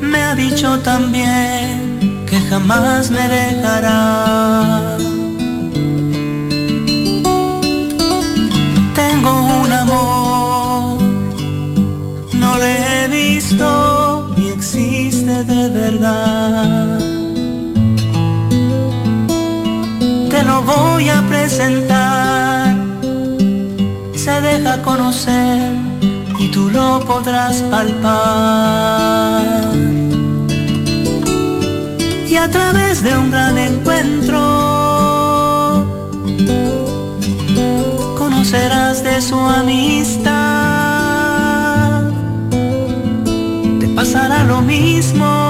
me 0.00 0.20
ha 0.26 0.34
dicho 0.34 0.68
también 0.90 2.24
que 2.28 2.38
jamás 2.50 3.10
me 3.10 3.24
dejará. 3.38 4.96
Tengo 9.00 9.32
un 9.62 9.70
amor, 9.82 10.98
no 12.42 12.50
le 12.62 12.72
he 12.88 13.08
visto 13.20 13.66
y 14.36 14.44
existe 14.56 15.44
de 15.52 15.62
verdad. 15.80 16.97
Voy 20.68 21.08
a 21.08 21.22
presentar. 21.28 22.76
Se 24.14 24.40
deja 24.40 24.82
conocer 24.82 25.72
y 26.38 26.48
tú 26.50 26.68
lo 26.70 27.00
podrás 27.00 27.56
palpar. 27.72 29.42
Y 32.28 32.34
a 32.36 32.48
través 32.50 33.02
de 33.02 33.16
un 33.16 33.30
gran 33.30 33.56
encuentro 33.56 34.40
conocerás 38.18 39.02
de 39.02 39.20
su 39.22 39.38
amistad. 39.60 40.32
Te 43.80 43.88
pasará 43.96 44.44
lo 44.44 44.60
mismo, 44.60 45.47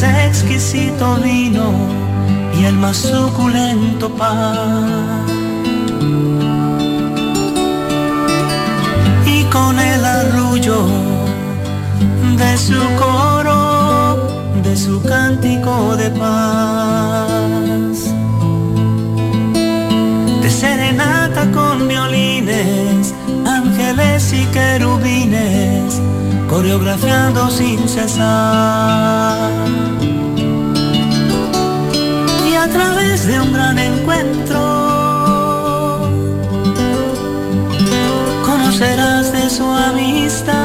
más 0.00 0.26
exquisito 0.26 1.16
vino 1.16 1.72
y 2.56 2.64
el 2.64 2.74
más 2.74 2.98
suculento 2.98 4.08
pan. 4.10 5.24
Y 9.26 9.42
con 9.44 9.78
el 9.78 10.04
arrullo 10.04 10.86
de 12.36 12.56
su 12.56 12.80
coro, 12.96 14.28
de 14.62 14.76
su 14.76 15.02
cántico 15.02 15.96
de 15.96 16.10
paz, 16.10 18.14
de 20.42 20.50
serenata 20.50 21.50
con 21.50 21.88
violines, 21.88 23.14
ángeles 23.44 24.32
y 24.32 24.44
querubines 24.46 24.97
coreografiando 26.48 27.50
sin 27.50 27.88
cesar. 27.88 29.50
Y 32.50 32.54
a 32.54 32.68
través 32.68 33.26
de 33.26 33.40
un 33.40 33.52
gran 33.52 33.78
encuentro, 33.78 34.60
conocerás 38.44 39.32
de 39.32 39.50
su 39.50 39.64
amistad. 39.64 40.57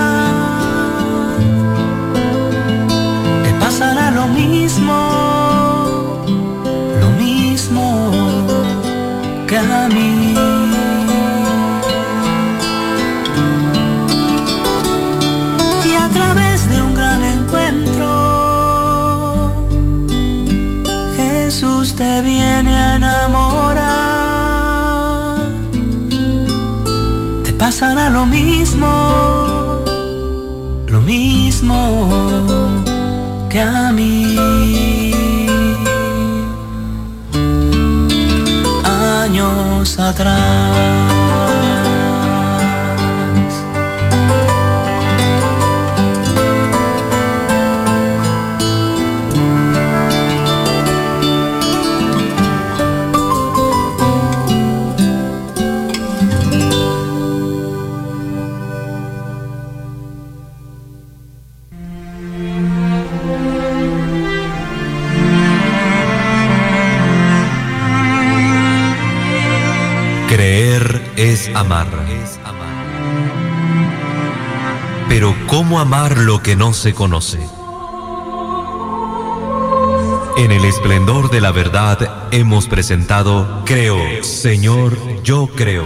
Que 33.54 33.64
¿cómo 75.64 75.80
amar 75.80 76.18
lo 76.18 76.44
que 76.44 76.58
no 76.58 76.74
se 76.74 76.94
conoce? 76.94 77.40
En 80.36 80.52
el 80.52 80.66
esplendor 80.66 81.32
de 81.32 81.40
la 81.40 81.54
verdad 81.54 82.28
hemos 82.32 82.68
presentado 82.68 83.64
Creo, 83.66 83.98
Señor, 84.24 84.98
yo 85.24 85.48
creo. 85.56 85.86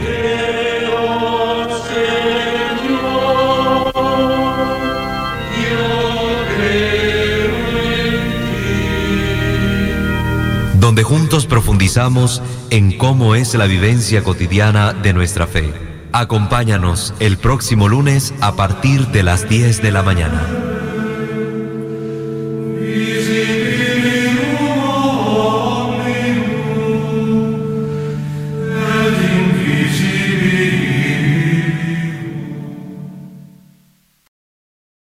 donde 10.80 11.04
juntos 11.04 11.46
profundizamos 11.46 12.42
en 12.72 12.98
cómo 12.98 13.36
es 13.36 13.54
la 13.54 13.68
vivencia 13.68 14.24
cotidiana 14.24 14.94
de 14.94 15.14
nuestra 15.14 15.46
fe. 15.46 15.87
Acompáñanos 16.20 17.14
el 17.20 17.38
próximo 17.38 17.88
lunes 17.88 18.34
a 18.42 18.56
partir 18.56 19.06
de 19.10 19.22
las 19.22 19.48
10 19.48 19.84
de 19.84 19.92
la 19.92 20.02
mañana. 20.02 20.67